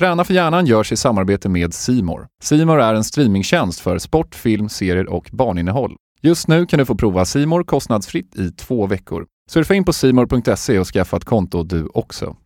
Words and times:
Träna 0.00 0.24
för 0.24 0.34
hjärnan 0.34 0.66
görs 0.66 0.92
i 0.92 0.96
samarbete 0.96 1.48
med 1.48 1.74
Simor. 1.74 2.26
Simor 2.42 2.80
är 2.80 2.94
en 2.94 3.04
streamingtjänst 3.04 3.80
för 3.80 3.98
sport, 3.98 4.34
film, 4.34 4.68
serier 4.68 5.08
och 5.08 5.28
barninnehåll. 5.32 5.96
Just 6.20 6.48
nu 6.48 6.66
kan 6.66 6.78
du 6.78 6.84
få 6.84 6.94
prova 6.94 7.24
Simor 7.24 7.64
kostnadsfritt 7.64 8.36
i 8.36 8.50
två 8.50 8.86
veckor. 8.86 9.26
Surfa 9.50 9.74
in 9.74 9.84
på 9.84 9.92
simor.se 9.92 10.78
och 10.78 10.86
skaffa 10.86 11.16
ett 11.16 11.24
konto 11.24 11.62
du 11.62 11.88
också. 11.94 12.36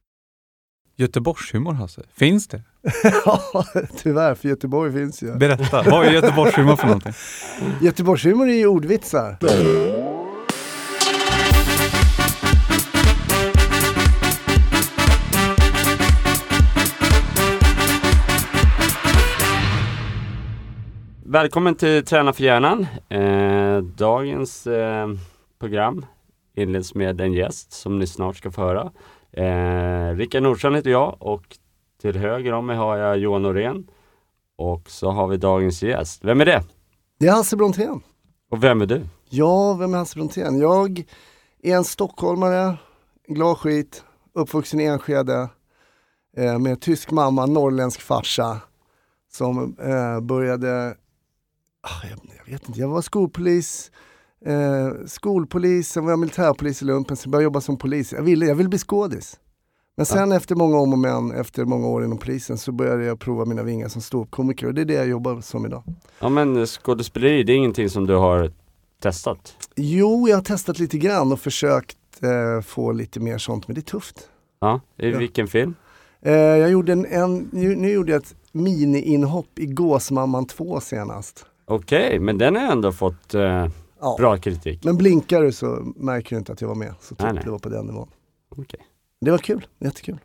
Göteborgshumor 0.97 1.73
Hasse, 1.73 2.03
finns 2.15 2.49
det? 2.49 2.63
ja, 3.25 3.65
tyvärr, 4.03 4.35
för 4.35 4.49
Göteborg 4.49 4.93
finns 4.93 5.23
ju. 5.23 5.35
Berätta, 5.35 5.83
vad 5.83 6.07
är 6.07 6.13
Göteborgshumor 6.13 6.77
för 6.77 6.87
någonting? 6.87 7.13
Göteborgshumor 7.81 8.49
är 8.49 8.55
ju 8.55 8.67
ordvitsar. 8.67 9.37
Välkommen 21.35 21.75
till 21.75 22.05
Träna 22.05 22.33
för 22.33 22.45
hjärnan. 22.45 22.87
Eh, 23.09 23.79
dagens 23.83 24.67
eh, 24.67 25.09
program 25.61 26.07
inleds 26.57 26.95
med 26.95 27.21
en 27.21 27.33
gäst 27.33 27.73
som 27.73 27.99
ni 27.99 28.07
snart 28.07 28.37
ska 28.37 28.51
få 28.51 28.61
höra. 28.61 28.93
Eh, 29.33 30.17
Rickard 30.17 30.43
Nordstrand 30.43 30.77
heter 30.77 30.91
jag 30.91 31.17
och 31.21 31.59
till 32.01 32.17
höger 32.17 32.53
om 32.53 32.67
mig 32.67 32.77
har 32.77 32.97
jag 32.97 33.19
Johan 33.19 33.43
Norén. 33.43 33.87
Och 34.57 34.91
så 34.91 35.11
har 35.11 35.29
vi 35.29 35.37
dagens 35.37 35.83
gäst. 35.83 36.25
Vem 36.25 36.41
är 36.41 36.45
det? 36.45 36.63
Det 37.19 37.27
är 37.27 37.33
Hasse 37.33 37.57
Brontén. 37.57 38.01
Och 38.51 38.65
vem 38.65 38.83
är 38.83 38.87
du? 38.87 39.07
Ja, 39.29 39.75
vem 39.75 39.95
är 39.95 39.99
Hasse 39.99 40.17
Brontén? 40.17 40.61
Jag 40.61 41.05
är 41.63 41.77
en 41.77 41.85
stockholmare, 41.85 42.77
glad 43.29 43.59
skit, 43.59 44.05
uppvuxen 44.35 44.81
i 44.81 44.85
Enskede 44.85 45.49
eh, 46.37 46.59
med 46.59 46.81
tysk 46.81 47.11
mamma, 47.11 47.47
norrländsk 47.47 48.01
farsa 48.01 48.61
som 49.33 49.77
eh, 49.79 50.21
började 50.21 50.95
jag, 52.03 52.19
jag, 52.39 52.53
vet 52.53 52.69
inte, 52.69 52.81
jag 52.81 52.89
var 52.89 53.03
skolpolis, 53.03 53.91
eh, 54.47 54.91
skolpolis, 55.07 55.89
sen 55.89 56.05
var 56.05 56.13
jag 56.13 56.19
militärpolis 56.19 56.83
i 56.83 56.85
lumpen, 56.85 57.17
sen 57.17 57.31
började 57.31 57.43
jag 57.43 57.47
jobba 57.49 57.61
som 57.61 57.77
polis. 57.77 58.13
Jag 58.13 58.23
ville, 58.23 58.47
jag 58.47 58.55
ville 58.55 58.69
bli 58.69 58.79
skådis. 58.79 59.41
Men 59.97 60.07
sen 60.07 60.31
ja. 60.31 60.37
efter 60.37 60.55
många 60.55 60.79
om 60.79 60.93
och 60.93 60.99
men, 60.99 61.31
efter 61.31 61.65
många 61.65 61.87
år 61.87 62.05
inom 62.05 62.19
polisen 62.19 62.59
så 62.59 62.73
började 62.73 63.05
jag 63.05 63.21
prova 63.21 63.45
mina 63.45 63.63
vingar 63.63 63.89
som 63.89 64.03
ståuppkomiker 64.03 64.67
och 64.67 64.75
det 64.75 64.81
är 64.81 64.85
det 64.85 64.95
jag 64.95 65.09
jobbar 65.09 65.41
som 65.41 65.67
idag. 65.67 65.83
Ja 66.21 66.29
men 66.29 66.67
skådespeleri, 66.67 67.43
det 67.43 67.53
är 67.53 67.57
ingenting 67.57 67.91
som 67.91 68.07
du 68.07 68.15
har 68.15 68.53
testat? 69.03 69.69
Jo, 69.77 70.29
jag 70.29 70.37
har 70.37 70.43
testat 70.43 70.79
lite 70.79 70.99
grann 70.99 71.33
och 71.33 71.41
försökt 71.41 71.99
eh, 72.23 72.63
få 72.63 72.93
lite 72.93 73.21
mer 73.21 73.39
sånt, 73.39 73.69
men 73.69 73.75
det 73.75 73.81
är 73.81 73.83
tufft. 73.83 74.29
Ja, 74.61 74.81
i 74.97 75.11
ja. 75.11 75.19
vilken 75.19 75.49
film? 75.49 75.75
Eh, 76.23 76.33
jag 76.33 76.71
gjorde 76.71 76.93
en, 76.93 77.07
en 77.07 77.49
nu, 77.53 77.77
nu 77.77 77.93
gjorde 77.93 78.13
jag 78.13 78.23
ett 78.23 78.35
mini-inhopp 78.53 79.59
i 79.59 79.67
Gåsmamman 79.67 80.47
2 80.47 80.81
senast. 80.81 81.47
Okej, 81.67 82.07
okay, 82.07 82.21
men 82.21 82.39
den 82.39 82.57
har 82.57 82.73
ändå 82.73 82.93
fått 82.93 83.35
eh, 83.35 83.69
ja. 84.01 84.17
bra 84.19 84.37
kritik. 84.37 84.85
Men 84.85 84.97
blinkar 84.97 85.43
du 85.43 85.53
så 85.53 85.93
märker 85.97 86.31
du 86.31 86.39
inte 86.39 86.53
att 86.53 86.61
jag 86.61 86.69
var 86.69 86.75
med. 86.75 86.95
Så 87.01 87.15
typ 87.15 87.45
det 87.45 87.51
var 87.51 87.59
på 87.59 87.69
den 87.69 87.87
nivån. 87.87 88.09
Okay. 88.51 88.81
Det 89.21 89.31
var 89.31 89.39
kul, 89.39 89.67
jättekul. 89.79 90.19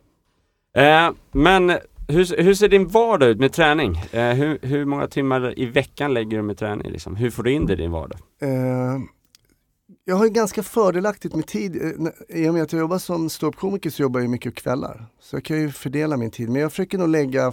Eh, 0.76 1.10
men 1.32 1.72
hur, 2.08 2.42
hur 2.42 2.54
ser 2.54 2.68
din 2.68 2.88
vardag 2.88 3.28
ut 3.28 3.38
med 3.38 3.52
träning? 3.52 3.96
Eh, 4.12 4.34
hur, 4.34 4.58
hur 4.62 4.84
många 4.84 5.06
timmar 5.06 5.58
i 5.58 5.66
veckan 5.66 6.14
lägger 6.14 6.36
du 6.36 6.42
med 6.42 6.58
träning? 6.58 6.92
Liksom? 6.92 7.16
Hur 7.16 7.30
får 7.30 7.42
du 7.42 7.52
in 7.52 7.66
det 7.66 7.72
i 7.72 7.76
din 7.76 7.90
vardag? 7.90 8.18
Eh, 8.42 8.98
jag 10.04 10.16
har 10.16 10.24
ju 10.24 10.30
ganska 10.30 10.62
fördelaktigt 10.62 11.34
med 11.34 11.46
tid. 11.46 11.82
Eh, 11.82 12.42
I 12.42 12.48
och 12.48 12.54
med 12.54 12.62
att 12.62 12.72
jag 12.72 12.80
jobbar 12.80 12.98
som 12.98 13.30
ståuppkomiker 13.30 13.90
så 13.90 14.02
jobbar 14.02 14.20
jag 14.20 14.30
mycket 14.30 14.54
kvällar. 14.54 15.06
Så 15.20 15.36
jag 15.36 15.44
kan 15.44 15.60
ju 15.60 15.70
fördela 15.70 16.16
min 16.16 16.30
tid. 16.30 16.48
Men 16.48 16.62
jag 16.62 16.70
försöker 16.70 16.98
nog 16.98 17.08
lägga 17.08 17.52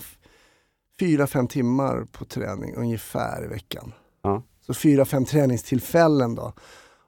fyra, 0.99 1.27
fem 1.27 1.47
timmar 1.47 2.05
på 2.11 2.25
träning 2.25 2.75
ungefär 2.75 3.45
i 3.45 3.47
veckan. 3.47 3.93
Ja. 4.21 4.43
Så 4.65 4.73
fyra, 4.73 5.05
fem 5.05 5.25
träningstillfällen 5.25 6.35
då. 6.35 6.53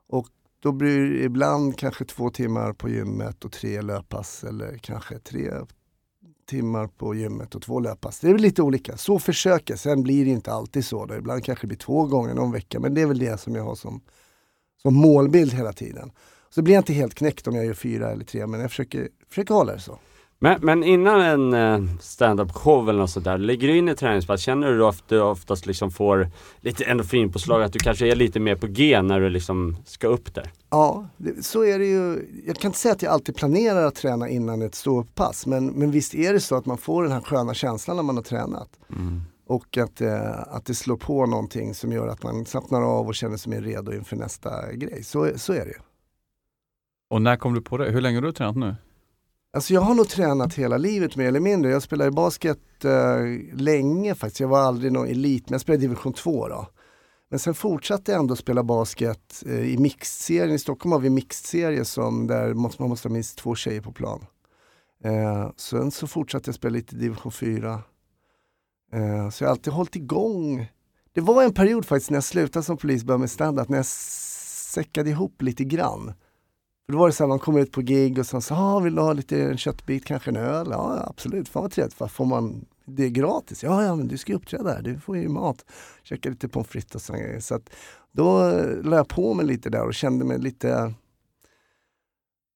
Och 0.08 0.28
då 0.60 0.72
blir 0.72 1.10
det 1.10 1.23
ibland 1.23 1.77
kanske 1.77 2.05
två 2.05 2.30
timmar 2.30 2.73
på 2.73 2.89
gymmet 2.89 3.45
och 3.45 3.52
tre 3.52 3.82
löppass 3.82 4.44
eller 4.44 4.78
kanske 4.78 5.20
tre 5.20 5.52
timmar 6.49 6.88
på 6.88 7.16
gymmet 7.16 7.55
och 7.55 7.61
två 7.61 7.80
löppass. 7.80 8.20
Det 8.20 8.28
är 8.28 8.33
väl 8.33 8.42
lite 8.42 8.61
olika. 8.61 8.98
Så 8.98 9.20
försöker 9.20 9.76
Sen 9.76 10.04
blir 10.04 10.26
det 10.26 10.32
inte 10.32 10.52
alltid 10.52 10.86
så. 10.86 11.05
Då. 11.05 11.16
Ibland 11.16 11.44
kanske 11.44 11.64
det 11.64 11.67
blir 11.67 11.78
två 11.78 12.05
gånger 12.05 12.33
någon 12.33 12.52
vecka. 12.52 12.80
Men 12.80 12.94
det 12.94 13.02
är 13.02 13.05
väl 13.05 13.20
det 13.20 13.38
som 13.38 13.55
jag 13.55 13.64
har 13.64 13.76
som, 13.76 14.02
som 14.82 14.94
målbild 14.94 15.54
hela 15.54 15.73
tiden. 15.73 16.11
Så 16.49 16.61
blir 16.61 16.73
jag 16.73 16.82
inte 16.82 16.94
helt 16.94 17.16
knäckt 17.16 17.48
om 17.48 17.55
jag 17.55 17.66
gör 17.66 17.73
fyra 17.73 18.11
eller 18.11 18.26
tre, 18.26 18.48
men 18.48 18.60
jag 18.60 18.70
försöker, 18.70 19.10
försöker 19.30 19.54
hålla 19.54 19.73
det 19.73 19.80
så. 19.80 19.99
Men, 20.42 20.60
men 20.61 20.83
innan 20.83 21.22
en 21.22 21.54
uh, 21.54 21.89
stand-up 22.00 22.52
show 22.52 22.89
eller 22.89 23.00
något 23.00 23.10
sånt 23.10 23.26
där, 23.26 23.38
lägger 23.38 23.67
du 23.67 23.77
in 23.77 23.89
ett 23.89 23.98
träningspass, 23.98 24.42
känner 24.42 24.67
du 24.67 24.77
då 24.77 24.88
att 24.88 25.08
du 25.08 25.22
oftast 25.22 25.66
liksom 25.66 25.92
får 25.92 26.27
lite 26.60 26.83
endorfinpåslag, 26.83 27.64
att 27.64 27.73
du 27.73 27.80
kanske 27.80 28.08
är 28.08 28.16
lite 28.16 28.39
mer 28.39 28.55
på 28.55 28.67
G 28.67 29.02
när 29.02 29.20
du 29.20 29.30
liksom 29.30 29.78
ska 29.86 30.08
upp 30.08 30.33
där? 30.33 30.52
Ja, 30.70 31.08
så 31.42 31.66
är 31.66 31.80
det 31.80 31.86
ju. 31.86 32.28
Jag 32.48 32.55
kan 32.55 32.70
inte 32.70 32.80
säga 32.80 32.94
att 32.94 33.02
jag 33.02 33.14
alltid 33.14 33.36
planerar 33.36 33.86
att 33.86 33.95
träna 33.95 34.30
innan 34.30 34.61
ett 34.61 34.76
ståupppass, 34.76 35.45
men, 35.45 35.67
men 35.67 35.92
visst 35.92 36.16
är 36.16 36.33
det 36.33 36.39
så 36.39 36.55
att 36.55 36.66
man 36.66 36.78
får 36.78 37.04
den 37.04 37.11
här 37.11 37.22
sköna 37.22 37.54
känslan 37.54 37.95
när 37.95 38.04
man 38.04 38.16
har 38.16 38.23
tränat. 38.23 38.70
Mm. 38.89 39.22
Och 39.48 39.78
att, 39.78 40.02
eh, 40.02 40.39
att 40.48 40.66
det 40.66 40.76
slår 40.76 40.98
på 40.98 41.26
någonting 41.26 41.73
som 41.73 41.92
gör 41.92 42.08
att 42.08 42.23
man 42.23 42.45
slappnar 42.45 42.82
av 42.82 43.08
och 43.08 43.16
känner 43.16 43.38
sig 43.38 43.49
mer 43.49 43.61
redo 43.61 43.94
inför 43.94 44.16
nästa 44.16 44.73
grej. 44.73 45.04
Så, 45.04 45.32
så 45.36 45.54
är 45.54 45.66
det 45.66 45.72
ju. 45.72 45.80
Och 47.10 47.22
när 47.22 47.36
kom 47.36 47.54
du 47.54 47.61
på 47.61 47.78
det? 47.78 47.92
Hur 47.92 48.02
länge 48.02 48.17
har 48.17 48.22
du 48.22 48.32
tränat 48.32 48.55
nu? 48.55 48.76
Alltså 49.54 49.73
jag 49.73 49.82
har 49.82 49.95
nog 49.95 50.10
tränat 50.10 50.54
hela 50.54 50.77
livet 50.77 51.15
mer 51.15 51.27
eller 51.27 51.39
mindre. 51.39 51.71
Jag 51.71 51.83
spelade 51.83 52.11
basket 52.11 52.86
eh, 52.86 53.23
länge 53.54 54.15
faktiskt. 54.15 54.39
Jag 54.39 54.48
var 54.48 54.60
aldrig 54.60 54.92
någon 54.92 55.08
elit, 55.08 55.49
men 55.49 55.54
jag 55.54 55.61
spelade 55.61 55.82
division 55.82 56.14
2 56.14 56.48
då. 56.48 56.67
Men 57.30 57.39
sen 57.39 57.54
fortsatte 57.54 58.11
jag 58.11 58.20
ändå 58.20 58.36
spela 58.36 58.64
basket 58.64 59.43
eh, 59.45 59.60
i 59.60 59.77
mixserien. 59.77 60.55
I 60.55 60.60
Stockholm 60.60 60.92
har 60.92 60.99
vi 60.99 61.10
mixserie 61.10 61.86
som 61.86 62.27
där 62.27 62.54
måste, 62.54 62.82
man 62.82 62.89
måste 62.89 63.08
ha 63.08 63.14
minst 63.14 63.37
två 63.37 63.55
tjejer 63.55 63.82
på 63.82 63.92
plan. 63.92 64.26
Eh, 65.04 65.52
sen 65.55 65.92
så 65.92 66.08
fortsatte 66.08 66.48
jag 66.48 66.55
spela 66.55 66.73
lite 66.73 66.95
division 66.95 67.31
4. 67.31 67.73
Eh, 68.93 69.30
så 69.30 69.43
jag 69.43 69.48
har 69.48 69.52
alltid 69.52 69.73
hållit 69.73 69.95
igång. 69.95 70.71
Det 71.14 71.21
var 71.21 71.43
en 71.43 71.54
period 71.54 71.86
faktiskt 71.86 72.10
när 72.10 72.17
jag 72.17 72.23
slutade 72.23 72.64
som 72.64 72.77
polis, 72.77 73.04
började 73.04 73.20
med 73.20 73.31
standard, 73.31 73.70
när 73.70 73.77
jag 73.77 73.86
säckade 73.86 75.10
ihop 75.10 75.42
lite 75.42 75.64
grann. 75.64 76.14
Då 76.92 76.98
var 76.98 77.08
det 77.08 77.14
så 77.14 77.23
här, 77.23 77.27
man 77.27 77.39
kommer 77.39 77.60
ut 77.60 77.72
på 77.72 77.82
gig 77.82 78.20
och 78.20 78.26
så 78.26 78.42
sa 78.42 78.55
ah, 78.55 78.80
vill 78.80 78.95
du 78.95 79.02
ha 79.02 79.14
lite 79.14 79.44
en 79.44 79.58
köttbit, 79.58 80.05
kanske 80.05 80.30
en 80.30 80.36
öl? 80.36 80.67
Ja 80.72 81.04
absolut, 81.08 81.50
fan 81.50 81.61
vad 81.61 81.72
trevligt. 81.72 82.11
Får 82.11 82.26
man 82.26 82.66
det 82.86 83.05
är 83.05 83.10
gratis? 83.10 83.64
Ja, 83.64 83.83
ja 83.83 83.95
men 83.95 84.08
du 84.08 84.17
ska 84.17 84.32
ju 84.32 84.36
uppträda 84.36 84.73
här, 84.73 84.82
du 84.82 84.99
får 84.99 85.17
ju 85.17 85.30
mat. 85.30 85.66
Käka 86.04 86.30
lite 86.30 86.48
pommes 86.48 86.67
frites 86.67 86.95
och 86.95 87.02
sådana 87.02 87.23
grejer. 87.23 87.39
Så 87.39 87.55
att 87.55 87.70
då 88.11 88.49
eh, 88.49 88.83
la 88.83 88.95
jag 88.95 89.08
på 89.08 89.33
mig 89.33 89.45
lite 89.45 89.70
där 89.70 89.83
och 89.83 89.94
kände 89.94 90.26
mig 90.26 90.39
lite 90.39 90.70
eh, 90.70 90.92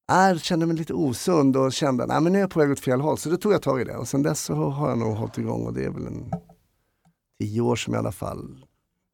jag 0.08 0.42
kände 0.42 0.66
mig 0.66 0.76
lite 0.76 0.94
osund 0.94 1.58
och 1.58 1.74
kände 1.74 2.04
att 2.04 2.24
nu 2.24 2.38
är 2.38 2.40
jag 2.40 2.50
på 2.50 2.60
väg 2.60 2.72
åt 2.72 2.80
fel 2.80 3.02
håll. 3.02 3.18
Så 3.18 3.30
då 3.30 3.38
tog 3.38 3.54
jag 3.54 3.62
tag 3.62 3.82
i 3.82 3.84
det 3.84 3.98
och 3.98 4.08
sen 4.08 4.24
dess 4.24 4.42
så 4.42 4.54
har 4.54 4.90
jag 4.90 4.98
nog 4.98 5.16
hållit 5.16 5.38
igång 5.38 5.66
och 5.66 5.74
det 5.74 5.86
är 5.86 5.90
väl 5.90 6.08
en 6.08 6.32
tio 7.40 7.62
år 7.62 7.76
som 7.76 7.94
i 7.94 7.98
alla 7.98 8.12
fall 8.12 8.66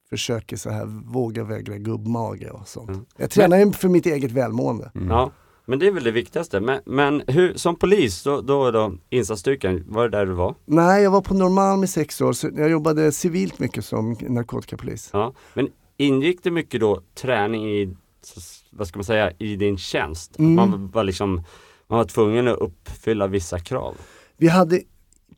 försöker 0.09 0.57
så 0.57 0.69
här 0.69 0.85
våga 0.85 1.43
vägra 1.43 1.77
gubbmage 1.77 2.51
och 2.51 2.67
sånt. 2.67 2.89
Mm. 2.89 3.05
Jag 3.17 3.29
tränar 3.29 3.57
ju 3.57 3.71
för 3.71 3.89
mitt 3.89 4.05
eget 4.05 4.31
välmående. 4.31 4.91
Mm. 4.95 5.07
Ja, 5.07 5.31
men 5.65 5.79
det 5.79 5.87
är 5.87 5.91
väl 5.91 6.03
det 6.03 6.11
viktigaste. 6.11 6.59
Men, 6.59 6.81
men 6.85 7.23
hur, 7.27 7.53
som 7.53 7.75
polis, 7.75 8.23
då, 8.23 8.41
då, 8.41 8.71
då 8.71 8.93
insatsstyrkan, 9.09 9.83
var 9.87 10.03
det 10.09 10.17
där 10.17 10.25
du 10.25 10.31
var? 10.31 10.55
Nej, 10.65 11.03
jag 11.03 11.11
var 11.11 11.21
på 11.21 11.33
Norrmalm 11.33 11.83
i 11.83 11.87
sex 11.87 12.21
år. 12.21 12.33
Så 12.33 12.49
jag 12.57 12.69
jobbade 12.69 13.11
civilt 13.11 13.59
mycket 13.59 13.85
som 13.85 14.17
narkotikapolis. 14.21 15.09
Ja, 15.13 15.33
men 15.53 15.67
ingick 15.97 16.43
det 16.43 16.51
mycket 16.51 16.81
då 16.81 17.01
träning 17.15 17.69
i, 17.69 17.95
vad 18.71 18.87
ska 18.87 18.99
man 18.99 19.03
säga, 19.03 19.31
i 19.37 19.55
din 19.55 19.77
tjänst? 19.77 20.39
Mm. 20.39 20.55
Man 20.55 20.91
var 20.93 21.03
liksom, 21.03 21.35
man 21.87 21.97
var 21.97 22.05
tvungen 22.05 22.47
att 22.47 22.57
uppfylla 22.57 23.27
vissa 23.27 23.59
krav? 23.59 23.95
Vi 24.37 24.47
hade 24.47 24.81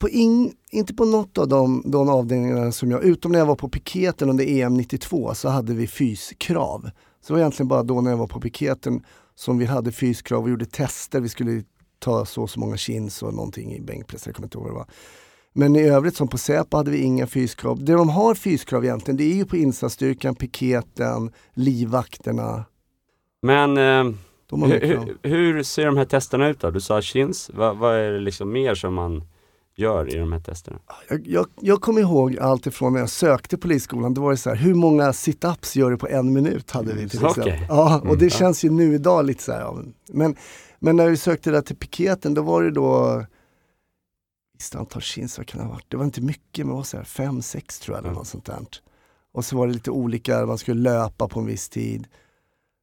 på 0.02 0.10
in, 0.10 0.54
inte 0.72 0.94
på 0.94 1.06
något 1.06 1.38
av 1.38 1.48
de, 1.48 1.84
de 1.86 2.10
avdelningarna 2.10 2.72
som 2.72 2.92
jag, 2.92 3.04
utom 3.04 3.32
när 3.32 3.40
jag 3.40 3.46
var 3.46 3.56
på 3.56 3.70
piketen 3.70 4.30
under 4.30 4.46
EM 4.46 4.74
92 4.74 5.34
så 5.34 5.50
hade 5.50 5.74
vi 5.74 5.88
fyskrav. 5.88 6.90
Så 7.22 7.28
det 7.28 7.34
var 7.34 7.40
egentligen 7.40 7.68
bara 7.68 7.84
då 7.84 8.02
när 8.02 8.12
jag 8.12 8.18
var 8.18 8.28
på 8.28 8.42
piketen 8.42 9.04
som 9.36 9.58
vi 9.58 9.66
hade 9.66 9.92
fyskrav 9.92 10.44
och 10.44 10.50
gjorde 10.50 10.66
tester. 10.66 11.20
Vi 11.22 11.30
skulle 11.30 11.64
ta 12.00 12.26
så 12.26 12.42
och 12.42 12.50
så 12.50 12.60
många 12.60 12.78
chins 12.78 13.24
och 13.24 13.34
någonting 13.34 13.76
i 13.76 13.82
bänkpress, 13.82 14.26
jag 14.26 14.36
kommer 14.36 14.46
inte 14.46 14.58
ihåg 14.58 14.64
vad 14.64 14.74
det 14.74 14.78
var. 14.78 14.88
Men 15.54 15.76
i 15.76 15.82
övrigt 15.82 16.16
som 16.16 16.28
på 16.28 16.38
Säpo 16.38 16.78
hade 16.78 16.92
vi 16.92 16.98
inga 16.98 17.28
fyskrav. 17.28 17.84
Det 17.84 17.94
de 17.94 18.10
har 18.10 18.36
fyskrav 18.36 18.84
egentligen 18.84 19.18
det 19.18 19.24
är 19.24 19.36
ju 19.36 19.46
på 19.46 19.58
insatsstyrkan, 19.58 20.36
piketen, 20.36 21.32
livvakterna. 21.54 22.66
Men 23.42 23.78
eh, 23.78 24.14
hur, 24.52 25.18
hur, 25.28 25.64
ser 25.64 25.86
de 25.86 25.98
här 25.98 26.06
testerna 26.06 26.48
ut 26.48 26.60
då? 26.60 26.72
Du 26.72 26.82
sa 26.82 27.02
chins, 27.02 27.52
vad, 27.54 27.78
vad 27.78 27.96
är 27.96 28.12
det 28.12 28.20
liksom 28.20 28.52
mer 28.52 28.76
som 28.76 28.94
man 28.94 29.24
gör 29.82 30.16
i 30.16 30.18
de 30.18 30.32
här 30.32 30.40
testerna? 30.40 30.80
Jag, 31.10 31.28
jag, 31.28 31.46
jag 31.62 31.82
kommer 31.82 32.02
ihåg 32.02 32.38
allt 32.38 32.68
ifrån 32.68 32.94
när 32.94 33.00
jag 33.00 33.10
sökte 33.10 33.58
polisskolan, 33.58 34.14
då 34.14 34.22
var 34.22 34.32
det 34.32 34.38
så 34.38 34.50
här, 34.50 34.58
hur 34.58 34.74
många 34.74 35.12
sit-ups 35.12 35.78
gör 35.78 35.92
du 35.92 35.98
på 35.98 36.08
en 36.08 36.34
minut? 36.34 36.72
hade 36.72 36.94
vi 36.94 37.10
till 37.10 37.20
mm, 37.20 37.30
exempel. 37.30 37.54
Okay. 37.54 37.66
Ja, 37.70 38.00
och 38.00 38.18
det 38.18 38.26
mm, 38.26 38.30
känns 38.30 38.66
ju 38.66 38.70
nu 38.70 38.96
idag 38.96 39.26
lite 39.26 39.44
så 39.44 39.52
här, 39.52 39.60
ja. 39.60 39.78
men, 40.08 40.36
men 40.80 40.96
när 40.96 41.10
vi 41.10 41.18
sökte 41.18 41.52
där 41.52 41.62
till 41.62 41.76
piketen, 41.76 42.34
då 42.34 42.42
var 42.42 42.64
det 42.64 42.72
då 42.72 43.24
Visst 44.62 44.76
antal 44.76 45.02
chins, 45.02 45.38
vad 45.38 45.48
kan 45.48 45.60
det 45.60 45.66
ha 45.66 45.74
varit? 45.74 45.86
Det 45.88 45.98
var 45.98 46.06
inte 46.06 46.22
mycket, 46.22 46.66
men 46.66 46.68
det 46.68 46.74
var 46.78 46.84
så 46.84 46.98
här 46.98 47.04
fem, 47.04 47.42
sex 47.42 47.80
tror 47.80 47.96
jag 47.96 48.00
eller 48.00 48.10
Mm. 48.10 48.18
något 48.18 48.28
sånt 48.28 48.46
där. 48.46 48.60
Och 49.34 49.46
så 49.46 49.58
var 49.58 49.68
det 49.68 49.74
lite 49.74 49.92
olika, 49.92 50.46
man 50.46 50.58
skulle 50.58 50.82
löpa 50.82 51.28
på 51.28 51.40
en 51.40 51.46
viss 51.46 51.70
tid. 51.70 52.08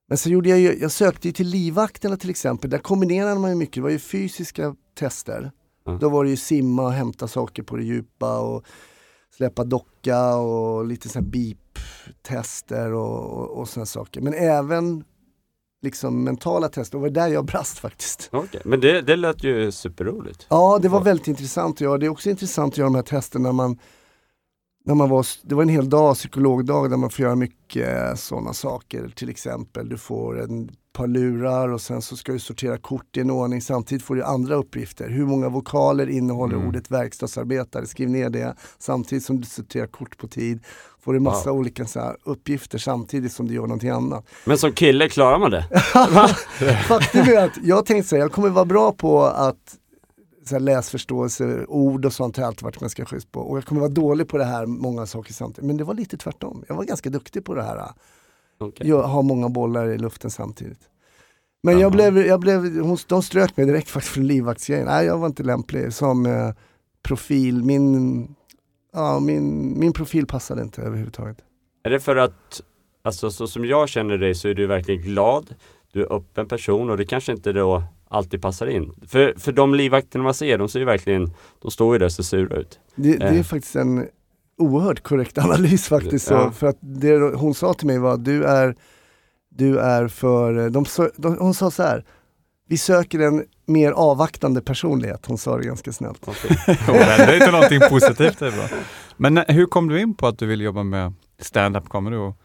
Men 0.09 0.19
så 0.19 0.31
gjorde 0.31 0.49
jag 0.49 0.59
ju, 0.59 0.79
jag 0.81 0.93
sökte 0.93 1.29
ju 1.29 1.33
till 1.33 1.47
livvakterna 1.47 2.17
till 2.17 2.31
exempel, 2.31 2.71
där 2.71 2.79
kombinerade 2.79 3.41
man 3.41 3.51
ju 3.51 3.57
mycket, 3.57 3.75
det 3.75 3.81
var 3.81 3.91
ju 3.91 3.99
fysiska 3.99 4.77
tester. 4.95 5.53
Mm. 5.89 5.99
Då 6.01 6.09
var 6.09 6.25
det 6.25 6.31
ju 6.31 6.37
simma 6.37 6.83
och 6.83 6.93
hämta 6.93 7.29
saker 7.29 7.63
på 7.63 7.77
det 7.77 7.83
djupa 7.83 8.39
och 8.39 8.65
släppa 9.37 9.65
docka 9.65 10.37
och 10.37 10.87
lite 10.87 11.09
sådana 11.09 11.29
beep-tester 11.29 12.93
och, 12.93 13.39
och, 13.39 13.59
och 13.59 13.69
sådana 13.69 13.87
saker. 13.87 14.21
Men 14.21 14.35
även 14.35 15.05
liksom 15.83 16.25
mentala 16.25 16.69
tester, 16.69 16.99
det 16.99 17.03
var 17.03 17.11
där 17.11 17.29
jag 17.29 17.45
brast 17.45 17.79
faktiskt. 17.79 18.29
Okej, 18.33 18.61
Men 18.65 18.81
det, 18.81 19.01
det 19.01 19.17
lät 19.17 19.45
ju 19.45 19.73
superroligt. 19.73 20.47
Ja, 20.49 20.79
det 20.83 20.89
var 20.89 21.01
väldigt 21.01 21.29
intressant 21.29 21.77
att 21.77 21.81
göra. 21.81 21.99
Det 21.99 22.07
är 22.07 22.11
också 22.11 22.31
intressant 22.31 22.75
att 22.75 22.79
göra 22.79 22.87
de 22.87 22.95
här 22.95 23.03
testerna 23.03 23.43
när 23.43 23.53
man, 23.53 23.79
när 24.89 24.95
man 24.95 25.09
var, 25.09 25.27
det 25.43 25.55
var 25.55 25.63
en 25.63 25.69
hel 25.69 25.89
dag, 25.91 26.15
psykologdag, 26.15 26.91
där 26.91 26.97
man 26.97 27.11
får 27.11 27.23
göra 27.23 27.35
mycket 27.37 28.19
sådana 28.21 28.53
saker. 28.53 29.13
Till 29.17 29.29
exempel, 29.29 29.89
du 29.89 29.99
får 29.99 30.41
en 30.43 30.69
par 30.93 31.07
lurar 31.07 31.69
och 31.69 31.81
sen 31.81 32.03
så 32.03 32.17
ska 32.17 32.33
du 32.33 32.39
sortera 32.39 32.79
kort 32.79 33.17
i 33.17 33.21
en 33.21 33.31
ordning. 33.31 33.61
Samtidigt 33.63 34.05
får 34.05 34.15
du 34.15 34.23
andra 34.25 34.55
uppgifter. 34.55 35.09
Hur 35.09 35.27
många 35.27 35.49
vokaler 35.49 36.11
innehåller 36.11 36.55
Mm. 36.57 36.69
ordet 36.69 36.91
verkstadsarbetare? 36.91 37.87
Skriv 37.87 38.11
ner 38.11 38.31
det. 38.31 38.55
Samtidigt 38.79 39.25
som 39.25 39.41
du 39.41 39.47
sorterar 39.47 39.87
kort 39.87 40.19
på 40.19 40.29
tid 40.29 40.61
får 41.05 41.13
du 41.13 41.21
massa 41.21 41.51
Wow. 41.51 41.59
olika 41.59 41.87
så 41.87 42.15
uppgifter 42.25 42.79
samtidigt 42.79 43.33
som 43.33 43.49
du 43.49 43.55
gör 43.55 43.63
någonting 43.63 43.91
annat. 43.91 44.27
Men 44.45 44.59
som 44.59 44.73
kille, 44.73 45.09
klarar 45.09 45.39
man 45.39 45.51
det? 45.51 45.65
Faktum 46.89 47.21
är 47.21 47.45
att 47.45 47.59
jag 47.63 47.87
tänkte 47.87 48.09
säga, 48.09 48.23
jag 48.23 48.33
kommer 48.33 48.49
vara 48.49 48.65
bra 48.65 48.93
på 48.93 49.23
att 49.25 49.77
så 50.49 50.55
här, 50.55 50.61
läsförståelse, 50.61 51.65
ord 51.69 52.05
och 52.05 52.13
sånt 52.13 52.37
har 52.37 52.43
jag 52.43 52.49
alltid 52.49 52.63
varit 52.63 52.77
ganska 52.79 53.05
schysst 53.05 53.33
på. 53.33 53.41
Och 53.41 53.57
jag 53.57 53.65
kommer 53.65 53.81
vara 53.81 53.91
dålig 53.91 54.29
på 54.29 54.39
det 54.39 54.45
här, 54.45 54.67
många 54.67 55.07
saker 55.07 55.33
samtidigt. 55.33 55.67
Men 55.67 55.77
det 55.77 55.85
var 55.85 55.95
lite 55.95 56.17
tvärtom. 56.17 56.65
Jag 56.69 56.75
var 56.75 56.85
ganska 56.85 57.11
duktig 57.11 57.45
på 57.45 57.55
det 57.55 57.63
här. 57.63 57.89
Okej. 58.59 58.89
Jag 58.89 59.03
har 59.03 59.23
många 59.23 59.49
bollar 59.49 59.89
i 59.89 59.99
luften 59.99 60.31
samtidigt. 60.31 60.81
Men 61.63 61.75
jag 61.75 61.83
Jaha. 61.83 62.11
blev, 62.11 62.27
jag 62.27 62.41
blev, 62.41 62.81
hon, 62.81 62.99
de 63.09 63.23
strök 63.23 63.57
mig 63.57 63.67
direkt 63.67 63.89
faktiskt 63.89 64.15
från 64.15 64.27
livvaktsgrejen. 64.27 64.87
Nej, 64.87 65.07
jag 65.07 65.19
var 65.19 65.27
inte 65.27 65.43
lämplig 65.43 65.93
som 65.93 66.27
eh, 66.27 66.51
profil. 67.03 67.65
Min, 67.65 68.35
ja, 68.93 69.21
min, 69.21 69.79
min 69.79 69.93
profil 69.93 70.27
passade 70.27 70.63
inte 70.63 70.83
överhuvudtaget. 70.83 71.39
Är 71.83 71.91
det 71.91 72.01
för 72.01 72.17
att, 72.17 72.61
alltså 73.03 73.31
så 73.31 73.47
som 73.47 73.65
jag 73.65 73.89
känner 73.89 74.19
dig 74.19 74.35
så 74.35 74.49
är 74.49 74.55
du 74.55 74.67
verkligen 74.67 75.03
glad, 75.03 75.55
du 75.93 76.03
är 76.03 76.13
öppen 76.13 76.49
person 76.49 76.91
och 76.91 76.97
det 76.97 77.05
kanske 77.05 77.33
inte 77.33 77.53
då 77.53 77.83
alltid 78.11 78.43
passar 78.43 78.67
in. 78.67 78.93
För, 79.09 79.35
för 79.39 79.53
de 79.53 79.75
livvakterna 79.75 80.25
man 80.25 80.35
ser, 80.35 80.59
de 80.59 80.69
ser 80.69 80.79
ju 80.79 80.85
verkligen, 80.85 81.31
de 81.63 81.71
står 81.71 81.95
ju 81.95 81.99
där 81.99 82.07
och 82.07 82.13
ser 82.13 82.23
sura 82.23 82.57
ut. 82.57 82.79
Det, 82.95 83.17
det 83.17 83.27
är 83.27 83.33
Eh. 83.35 83.43
faktiskt 83.43 83.77
en 83.77 84.07
oerhört 84.59 85.03
korrekt 85.03 85.39
analys 85.45 85.89
faktiskt. 85.89 86.31
Ja. 86.31 86.45
Så, 86.45 86.51
för 86.51 86.67
att 86.67 86.79
det 86.81 87.17
hon 87.19 87.55
sa 87.55 87.75
till 87.75 87.87
mig 87.87 87.99
var 87.99 88.17
du 88.17 88.45
är, 88.45 88.75
du 89.49 89.79
är 89.79 90.09
för, 90.09 90.71
de, 90.71 90.85
sö- 90.85 91.11
de, 91.17 91.37
hon 91.39 91.55
sa 91.55 91.71
så 91.71 91.83
här, 91.83 92.05
vi 92.69 92.79
söker 92.79 93.19
en 93.21 93.45
mer 93.67 93.93
avvaktande 93.93 94.61
personlighet. 94.61 95.27
Hon 95.27 95.39
sa 95.39 95.57
det 95.59 95.65
ganska 95.65 95.93
snällt. 95.93 96.29
Och 96.29 96.35
det 96.67 97.25
är 97.25 97.35
inte 97.35 97.51
någonting 97.51 97.81
positivt, 97.91 98.39
det 98.39 98.47
är 98.47 98.51
bra. 98.53 98.79
Men 99.17 99.35
när- 99.35 99.45
hur 99.53 99.67
kom 99.67 99.89
du 99.89 100.01
in 100.01 100.15
på 100.15 100.27
att 100.27 100.39
du 100.39 100.47
ville 100.47 100.65
jobba 100.65 100.83
med 100.83 101.13
stand-up 101.41 101.89
comedy? 101.89 102.17
Och, 102.17 102.37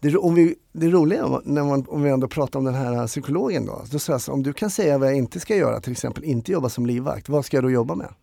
Det, 0.00 0.16
om 0.16 0.34
vi, 0.34 0.54
det 0.72 0.88
roliga 0.88 1.26
var, 1.26 1.42
när 1.44 1.64
man, 1.64 1.84
om 1.88 2.02
vi 2.02 2.10
ändå 2.10 2.28
pratar 2.28 2.58
om 2.58 2.64
den 2.64 2.74
här 2.74 3.06
psykologen 3.06 3.66
då, 3.66 3.82
då 3.90 3.98
sa 3.98 4.12
jag 4.12 4.20
så, 4.20 4.32
om 4.32 4.42
du 4.42 4.52
kan 4.52 4.70
säga 4.70 4.98
vad 4.98 5.08
jag 5.08 5.16
inte 5.16 5.40
ska 5.40 5.56
göra, 5.56 5.80
till 5.80 5.92
exempel 5.92 6.24
inte 6.24 6.52
jobba 6.52 6.68
som 6.68 6.86
livvakt, 6.86 7.28
vad 7.28 7.44
ska 7.44 7.56
jag 7.56 7.64
då 7.64 7.70
jobba 7.70 7.94
med? 7.94 8.14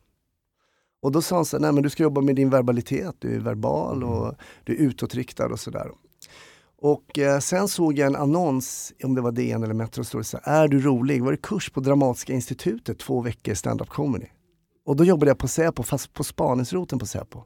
Och 1.02 1.12
då 1.12 1.22
sa 1.22 1.36
han 1.36 1.46
så 1.46 1.58
här, 1.58 1.62
nej 1.62 1.72
men 1.72 1.84
du 1.84 1.90
ska 1.90 2.04
jobba 2.04 2.22
med 2.22 2.36
din 2.36 2.50
verbalitet, 2.50 3.16
du 3.20 3.36
är 3.36 3.40
verbal 3.40 4.04
och 4.04 4.36
du 4.64 4.74
är 4.74 4.78
utåtriktad 4.78 5.46
och 5.46 5.60
sådär. 5.60 5.92
Och 6.81 7.20
eh, 7.20 7.40
sen 7.40 7.68
såg 7.68 7.98
jag 7.98 8.08
en 8.08 8.16
annons, 8.16 8.94
om 9.04 9.16
det 9.16 9.22
var 9.22 9.31
DN 9.31 9.64
eller 9.64 9.74
Metro, 9.74 10.04
stod 10.04 10.22
det 10.22 10.25
så 10.25 10.40
här, 10.44 10.64
är 10.64 10.68
du 10.68 10.80
rolig? 10.80 11.24
Var 11.24 11.31
det 11.31 11.38
kurs 11.38 11.70
på 11.70 11.80
Dramatiska 11.80 12.34
institutet, 12.34 13.00
två 13.00 13.22
veckor 13.22 13.54
stand-up 13.54 13.90
comedy. 13.90 14.25
Och 14.86 14.96
då 14.96 15.04
jobbade 15.04 15.30
jag 15.30 15.38
på 15.38 15.48
Säpo, 15.48 15.84
fast 15.84 16.14
på 16.14 16.24
spaningsroten 16.24 17.00
på 17.00 17.06
Säpo. 17.06 17.44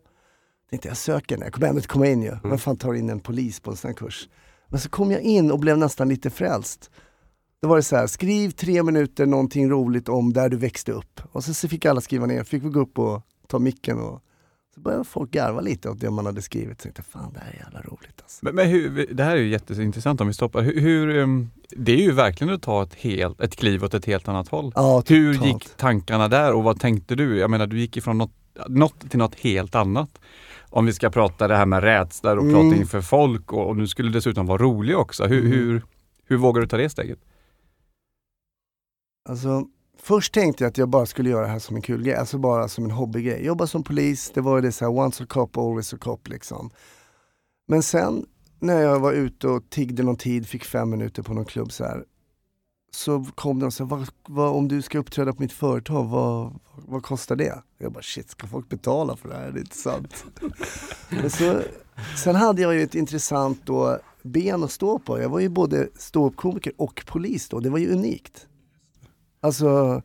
Tänkte 0.69 0.87
jag 0.87 0.97
söker 0.97 1.37
den, 1.37 1.43
jag 1.43 1.53
kommer 1.53 1.67
ändå 1.67 1.79
inte 1.79 1.87
komma 1.87 2.07
in 2.07 2.21
ju. 2.21 2.37
Vem 2.43 2.57
fan 2.57 2.77
tar 2.77 2.93
in 2.93 3.09
en 3.09 3.19
polis 3.19 3.59
på 3.59 3.71
en 3.71 3.77
sån 3.77 3.89
här 3.89 3.95
kurs? 3.95 4.29
Men 4.67 4.79
så 4.79 4.89
kom 4.89 5.11
jag 5.11 5.21
in 5.21 5.51
och 5.51 5.59
blev 5.59 5.77
nästan 5.77 6.09
lite 6.09 6.29
frälst. 6.29 6.91
Då 7.61 7.67
var 7.67 7.75
det 7.75 7.83
så 7.83 7.95
här, 7.95 8.07
skriv 8.07 8.49
tre 8.49 8.83
minuter 8.83 9.25
någonting 9.25 9.69
roligt 9.69 10.09
om 10.09 10.33
där 10.33 10.49
du 10.49 10.57
växte 10.57 10.91
upp. 10.91 11.21
Och 11.31 11.43
så, 11.43 11.53
så 11.53 11.67
fick 11.67 11.85
alla 11.85 12.01
skriva 12.01 12.25
ner, 12.25 12.43
fick 12.43 12.63
vi 12.63 12.69
gå 12.69 12.79
upp 12.79 12.99
och 12.99 13.21
ta 13.47 13.59
micken 13.59 13.99
och 13.99 14.21
så 14.75 14.81
började 14.81 15.03
folk 15.03 15.31
garva 15.31 15.61
lite 15.61 15.89
åt 15.89 15.99
det 15.99 16.09
man 16.09 16.25
hade 16.25 16.41
skrivit. 16.41 16.81
Så 16.81 16.83
tänkte 16.83 17.03
fan 17.03 17.33
det 17.33 17.39
här 17.39 17.51
är 17.51 17.57
jävla 17.57 17.81
roligt 17.81 18.21
alltså. 18.21 18.45
men, 18.45 18.55
men 18.55 18.67
hur, 18.67 19.07
det 19.13 19.23
här 19.23 19.35
är 19.35 19.41
ju 19.41 19.49
jätteintressant 19.49 20.21
om 20.21 20.27
vi 20.27 20.33
stoppar. 20.33 20.61
Hur, 20.61 20.81
hur, 20.81 21.17
um, 21.17 21.51
det 21.69 21.91
är 21.91 22.01
ju 22.01 22.11
verkligen 22.11 22.53
att 22.53 22.61
ta 22.61 22.83
ett, 22.83 22.93
helt, 22.93 23.41
ett 23.41 23.55
kliv 23.55 23.83
åt 23.83 23.93
ett 23.93 24.05
helt 24.05 24.27
annat 24.27 24.47
håll. 24.47 24.71
Ja, 24.75 25.03
Hur 25.07 25.33
gick 25.33 25.77
tankarna 25.77 26.27
där 26.27 26.53
och 26.53 26.63
vad 26.63 26.79
tänkte 26.79 27.15
du? 27.15 27.37
Jag 27.37 27.49
menar, 27.49 27.67
du 27.67 27.79
gick 27.79 27.97
ifrån 27.97 28.17
något, 28.17 28.33
något 28.67 29.09
till 29.09 29.19
något 29.19 29.35
helt 29.35 29.75
annat. 29.75 30.19
Om 30.69 30.85
vi 30.85 30.93
ska 30.93 31.09
prata 31.09 31.47
det 31.47 31.55
här 31.55 31.65
med 31.65 31.83
rädsla 31.83 32.31
och 32.31 32.41
Mm. 32.41 32.53
prata 32.53 32.75
inför 32.81 33.01
folk 33.01 33.53
och, 33.53 33.67
och 33.67 33.77
nu 33.77 33.87
skulle 33.87 34.11
dessutom 34.11 34.45
vara 34.45 34.57
rolig 34.63 34.97
också. 34.97 35.25
Hur, 35.25 35.39
Mm. 35.39 35.51
hur, 35.51 35.81
hur 36.25 36.37
vågar 36.37 36.61
du 36.61 36.67
ta 36.67 36.77
det 36.77 36.89
steget? 36.89 37.19
Alltså, 39.29 39.65
först 40.01 40.33
tänkte 40.33 40.63
jag 40.63 40.69
att 40.69 40.77
jag 40.77 40.89
bara 40.89 41.05
skulle 41.05 41.29
göra 41.29 41.41
det 41.41 41.51
här 41.51 41.59
som 41.59 41.75
en 41.75 41.81
kul 41.81 42.03
grej, 42.03 42.15
alltså 42.15 42.37
bara 42.37 42.67
som 42.67 42.85
en 42.85 42.91
hobbygrej. 42.91 43.45
Jobba 43.45 43.67
som 43.67 43.83
polis, 43.83 44.31
det 44.33 44.41
var 44.41 44.55
ju 44.55 44.61
det 44.61 44.71
så 44.71 44.85
här 44.85 44.99
once 44.99 45.23
a 45.23 45.25
cop, 45.29 45.57
always 45.57 45.93
a 45.93 45.97
cop 46.01 46.27
liksom. 46.27 46.69
Men 47.67 47.83
sen 47.83 48.25
när 48.59 48.81
jag 48.81 48.99
var 48.99 49.13
ute 49.13 49.47
och 49.47 49.69
tiggde 49.69 50.03
någon 50.03 50.17
tid, 50.17 50.47
fick 50.47 50.63
fem 50.65 50.89
minuter 50.89 51.23
på 51.23 51.33
någon 51.33 51.45
klubb 51.45 51.71
så 51.71 51.83
här. 51.83 52.03
Så 52.97 53.25
kom 53.35 53.59
de 53.59 53.65
och 53.65 53.73
sa, 53.73 53.85
vad, 53.85 54.09
vad, 54.27 54.55
om 54.55 54.67
du 54.67 54.81
ska 54.81 54.99
uppträda 54.99 55.33
på 55.33 55.41
mitt 55.41 55.51
företag, 55.51 56.03
vad, 56.03 56.59
vad 56.87 57.03
kostar 57.03 57.35
det? 57.35 57.61
Jag 57.77 57.91
bara 57.91 58.03
shit, 58.03 58.29
ska 58.29 58.47
folk 58.47 58.69
betala 58.69 59.15
för 59.15 59.29
det 59.29 59.35
här? 59.35 59.51
Det 59.51 59.59
är 59.59 59.61
inte 59.61 59.77
sant. 59.77 60.25
Men 61.09 61.29
så, 61.29 61.61
sen 62.23 62.35
hade 62.35 62.61
jag 62.61 62.75
ju 62.75 62.81
ett 62.83 62.95
intressant 62.95 63.61
då, 63.65 63.99
ben 64.23 64.63
att 64.63 64.71
stå 64.71 64.99
på. 64.99 65.19
Jag 65.19 65.29
var 65.29 65.39
ju 65.39 65.49
både 65.49 65.87
ståuppkomiker 65.95 66.73
och 66.77 67.03
polis 67.07 67.49
då, 67.49 67.59
det 67.59 67.69
var 67.69 67.77
ju 67.79 67.91
unikt. 67.91 68.47
Alltså, 69.41 70.01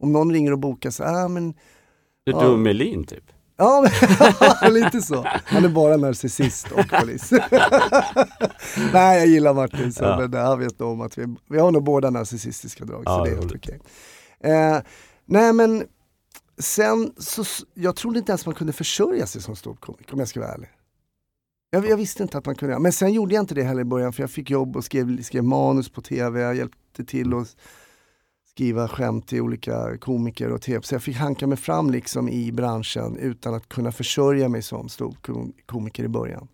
om 0.00 0.12
någon 0.12 0.32
ringer 0.32 0.52
och 0.52 0.58
bokar 0.58 0.90
så, 0.90 1.04
ah, 1.04 1.28
men 1.28 1.54
Det 2.24 2.30
är 2.30 2.34
Ja. 2.34 2.42
du 2.42 2.48
och 2.52 2.58
Melin 2.58 3.04
typ. 3.04 3.32
Ja, 3.56 3.88
men, 4.62 4.72
lite 4.74 5.02
så. 5.02 5.26
Han 5.44 5.64
är 5.64 5.68
bara 5.68 5.96
narcissist 5.96 6.70
och 6.72 6.88
polis. 6.88 7.30
Nej, 8.92 9.18
jag 9.18 9.26
gillar 9.26 9.54
Martin, 9.54 9.92
så, 9.92 10.04
Ja. 10.04 10.26
det 10.26 10.38
här 10.38 10.56
vet 10.56 10.80
om 10.80 11.00
att 11.00 11.18
vi, 11.18 11.36
vi 11.48 11.58
har 11.58 11.70
nog 11.70 11.84
båda 11.84 12.10
narcissistiska 12.10 12.84
drag, 12.84 13.02
Ja, 13.06 13.18
så 13.18 13.24
det 13.24 13.30
är 13.30 13.36
helt 13.36 13.54
okej. 13.54 13.80
Eh, 14.40 14.78
nej, 15.26 15.52
men 15.52 15.84
sen 16.58 17.12
så, 17.18 17.44
jag 17.74 17.96
trodde 17.96 18.18
inte 18.18 18.32
ens 18.32 18.46
man 18.46 18.54
kunde 18.54 18.72
försörja 18.72 19.26
sig 19.26 19.42
som 19.42 19.56
ståuppkomiker, 19.56 20.12
om 20.12 20.18
jag 20.18 20.28
ska 20.28 20.40
vara 20.40 20.52
ärlig. 20.52 20.68
Jag, 21.70 21.88
jag 21.88 21.96
visste 21.96 22.22
inte 22.22 22.38
att 22.38 22.46
man 22.46 22.54
kunde 22.54 22.78
men 22.78 22.92
sen 22.92 23.12
gjorde 23.12 23.34
jag 23.34 23.42
inte 23.42 23.54
det 23.54 23.62
heller 23.62 23.80
i 23.80 23.84
början, 23.84 24.12
för 24.12 24.22
jag 24.22 24.30
fick 24.30 24.50
jobb 24.50 24.76
och 24.76 24.84
skrev, 24.84 25.22
skrev 25.22 25.44
manus 25.44 25.88
på 25.88 26.00
tv, 26.00 26.40
jag 26.40 26.54
hjälpte 26.56 27.04
till 27.04 27.34
att 27.34 27.56
skriva 28.54 28.88
skämt 28.88 29.28
till 29.28 29.40
olika 29.40 29.98
komiker 29.98 30.52
och 30.52 30.62
tv. 30.62 30.82
Så 30.82 30.94
jag 30.94 31.02
fick 31.02 31.16
hanka 31.16 31.46
mig 31.46 31.58
fram 31.58 31.90
liksom 31.90 32.28
i 32.28 32.52
branschen 32.52 33.16
utan 33.16 33.54
att 33.54 33.68
kunna 33.68 33.92
försörja 33.92 34.48
mig 34.48 34.62
som 34.62 34.88
ståuppkomiker 34.88 36.04
i 36.04 36.08
början. 36.08 36.48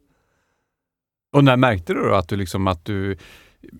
Och 1.32 1.44
när 1.44 1.56
märkte 1.56 1.94
du 1.94 2.00
då 2.00 2.14
att 2.14 2.28
du, 2.28 2.36
liksom, 2.36 2.66
att 2.66 2.84
du 2.84 3.16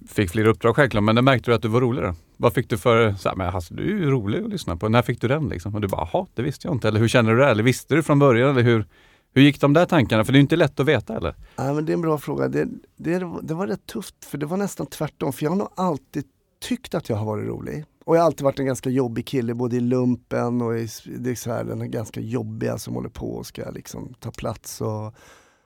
fick 0.09 0.31
fler 0.31 0.47
uppdrag 0.47 0.77
självklart, 0.77 1.05
men 1.05 1.15
när 1.15 1.23
märkte 1.23 1.51
du 1.51 1.55
att 1.55 1.63
du 1.63 1.69
var 1.69 1.81
roligare? 1.81 2.15
Vad 2.37 2.53
fick 2.53 2.71
du 2.71 2.79
för, 2.79 3.13
så 3.13 3.29
här, 3.29 3.37
men 3.37 3.55
alltså, 3.55 3.75
du 3.75 3.83
är 3.83 3.87
ju 3.87 4.11
rolig 4.11 4.43
att 4.43 4.51
lyssna 4.51 4.77
på. 4.77 4.89
När 4.89 5.03
fick 5.03 5.21
du 5.21 5.29
den 5.29 5.49
liksom? 5.49 5.75
Och 5.75 5.81
du 5.81 5.89
bara, 5.89 6.09
jaha, 6.13 6.27
det 6.35 6.43
visste 6.43 6.67
jag 6.69 6.75
inte. 6.75 6.89
Eller 6.89 7.01
hur 7.01 7.09
kände 7.09 7.33
du 7.33 7.39
det? 7.39 7.47
Eller 7.47 7.63
visste 7.63 7.95
du 7.95 8.03
från 8.03 8.19
början? 8.19 8.51
Eller 8.51 8.63
hur, 8.63 8.87
hur 9.35 9.43
gick 9.43 9.61
de 9.61 9.73
där 9.73 9.87
tankarna? 9.87 10.25
För 10.25 10.33
det 10.33 10.37
är 10.37 10.41
ju 10.41 10.43
inte 10.43 10.57
lätt 10.57 10.81
att 10.81 10.87
veta 10.87 11.17
eller? 11.17 11.35
Ja, 11.57 11.73
men 11.73 11.85
det 11.85 11.93
är 11.93 11.95
en 11.95 12.01
bra 12.01 12.19
fråga. 12.19 12.49
Det, 12.49 12.69
det, 12.97 13.19
det 13.43 13.55
var 13.55 13.67
rätt 13.67 13.87
tufft 13.87 14.25
för 14.25 14.39
det 14.39 14.47
var 14.47 14.57
nästan 14.57 14.87
tvärtom. 14.87 15.33
För 15.33 15.45
jag 15.45 15.51
har 15.51 15.57
nog 15.57 15.69
alltid 15.75 16.25
tyckt 16.61 16.95
att 16.95 17.09
jag 17.09 17.17
har 17.17 17.27
varit 17.27 17.49
rolig. 17.49 17.85
Och 18.05 18.17
jag 18.17 18.21
har 18.21 18.27
alltid 18.27 18.45
varit 18.45 18.59
en 18.59 18.67
ganska 18.67 18.91
jobbig 18.91 19.27
kille 19.27 19.55
både 19.55 19.77
i 19.77 19.81
lumpen 19.81 20.63
och 20.63 20.79
i, 20.79 20.89
det 21.05 21.31
är 21.31 21.35
så 21.35 21.53
här, 21.53 21.65
den 21.65 21.91
ganska 21.91 22.21
jobbiga 22.21 22.79
som 22.79 22.95
håller 22.95 23.09
på 23.09 23.33
och 23.33 23.47
ska 23.47 23.71
liksom 23.71 24.15
ta 24.15 24.31
plats. 24.31 24.81
Och, 24.81 25.15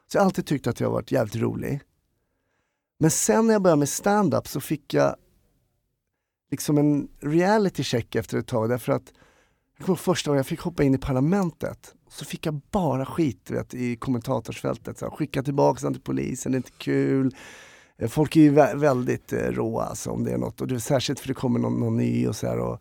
så 0.06 0.16
jag 0.16 0.20
har 0.20 0.26
alltid 0.26 0.46
tyckt 0.46 0.66
att 0.66 0.80
jag 0.80 0.88
har 0.88 0.92
varit 0.92 1.12
jävligt 1.12 1.36
rolig. 1.36 1.80
Men 2.98 3.10
sen 3.10 3.46
när 3.46 3.54
jag 3.54 3.62
började 3.62 3.78
med 3.78 3.88
stand-up 3.88 4.48
så 4.48 4.60
fick 4.60 4.94
jag 4.94 5.16
liksom 6.50 6.78
en 6.78 7.08
reality 7.20 7.82
check 7.82 8.14
efter 8.14 8.38
ett 8.38 8.46
tag 8.46 8.68
därför 8.68 8.92
att 8.92 9.12
jag 9.76 9.86
kommer 9.86 9.96
första 9.96 10.30
gången 10.30 10.38
jag 10.38 10.46
fick 10.46 10.60
hoppa 10.60 10.82
in 10.82 10.94
i 10.94 10.98
parlamentet 10.98 11.94
så 12.08 12.24
fick 12.24 12.46
jag 12.46 12.60
bara 12.70 13.06
skit 13.06 13.50
vet, 13.50 13.74
i 13.74 13.96
kommentatorsfältet. 13.96 14.98
Så 14.98 15.04
här, 15.04 15.16
skicka 15.16 15.42
tillbaka 15.42 15.80
den 15.82 15.92
till 15.92 16.02
polisen, 16.02 16.52
det 16.52 16.56
är 16.56 16.58
inte 16.58 16.70
kul. 16.78 17.36
Eh, 17.98 18.08
Folk 18.08 18.36
är 18.36 18.40
ju 18.40 18.52
vä- 18.52 18.76
väldigt 18.76 19.32
eh, 19.32 19.38
råa 19.38 19.82
alltså, 19.84 20.10
om 20.10 20.24
det 20.24 20.30
är 20.32 20.38
något. 20.38 20.60
Och 20.60 20.68
det 20.68 20.74
är 20.74 20.78
särskilt 20.78 21.20
för 21.20 21.28
det 21.28 21.34
kommer 21.34 21.58
någon, 21.60 21.80
någon 21.80 21.96
ny 21.96 22.26
och 22.28 22.36
så 22.36 22.46
här. 22.46 22.58
Och, 22.58 22.80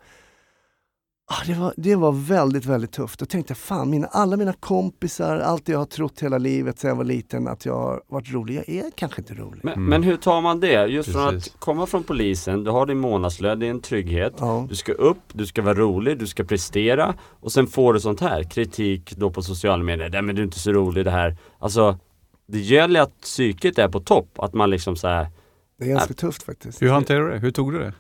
Ah, 1.32 1.44
det, 1.48 1.54
var, 1.54 1.74
det 1.78 1.96
var 1.96 2.12
väldigt, 2.12 2.66
väldigt 2.66 2.92
tufft. 2.92 3.20
Då 3.20 3.26
tänkte 3.26 3.52
jag, 3.52 3.58
fan, 3.58 3.90
mina, 3.90 4.08
alla 4.08 4.38
mina 4.38 4.54
kompisar, 4.54 5.38
allt 5.40 5.70
jag 5.70 5.78
har 5.80 5.86
trott 5.86 6.20
hela 6.24 6.38
livet 6.38 6.80
sedan 6.80 6.88
jag 6.90 6.96
var 6.96 7.04
liten 7.04 7.48
att 7.48 7.66
jag 7.66 7.74
har 7.74 8.02
varit 8.08 8.32
rolig. 8.34 8.56
Jag 8.56 8.68
är 8.68 8.92
kanske 8.96 9.22
inte 9.22 9.34
rolig. 9.34 9.60
Men, 9.64 9.74
Mm. 9.74 9.86
men 9.90 10.04
hur 10.04 10.18
tar 10.18 10.42
man 10.42 10.60
det? 10.60 10.86
Just 10.86 11.12
från 11.12 11.30
Precis. 11.30 11.54
att 11.54 11.60
komma 11.60 11.86
från 11.86 12.04
polisen, 12.04 12.64
du 12.64 12.72
har 12.72 12.86
din 12.86 12.98
månadslön, 13.00 13.60
det 13.60 13.66
är 13.66 13.70
en 13.70 13.82
trygghet. 13.82 14.34
Ja. 14.40 14.66
Du 14.70 14.76
ska 14.76 14.92
upp, 14.92 15.18
du 15.34 15.46
ska 15.46 15.62
vara 15.62 15.74
rolig, 15.74 16.20
du 16.20 16.28
ska 16.28 16.44
prestera 16.44 17.14
och 17.22 17.52
sen 17.52 17.68
får 17.68 17.94
du 17.94 18.00
sånt 18.00 18.20
här, 18.22 18.44
kritik 18.44 19.16
då 19.18 19.30
på 19.32 19.42
sociala 19.42 19.84
medier. 19.84 20.10
Nej 20.10 20.22
men 20.22 20.36
du 20.36 20.42
är 20.42 20.46
inte 20.46 20.60
så 20.60 20.72
rolig 20.72 21.06
det 21.06 21.12
här. 21.12 21.38
Alltså, 21.60 21.98
det 22.46 22.60
gäller 22.60 23.02
att 23.02 23.22
psyket 23.22 23.78
är 23.78 23.90
på 23.90 24.00
topp, 24.00 24.40
att 24.40 24.54
man 24.54 24.70
liksom 24.70 24.96
så 24.96 25.08
här, 25.08 25.28
Det 25.78 25.86
är 25.86 25.90
ganska 25.90 26.14
tufft 26.14 26.44
faktiskt. 26.44 26.82
Hur 26.82 26.90
hanterade 26.90 27.26
du 27.26 27.32
det? 27.32 27.40
Hur 27.40 27.52
tog 27.52 27.74
du 27.74 27.80
det? 27.80 27.94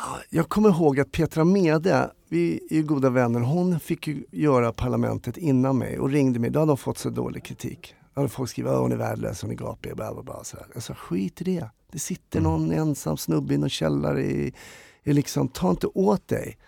Ah, 0.00 0.16
Jag 0.30 0.48
kommer 0.48 0.68
ihåg 0.68 1.00
att 1.00 1.12
Petra 1.12 1.44
Mede, 1.44 2.10
vi 2.28 2.60
är 2.70 2.74
ju 2.76 2.82
goda 2.82 3.10
vänner, 3.10 3.40
hon 3.40 3.80
fick 3.80 4.06
ju 4.06 4.24
göra 4.30 4.72
Parlamentet 4.72 5.36
innan 5.36 5.78
mig 5.78 5.98
och 5.98 6.10
ringde 6.10 6.38
mig. 6.40 6.50
Då 6.50 6.58
hade 6.58 6.70
hon 6.70 6.78
fått 6.78 6.98
så 6.98 7.10
dålig 7.10 7.44
kritik. 7.44 7.94
Då 8.14 8.20
hade 8.20 8.28
folk 8.28 8.50
skrivit 8.50 8.72
att 8.72 8.78
hon 8.78 8.92
är 8.92 8.96
värdelös, 8.96 9.42
hon 9.42 9.50
är 9.50 9.54
gapig, 9.54 9.96
bla 9.96 10.14
bla 10.14 10.22
bla. 10.22 10.44
Så 10.44 10.56
här. 10.56 10.66
Jag 10.74 10.82
sa 10.82 10.94
skit 10.94 11.40
i 11.40 11.44
det. 11.44 11.70
Det 11.92 11.98
sitter 11.98 12.40
någon 12.40 12.72
ensam 12.72 13.16
snubbe 13.16 13.54
i 13.54 13.58
någon 13.58 13.70
källare. 13.70 14.22
I, 14.22 14.54
i 15.02 15.12
liksom, 15.12 15.48
ta 15.48 15.70
inte 15.70 15.86
åt 15.86 16.28
dig. 16.28 16.58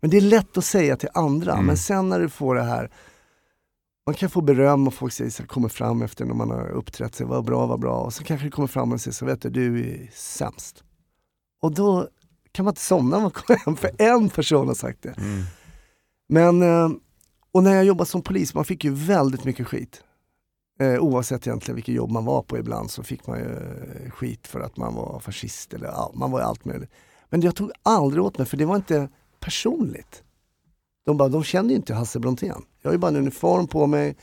Men 0.00 0.10
det 0.10 0.16
är 0.16 0.20
lätt 0.20 0.56
att 0.58 0.64
säga 0.64 0.96
till 0.96 1.08
andra. 1.14 1.52
Mm. 1.52 1.66
Men 1.66 1.76
sen 1.76 2.08
när 2.08 2.20
du 2.20 2.28
får 2.28 2.54
det 2.54 2.62
här 2.62 2.90
man 4.06 4.14
kan 4.14 4.30
få 4.30 4.40
beröm 4.40 4.86
och 4.86 4.94
folk 4.94 5.12
säger 5.12 5.30
så 5.30 5.42
här, 5.42 5.48
kommer 5.48 5.68
fram 5.68 6.02
efter 6.02 6.24
när 6.24 6.34
man 6.34 6.50
har 6.50 6.68
uppträtt 6.68 7.14
sig, 7.14 7.26
vad 7.26 7.44
bra, 7.44 7.66
vad 7.66 7.80
bra. 7.80 7.98
Och 7.98 8.14
så 8.14 8.24
kanske 8.24 8.46
det 8.46 8.50
kommer 8.50 8.68
fram 8.68 8.92
och 8.92 9.00
säger 9.00 9.14
så 9.14 9.26
vet 9.26 9.42
du, 9.42 9.50
du 9.50 9.90
är 9.90 10.10
sämst. 10.12 10.84
Och 11.62 11.74
då 11.74 12.08
kan 12.52 12.64
man 12.64 12.72
inte 12.72 12.80
somna 12.80 13.16
när 13.16 13.22
man 13.22 13.30
kommer 13.30 13.58
hem, 13.58 13.76
för 13.76 13.90
en 13.98 14.28
person 14.28 14.68
har 14.68 14.74
sagt 14.74 15.02
det. 15.02 15.14
Mm. 15.18 15.42
Men, 16.28 16.62
eh, 16.62 16.90
och 17.52 17.62
när 17.62 17.74
jag 17.74 17.84
jobbade 17.84 18.10
som 18.10 18.22
polis, 18.22 18.54
man 18.54 18.64
fick 18.64 18.84
ju 18.84 18.90
väldigt 18.90 19.44
mycket 19.44 19.66
skit. 19.66 20.02
Eh, 20.80 20.98
oavsett 20.98 21.46
egentligen 21.46 21.76
vilket 21.76 21.94
jobb 21.94 22.10
man 22.10 22.24
var 22.24 22.42
på 22.42 22.58
ibland 22.58 22.90
så 22.90 23.02
fick 23.02 23.26
man 23.26 23.38
ju 23.38 23.44
eh, 23.44 24.10
skit 24.10 24.46
för 24.46 24.60
att 24.60 24.76
man 24.76 24.94
var 24.94 25.20
fascist 25.20 25.74
eller 25.74 26.14
man 26.14 26.30
var 26.30 26.40
allt 26.40 26.64
möjligt. 26.64 26.90
Men 27.28 27.40
jag 27.40 27.56
tog 27.56 27.70
aldrig 27.82 28.24
åt 28.24 28.38
mig 28.38 28.46
för 28.46 28.56
det 28.56 28.64
var 28.64 28.76
inte 28.76 29.08
personligt. 29.40 30.22
De, 31.04 31.16
bara, 31.16 31.28
de 31.28 31.44
känner 31.44 31.70
ju 31.70 31.76
inte 31.76 31.94
Hasse 31.94 32.18
Brontén. 32.18 32.62
Jag 32.82 32.88
har 32.88 32.92
ju 32.92 32.98
bara 32.98 33.08
en 33.08 33.16
uniform 33.16 33.66
på 33.66 33.86
mig, 33.86 34.16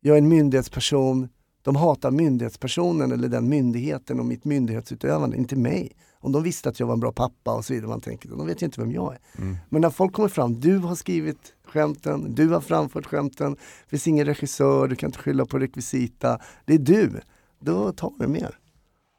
jag 0.00 0.14
är 0.14 0.18
en 0.18 0.28
myndighetsperson. 0.28 1.28
De 1.62 1.76
hatar 1.76 2.10
myndighetspersonen 2.10 3.12
eller 3.12 3.28
den 3.28 3.48
myndigheten 3.48 4.20
och 4.20 4.26
mitt 4.26 4.44
myndighetsutövande, 4.44 5.36
inte 5.36 5.56
mig. 5.56 5.92
Om 6.20 6.32
de 6.32 6.42
visste 6.42 6.68
att 6.68 6.80
jag 6.80 6.86
var 6.86 6.94
en 6.94 7.00
bra 7.00 7.12
pappa 7.12 7.54
och 7.54 7.64
så 7.64 7.72
vidare, 7.72 7.88
man 7.88 8.00
tänker, 8.00 8.28
de 8.28 8.46
vet 8.46 8.62
ju 8.62 8.66
inte 8.66 8.80
vem 8.80 8.92
jag 8.92 9.12
är. 9.12 9.42
Mm. 9.42 9.56
Men 9.68 9.80
när 9.80 9.90
folk 9.90 10.12
kommer 10.12 10.28
fram, 10.28 10.60
du 10.60 10.78
har 10.78 10.94
skrivit 10.94 11.54
skämten, 11.64 12.34
du 12.34 12.48
har 12.48 12.60
framfört 12.60 13.06
skämten, 13.06 13.52
det 13.52 13.90
finns 13.90 14.06
ingen 14.06 14.26
regissör, 14.26 14.88
du 14.88 14.96
kan 14.96 15.08
inte 15.08 15.18
skylla 15.18 15.46
på 15.46 15.58
rekvisita, 15.58 16.38
det 16.64 16.74
är 16.74 16.78
du. 16.78 17.20
Då 17.60 17.92
tar 17.92 18.12
det 18.18 18.28
mer. 18.28 18.58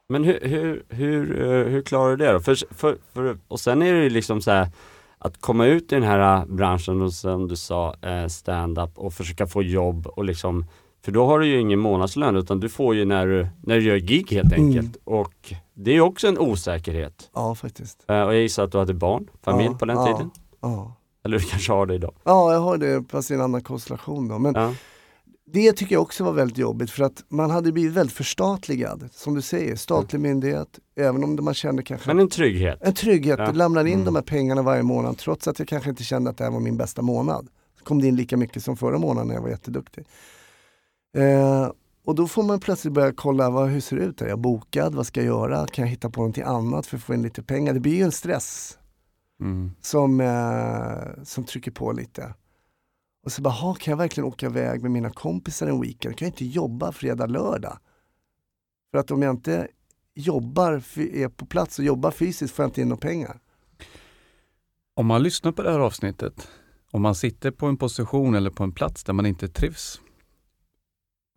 Men 0.09 0.23
hur, 0.23 0.39
hur, 0.41 0.83
hur, 0.89 1.41
eh, 1.41 1.67
hur 1.67 1.81
klarar 1.81 2.09
du 2.09 2.25
det 2.25 2.33
då? 2.33 2.39
För, 2.39 2.73
för, 2.73 2.97
för, 3.13 3.39
och 3.47 3.59
sen 3.59 3.81
är 3.81 3.93
det 3.93 4.03
ju 4.03 4.09
liksom 4.09 4.41
så 4.41 4.51
här 4.51 4.69
att 5.19 5.41
komma 5.41 5.65
ut 5.65 5.91
i 5.91 5.95
den 5.95 6.03
här 6.03 6.37
eh, 6.37 6.45
branschen 6.45 7.01
och 7.01 7.13
som 7.13 7.47
du 7.47 7.55
sa 7.55 7.95
eh, 8.01 8.27
stand-up 8.27 8.91
och 8.97 9.13
försöka 9.13 9.47
få 9.47 9.63
jobb 9.63 10.07
och 10.07 10.23
liksom 10.25 10.65
för 11.05 11.11
då 11.11 11.25
har 11.25 11.39
du 11.39 11.47
ju 11.47 11.59
ingen 11.59 11.79
månadslön 11.79 12.35
utan 12.35 12.59
du 12.59 12.69
får 12.69 12.95
ju 12.95 13.05
när 13.05 13.27
du, 13.27 13.47
när 13.63 13.75
du 13.75 13.81
gör 13.83 13.97
gig 13.97 14.31
helt 14.31 14.53
Mm. 14.53 14.65
enkelt. 14.67 14.97
Och 15.03 15.53
det 15.73 15.91
är 15.91 15.95
ju 15.95 16.01
också 16.01 16.27
en 16.27 16.37
osäkerhet. 16.37 17.29
Ja, 17.33 17.55
faktiskt. 17.55 18.03
Eh, 18.07 18.21
och 18.21 18.33
jag 18.33 18.41
gissar 18.41 18.63
att 18.63 18.71
du 18.71 18.77
hade 18.77 18.93
barn, 18.93 19.27
familj 19.43 19.69
Ja, 19.71 19.77
på 19.77 19.85
den 19.85 19.97
ja, 19.97 20.05
tiden. 20.05 20.31
Ja. 20.61 20.95
Eller 21.25 21.39
du 21.39 21.45
kanske 21.45 21.71
har 21.71 21.85
det 21.85 21.95
idag. 21.95 22.13
ja, 22.23 22.53
jag 22.53 22.59
har 22.59 22.77
det 22.77 23.03
fast 23.11 23.31
i 23.31 23.33
en 23.33 23.41
annan 23.41 23.61
konstellation 23.63 24.27
då. 24.27 24.39
Men 24.39 24.53
Ja. 24.55 24.73
Det 25.53 25.73
tycker 25.73 25.95
jag 25.95 26.01
också 26.01 26.23
var 26.23 26.31
väldigt 26.33 26.57
jobbigt 26.57 26.91
för 26.91 27.03
att 27.03 27.23
man 27.29 27.49
hade 27.51 27.71
blivit 27.71 27.93
väldigt 27.93 28.15
förstatligad. 28.15 29.09
Som 29.13 29.35
du 29.35 29.41
säger, 29.41 29.75
statlig 29.75 30.19
myndighet, 30.19 30.79
även 30.95 31.23
om 31.23 31.37
man 31.41 31.53
kände 31.53 31.83
kanske 31.83 32.07
Men 32.09 32.19
en 32.19 32.29
trygghet. 32.29 32.79
En 32.81 32.93
trygghet, 32.93 33.39
Ja. 33.39 33.51
du 33.51 33.57
lämnar 33.57 33.85
in 33.85 33.93
Mm. 33.93 34.05
de 34.05 34.15
här 34.15 34.21
pengarna 34.21 34.61
varje 34.61 34.83
månad 34.83 35.17
trots 35.17 35.47
att 35.47 35.59
jag 35.59 35.67
kanske 35.67 35.89
inte 35.89 36.03
kände 36.03 36.29
att 36.29 36.37
det 36.37 36.43
här 36.43 36.51
var 36.51 36.59
min 36.59 36.77
bästa 36.77 37.01
månad. 37.01 37.47
Så 37.79 37.85
kom 37.85 38.01
det 38.01 38.07
in 38.07 38.15
lika 38.15 38.37
mycket 38.37 38.63
som 38.63 38.77
förra 38.77 38.97
månaden 38.97 39.27
när 39.27 39.35
jag 39.35 39.41
var 39.41 39.49
jätteduktig. 39.49 40.05
Eh, 41.17 41.71
och 42.05 42.15
då 42.15 42.27
får 42.27 42.43
man 42.43 42.59
plötsligt 42.59 42.93
börja 42.93 43.11
kolla, 43.13 43.49
vad, 43.49 43.69
hur 43.69 43.79
ser 43.81 43.95
det 43.95 44.01
ut? 44.03 44.21
Är 44.21 44.27
jag 44.27 44.39
bokad? 44.39 44.95
Vad 44.95 45.07
ska 45.07 45.19
jag 45.19 45.27
göra? 45.27 45.67
Kan 45.67 45.83
jag 45.85 45.89
hitta 45.89 46.09
på 46.09 46.21
någonting 46.21 46.43
annat 46.43 46.85
för 46.85 46.97
att 46.97 47.03
få 47.03 47.13
in 47.13 47.21
lite 47.21 47.43
pengar? 47.43 47.73
Det 47.73 47.79
blir 47.79 47.95
ju 47.95 48.03
en 48.03 48.11
stress 48.11 48.75
Mm. 49.41 49.71
som, 49.81 50.19
eh, 50.21 51.23
som 51.23 51.43
trycker 51.43 51.71
på 51.71 51.91
lite. 51.91 52.33
Och 53.29 53.33
så 53.33 53.41
bara, 53.41 53.75
kan 53.75 53.91
jag 53.91 53.97
verkligen 53.97 54.27
åka 54.27 54.45
iväg 54.45 54.81
med 54.81 54.91
mina 54.91 55.09
kompisar 55.09 55.67
en 55.67 55.81
weekend? 55.81 56.17
Kan 56.17 56.25
jag 56.25 56.33
inte 56.33 56.45
jobba 56.45 56.91
fredag, 56.91 57.25
lördag? 57.25 57.77
För 58.91 58.97
att 58.97 59.11
om 59.11 59.21
jag 59.21 59.33
inte 59.33 59.67
jobbar, 60.15 60.73
är 60.97 61.29
på 61.29 61.45
plats 61.45 61.79
och 61.79 61.85
jobbar 61.85 62.11
fysiskt 62.11 62.55
får 62.55 62.63
jag 62.63 62.69
inte 62.69 62.81
in 62.81 62.89
några 62.89 62.99
pengar. 62.99 63.39
Om 64.95 65.05
man 65.05 65.23
lyssnar 65.23 65.51
på 65.51 65.61
det 65.61 65.71
här 65.71 65.79
avsnittet, 65.79 66.47
om 66.91 67.01
man 67.01 67.15
sitter 67.15 67.51
på 67.51 67.65
en 67.65 67.77
position 67.77 68.35
eller 68.35 68.49
på 68.49 68.63
en 68.63 68.71
plats 68.71 69.03
där 69.03 69.13
man 69.13 69.25
inte 69.25 69.47
trivs. 69.47 70.01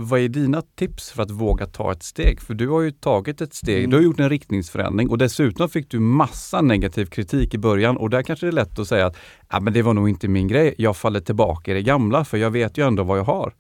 Vad 0.02 0.20
är 0.20 0.28
dina 0.28 0.62
tips 0.76 1.10
för 1.10 1.22
att 1.22 1.30
våga 1.30 1.66
ta 1.66 1.92
ett 1.92 2.02
steg? 2.02 2.40
För 2.40 2.54
du 2.54 2.68
har 2.68 2.80
ju 2.80 2.90
tagit 2.90 3.40
ett 3.40 3.54
steg, 3.54 3.78
Mm. 3.78 3.90
du 3.90 3.96
har 3.96 4.02
gjort 4.04 4.20
en 4.20 4.28
riktningsförändring 4.30 5.10
och 5.10 5.18
dessutom 5.18 5.68
fick 5.68 5.90
du 5.90 6.00
massa 6.00 6.60
negativ 6.60 7.06
kritik 7.06 7.54
i 7.54 7.58
början 7.58 7.96
och 7.96 8.10
där 8.10 8.22
kanske 8.22 8.46
det 8.46 8.50
är 8.50 8.52
lätt 8.52 8.78
att 8.78 8.88
säga 8.88 9.06
att 9.06 9.16
ah, 9.48 9.60
men 9.60 9.72
det 9.72 9.82
var 9.82 9.94
nog 9.94 10.08
inte 10.08 10.28
min 10.28 10.48
grej, 10.48 10.74
jag 10.78 10.96
faller 10.96 11.20
tillbaka 11.20 11.70
i 11.70 11.74
det 11.74 11.82
gamla 11.82 12.24
för 12.24 12.36
jag 12.38 12.50
vet 12.50 12.78
ju 12.78 12.86
ändå 12.86 13.02
vad 13.02 13.18
jag 13.18 13.24
har. 13.24 13.54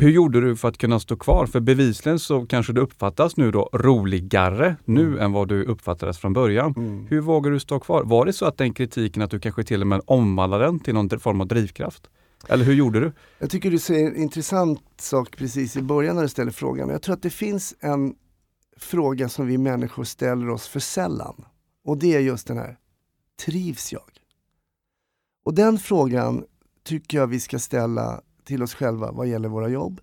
Hur 0.00 0.10
gjorde 0.10 0.40
du 0.40 0.56
för 0.56 0.68
att 0.68 0.78
kunna 0.78 1.00
stå 1.00 1.16
kvar? 1.16 1.46
För 1.46 1.60
bevisligen 1.60 2.18
så 2.18 2.46
kanske 2.46 2.72
du 2.72 2.80
uppfattas 2.80 3.36
nu 3.36 3.50
då 3.50 3.70
roligare 3.72 4.76
nu 4.84 5.06
Mm. 5.06 5.18
än 5.18 5.32
vad 5.32 5.48
du 5.48 5.64
uppfattades 5.64 6.18
från 6.18 6.32
början. 6.32 6.74
Mm. 6.76 7.06
Hur 7.06 7.20
vågar 7.20 7.50
du 7.50 7.60
stå 7.60 7.80
kvar? 7.80 8.02
Var 8.04 8.26
det 8.26 8.32
så 8.32 8.44
att 8.46 8.58
den 8.58 8.74
kritiken, 8.74 9.22
att 9.22 9.30
du 9.30 9.40
kanske 9.40 9.62
till 9.64 9.80
och 9.80 9.86
med 9.86 10.00
omvandlade 10.06 10.64
den 10.64 10.80
till 10.80 10.94
någon 10.94 11.20
form 11.20 11.40
av 11.40 11.46
drivkraft? 11.46 12.10
Eller 12.48 12.64
hur 12.64 12.74
gjorde 12.74 13.00
du? 13.00 13.12
Jag 13.38 13.50
tycker 13.50 13.70
du 13.70 13.78
säger 13.78 14.06
en 14.06 14.16
intressant 14.16 14.82
sak 15.00 15.36
precis 15.36 15.76
i 15.76 15.82
början 15.82 16.16
när 16.16 16.22
du 16.22 16.28
ställer 16.28 16.50
frågan. 16.50 16.88
Jag 16.88 17.02
tror 17.02 17.14
att 17.14 17.22
det 17.22 17.30
finns 17.30 17.74
en 17.80 18.14
fråga 18.76 19.28
som 19.28 19.46
vi 19.46 19.58
människor 19.58 20.04
ställer 20.04 20.50
oss 20.50 20.68
för 20.68 20.80
sällan. 20.80 21.44
Och 21.84 21.98
det 21.98 22.14
är 22.14 22.20
just 22.20 22.46
den 22.46 22.58
här, 22.58 22.78
trivs 23.44 23.92
jag? 23.92 24.10
Och 25.44 25.54
den 25.54 25.78
frågan 25.78 26.44
tycker 26.84 27.18
jag 27.18 27.26
vi 27.26 27.40
ska 27.40 27.58
ställa 27.58 28.20
till 28.44 28.62
oss 28.62 28.74
själva 28.74 29.12
vad 29.12 29.26
gäller 29.26 29.48
våra 29.48 29.68
jobb, 29.68 30.00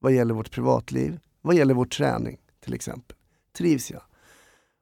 vad 0.00 0.12
gäller 0.12 0.34
vårt 0.34 0.50
privatliv, 0.50 1.18
vad 1.42 1.54
gäller 1.54 1.74
vår 1.74 1.84
träning 1.84 2.38
till 2.64 2.74
exempel. 2.74 3.16
Trivs 3.56 3.90
jag? 3.90 4.02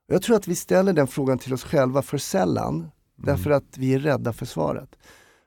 Jag 0.07 0.23
tror 0.23 0.37
att 0.37 0.49
vi 0.49 0.55
ställer 0.55 0.93
den 0.93 1.07
frågan 1.07 1.39
till 1.39 1.55
oss 1.55 1.65
själva 1.65 2.03
för 2.03 2.19
sällan 2.19 2.91
därför 3.17 3.51
att 3.51 3.79
vi 3.79 3.95
är 3.95 3.99
rädda 3.99 4.33
för 4.33 4.47
svaret. 4.47 4.97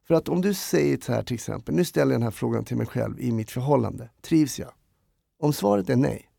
För 0.09 0.15
att 0.15 0.29
om 0.29 0.41
du 0.41 0.53
säger 0.53 0.97
så 1.01 1.13
här 1.13 1.23
till 1.23 1.35
exempel, 1.35 1.75
nu 1.75 1.85
ställer 1.85 2.11
jag 2.11 2.21
den 2.21 2.23
här 2.23 2.31
frågan 2.31 2.65
till 2.65 2.77
mig 2.77 2.87
själv 2.87 3.19
i 3.19 3.31
mitt 3.31 3.51
förhållande. 3.51 4.09
Trivs 4.21 4.59
jag? 4.59 4.71
Om 5.39 5.53
svaret 5.53 5.89
är 5.89 5.95
nej, 5.95 6.29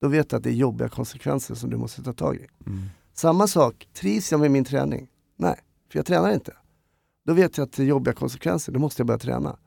då 0.00 0.08
vet 0.08 0.30
du 0.30 0.36
att 0.36 0.42
det 0.42 0.50
är 0.50 0.54
jobbiga 0.54 0.88
konsekvenser 0.88 1.54
som 1.54 1.70
du 1.70 1.76
måste 1.76 2.02
ta 2.02 2.12
tag 2.12 2.36
i. 2.36 2.46
Mm. 2.66 2.82
Samma 3.14 3.46
sak, 3.46 3.88
trivs 3.92 4.32
jag 4.32 4.40
med 4.40 4.50
min 4.50 4.64
träning? 4.64 5.08
Nej, 5.36 5.60
för 5.90 5.98
jag 5.98 6.06
tränar 6.06 6.32
inte. 6.32 6.56
Då 7.26 7.32
vet 7.32 7.58
jag 7.58 7.64
att 7.64 7.72
det 7.72 7.82
är 7.82 7.86
jobbiga 7.86 8.14
konsekvenser, 8.14 8.72
då 8.72 8.78
måste 8.78 9.00
jag 9.00 9.06
börja 9.06 9.18
träna. 9.18 9.58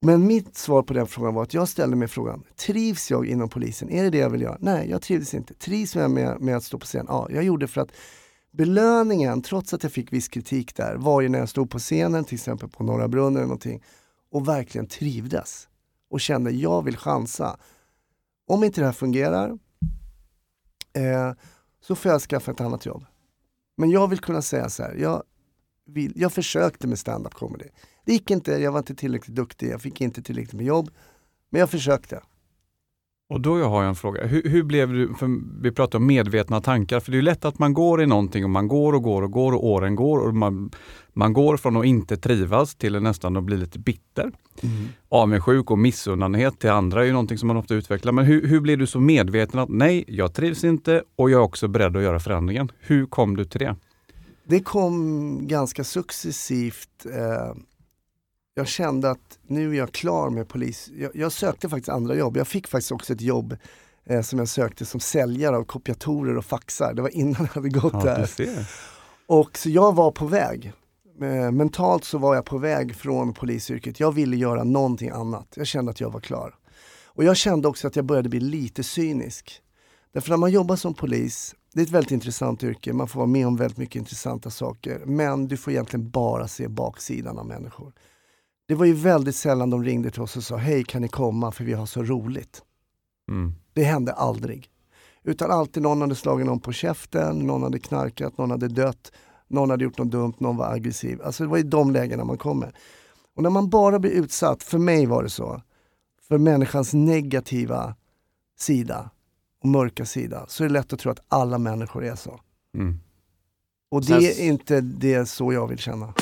Men 0.00 0.26
mitt 0.26 0.56
svar 0.56 0.82
på 0.82 0.92
den 0.92 1.06
frågan 1.06 1.34
var 1.34 1.42
att 1.42 1.54
jag 1.54 1.68
ställde 1.68 1.96
mig 1.96 2.08
frågan, 2.08 2.44
trivs 2.56 3.10
jag 3.10 3.26
inom 3.26 3.48
polisen? 3.48 3.90
Är 3.90 4.02
det 4.02 4.10
det 4.10 4.18
jag 4.18 4.30
vill 4.30 4.42
göra? 4.42 4.56
Nej, 4.60 4.90
jag 4.90 5.02
trivdes 5.02 5.34
inte. 5.34 5.54
Trivs 5.54 5.96
jag 5.96 6.10
med, 6.10 6.40
med 6.40 6.56
att 6.56 6.64
stå 6.64 6.78
på 6.78 6.86
scen? 6.86 7.06
Ja, 7.08 7.28
jag 7.30 7.44
gjorde 7.44 7.66
för 7.66 7.80
att 7.80 7.92
belöningen, 8.58 9.42
trots 9.42 9.74
att 9.74 9.82
jag 9.82 9.92
fick 9.92 10.12
viss 10.12 10.28
kritik 10.28 10.76
där, 10.76 10.96
var 10.96 11.20
ju 11.20 11.28
när 11.28 11.38
jag 11.38 11.48
stod 11.48 11.70
på 11.70 11.78
scenen, 11.78 12.24
till 12.24 12.34
exempel 12.34 12.68
på 12.68 12.84
Norra 12.84 13.08
Brunn 13.08 13.36
eller 13.36 13.46
någonting, 13.46 13.82
och 14.30 14.48
verkligen 14.48 14.86
trivdes. 14.86 15.68
Och 16.10 16.20
kände, 16.20 16.50
jag 16.50 16.82
vill 16.82 16.96
chansa. 16.96 17.58
Om 18.46 18.64
inte 18.64 18.80
det 18.80 18.84
här 18.84 18.92
fungerar, 18.92 19.58
eh, 20.92 21.32
så 21.80 21.94
får 21.94 22.10
jag 22.12 22.20
skaffa 22.20 22.50
ett 22.50 22.60
annat 22.60 22.86
jobb. 22.86 23.04
Men 23.76 23.90
jag 23.90 24.08
vill 24.08 24.18
kunna 24.18 24.42
säga 24.42 24.68
så 24.68 24.82
här, 24.82 24.94
jag, 24.94 25.22
vill, 25.86 26.12
jag 26.16 26.32
försökte 26.32 26.86
med 26.86 26.98
stand-up 26.98 27.34
comedy. 27.34 27.68
Det 28.04 28.12
gick 28.12 28.30
inte, 28.30 28.52
jag 28.52 28.72
var 28.72 28.78
inte 28.78 28.94
tillräckligt 28.94 29.36
duktig, 29.36 29.70
jag 29.70 29.82
fick 29.82 30.00
inte 30.00 30.22
tillräckligt 30.22 30.52
med 30.52 30.66
jobb. 30.66 30.90
Men 31.50 31.60
jag 31.60 31.70
försökte. 31.70 32.22
Och 33.30 33.40
då 33.40 33.64
har 33.64 33.82
jag 33.82 33.88
en 33.88 33.94
fråga. 33.94 34.26
Hur, 34.26 34.42
hur 34.42 34.62
blev 34.62 34.92
du, 34.92 35.14
för 35.14 35.60
vi 35.62 35.72
pratar 35.72 35.98
om 35.98 36.06
medvetna 36.06 36.60
tankar, 36.60 37.00
för 37.00 37.12
det 37.12 37.18
är 37.18 37.22
lätt 37.22 37.44
att 37.44 37.58
man 37.58 37.74
går 37.74 38.02
i 38.02 38.06
någonting 38.06 38.44
och 38.44 38.50
man 38.50 38.68
går 38.68 38.92
och 38.92 39.02
går 39.02 39.22
och 39.22 39.30
går 39.30 39.52
och 39.52 39.66
åren 39.66 39.96
går 39.96 40.18
och 40.18 40.34
man, 40.34 40.70
man 41.12 41.32
går 41.32 41.56
från 41.56 41.76
att 41.76 41.84
inte 41.84 42.16
trivas 42.16 42.74
till 42.74 43.02
nästan 43.02 43.36
att 43.36 43.44
bli 43.44 43.56
lite 43.56 43.78
bitter. 43.78 44.32
Avundsjuk 45.08 45.70
och 45.70 45.78
missunnandet 45.78 46.58
till 46.58 46.70
andra 46.70 47.00
är 47.00 47.06
ju 47.06 47.12
någonting 47.12 47.38
som 47.38 47.46
man 47.46 47.56
ofta 47.56 47.74
utvecklar. 47.74 48.12
Men 48.12 48.24
hur, 48.24 48.46
hur 48.46 48.60
blev 48.60 48.78
du 48.78 48.86
så 48.86 49.00
medveten 49.00 49.60
att 49.60 49.68
nej, 49.68 50.04
jag 50.08 50.34
trivs 50.34 50.64
inte 50.64 51.02
och 51.16 51.30
jag 51.30 51.38
är 51.38 51.44
också 51.44 51.68
beredd 51.68 51.96
att 51.96 52.02
göra 52.02 52.20
förändringen? 52.20 52.72
Hur 52.80 53.06
kom 53.06 53.36
du 53.36 53.44
till 53.44 53.60
det? 53.60 53.76
Det 54.44 54.60
kom 54.60 55.38
ganska 55.46 55.84
successivt. 55.84 57.06
Eh, 57.06 57.56
jag 58.58 58.68
kände 58.68 59.10
att 59.10 59.38
nu 59.46 59.70
är 59.70 59.78
jag 59.78 59.92
klar 59.92 60.30
med 60.30 60.48
polis. 60.48 60.90
Jag, 60.96 61.10
jag 61.14 61.32
sökte 61.32 61.68
faktiskt 61.68 61.88
andra 61.88 62.14
jobb. 62.14 62.36
Jag 62.36 62.48
fick 62.48 62.68
faktiskt 62.68 62.92
också 62.92 63.12
ett 63.12 63.20
jobb 63.20 63.56
eh, 64.06 64.22
som 64.22 64.38
jag 64.38 64.48
sökte 64.48 64.84
som 64.84 65.00
säljare 65.00 65.56
av 65.56 65.64
kopiatorer 65.64 66.36
och 66.36 66.44
faxar. 66.44 66.94
Det 66.94 67.02
var 67.02 67.08
innan 67.08 67.36
jag 67.38 67.46
hade 67.46 67.68
gått 67.68 67.92
Ja, 67.92 68.04
där. 68.04 68.66
Och 69.26 69.58
så 69.58 69.70
jag 69.70 69.94
var 69.94 70.10
på 70.10 70.26
väg. 70.26 70.72
Eh, 71.20 71.50
mentalt 71.50 72.04
så 72.04 72.18
var 72.18 72.34
jag 72.34 72.44
på 72.44 72.58
väg 72.58 72.96
från 72.96 73.34
polisyrket. 73.34 74.00
Jag 74.00 74.12
ville 74.12 74.36
göra 74.36 74.64
någonting 74.64 75.10
annat. 75.10 75.46
Jag 75.54 75.66
kände 75.66 75.90
att 75.90 76.00
jag 76.00 76.10
var 76.10 76.20
klar. 76.20 76.54
Och 77.04 77.24
jag 77.24 77.36
kände 77.36 77.68
också 77.68 77.86
att 77.86 77.96
jag 77.96 78.04
började 78.04 78.28
bli 78.28 78.40
lite 78.40 78.82
cynisk. 78.82 79.62
Därför 80.12 80.30
när 80.30 80.36
man 80.36 80.50
jobbar 80.50 80.76
som 80.76 80.94
polis, 80.94 81.54
det 81.74 81.80
är 81.80 81.84
ett 81.84 81.90
väldigt 81.90 82.12
intressant 82.12 82.64
yrke, 82.64 82.92
man 82.92 83.08
får 83.08 83.20
vara 83.20 83.26
med 83.26 83.46
om 83.46 83.56
väldigt 83.56 83.78
mycket 83.78 83.96
intressanta 83.96 84.50
saker. 84.50 85.02
Men 85.06 85.48
du 85.48 85.56
får 85.56 85.72
egentligen 85.72 86.10
bara 86.10 86.48
se 86.48 86.68
baksidan 86.68 87.38
av 87.38 87.46
människor. 87.46 87.92
Det 88.68 88.74
var 88.74 88.86
ju 88.86 88.92
väldigt 88.92 89.36
sällan 89.36 89.70
de 89.70 89.84
ringde 89.84 90.10
till 90.10 90.22
oss 90.22 90.36
och 90.36 90.42
sa 90.42 90.56
hej 90.56 90.84
kan 90.84 91.02
ni 91.02 91.08
komma 91.08 91.52
för 91.52 91.64
vi 91.64 91.72
har 91.72 91.86
så 91.86 92.02
roligt. 92.02 92.62
Mm. 93.30 93.54
Det 93.72 93.82
hände 93.82 94.12
aldrig. 94.12 94.70
Utan 95.22 95.50
alltid 95.50 95.82
någon 95.82 96.00
hade 96.00 96.14
slagit 96.14 96.46
någon 96.46 96.60
på 96.60 96.72
käften, 96.72 97.38
någon 97.38 97.62
hade 97.62 97.78
knarkat, 97.78 98.38
någon 98.38 98.50
hade 98.50 98.68
dött, 98.68 99.12
någon 99.48 99.70
hade 99.70 99.84
gjort 99.84 99.98
något 99.98 100.10
dumt, 100.10 100.34
någon 100.38 100.56
var 100.56 100.72
aggressiv. 100.72 101.22
Alltså 101.22 101.44
det 101.44 101.50
var 101.50 101.58
i 101.58 101.62
de 101.62 101.90
lägena 101.92 102.24
man 102.24 102.38
kommer. 102.38 102.74
Och 103.36 103.42
när 103.42 103.50
man 103.50 103.68
bara 103.68 103.98
blir 103.98 104.10
utsatt, 104.10 104.62
för 104.62 104.78
mig 104.78 105.06
var 105.06 105.22
det 105.22 105.30
så, 105.30 105.62
för 106.28 106.38
människans 106.38 106.94
negativa 106.94 107.94
sida 108.58 109.10
och 109.62 109.68
mörka 109.68 110.04
sida, 110.04 110.46
så 110.48 110.64
är 110.64 110.68
det 110.68 110.72
lätt 110.72 110.92
att 110.92 110.98
tro 110.98 111.12
att 111.12 111.24
alla 111.28 111.58
människor 111.58 112.04
är 112.04 112.16
så. 112.16 112.40
Mm. 112.74 112.98
Och 113.90 114.04
det 114.04 114.14
är 114.14 114.46
inte 114.46 114.80
det 114.80 115.26
så 115.26 115.52
jag 115.52 115.68
vill 115.68 115.78
känna. 115.78 116.14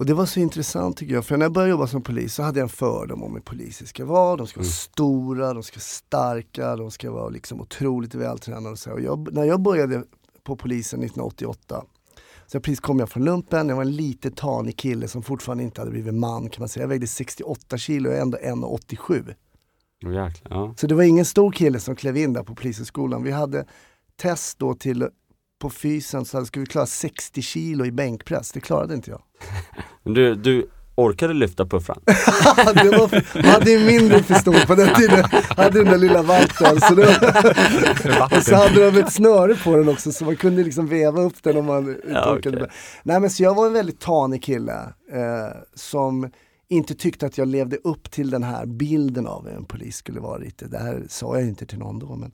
Och 0.00 0.06
det 0.06 0.14
var 0.14 0.26
så 0.26 0.40
intressant 0.40 0.96
tycker 0.96 1.14
jag, 1.14 1.24
för 1.24 1.36
när 1.36 1.44
jag 1.44 1.52
började 1.52 1.70
jobba 1.70 1.86
som 1.86 2.02
polis 2.02 2.34
så 2.34 2.42
hade 2.42 2.58
jag 2.58 2.64
en 2.64 2.68
fördom 2.68 3.22
om 3.22 3.34
hur 3.34 3.40
poliser 3.40 3.86
ska 3.86 4.04
vara. 4.04 4.36
De 4.36 4.46
ska 4.46 4.60
vara 4.60 4.70
stora, 4.70 5.54
de 5.54 5.62
ska 5.62 5.74
vara 5.74 5.80
starka, 5.80 6.76
de 6.76 6.90
ska 6.90 7.10
vara 7.10 7.28
liksom 7.28 7.60
otroligt 7.60 8.14
vältränade. 8.14 8.70
Och 8.70 8.78
så. 8.78 8.92
Och 8.92 9.00
jag, 9.00 9.32
när 9.32 9.44
jag 9.44 9.60
började 9.60 10.04
på 10.42 10.56
polisen 10.56 11.02
1988 11.02 11.84
så 12.46 12.60
precis 12.60 12.80
kom 12.80 12.98
jag 12.98 13.08
från 13.08 13.24
lumpen, 13.24 13.68
jag 13.68 13.76
var 13.76 13.82
en 13.82 13.96
lite 13.96 14.30
tanig 14.30 14.76
kille 14.76 15.08
som 15.08 15.22
fortfarande 15.22 15.64
inte 15.64 15.80
hade 15.80 15.90
blivit 15.90 16.14
man 16.14 16.48
kan 16.48 16.62
man 16.62 16.68
säga. 16.68 16.82
Jag 16.82 16.88
vägde 16.88 17.06
68 17.06 17.78
kilo 17.78 18.10
och 18.10 18.16
ändå 18.16 18.38
1,87. 18.38 19.34
Oh, 20.04 20.14
jäklar, 20.14 20.56
ja. 20.56 20.74
Så 20.76 20.86
det 20.86 20.94
var 20.94 21.02
ingen 21.02 21.24
stor 21.24 21.52
kille 21.52 21.80
som 21.80 21.96
klev 21.96 22.16
in 22.16 22.32
där 22.32 22.42
på 22.42 22.54
polishögskolan. 22.54 23.22
Vi 23.22 23.30
hade 23.30 23.64
test 24.16 24.58
då 24.58 24.74
till 24.74 25.08
på 25.60 25.70
fysen 25.70 26.24
så 26.24 26.46
skulle 26.46 26.60
vi 26.60 26.66
klara 26.66 26.86
60 26.86 27.42
kilo 27.42 27.84
i 27.84 27.92
bänkpress. 27.92 28.52
Det 28.52 28.60
klarade 28.60 28.94
inte 28.94 29.10
jag. 29.10 29.22
Du, 30.14 30.34
du 30.34 30.70
orkade 30.94 31.34
lyfta 31.34 31.66
puffran? 31.66 32.00
det 32.74 32.98
var, 32.98 33.36
man 33.42 33.44
hade 33.44 33.70
ju 33.70 33.86
mindre 33.86 34.22
pistol 34.22 34.54
på 34.66 34.74
den 34.74 34.94
tiden. 34.94 35.24
hade 35.56 35.78
den 35.78 35.84
där 35.84 35.98
lilla 35.98 36.22
valten. 36.22 36.80
Så, 36.80 36.94
det, 36.94 37.06
och 38.36 38.42
så 38.42 38.54
hade 38.54 38.90
de 38.90 39.00
ett 39.00 39.12
snöre 39.12 39.54
på 39.54 39.76
den 39.76 39.88
också 39.88 40.12
så 40.12 40.24
man 40.24 40.36
kunde 40.36 40.64
liksom 40.64 40.86
veva 40.86 41.22
upp 41.22 41.42
den 41.42 41.56
om 41.56 41.64
man 41.64 41.96
Ja, 42.08 42.36
okej. 42.38 42.66
Nej 43.02 43.20
men 43.20 43.30
så 43.30 43.42
jag 43.42 43.54
var 43.54 43.66
en 43.66 43.72
väldigt 43.72 44.00
tanig 44.00 44.42
kille 44.42 44.74
eh, 45.12 45.56
som 45.74 46.30
inte 46.68 46.94
tyckte 46.94 47.26
att 47.26 47.38
jag 47.38 47.48
levde 47.48 47.76
upp 47.76 48.10
till 48.10 48.30
den 48.30 48.42
här 48.42 48.66
bilden 48.66 49.26
av 49.26 49.48
hur 49.48 49.56
en 49.56 49.64
polis 49.64 49.96
skulle 49.96 50.20
vara 50.20 50.38
lite. 50.38 50.66
Det 50.66 50.78
här 50.78 51.02
sa 51.08 51.38
jag 51.38 51.48
inte 51.48 51.66
till 51.66 51.78
någon 51.78 51.98
då. 51.98 52.16
Men, 52.16 52.32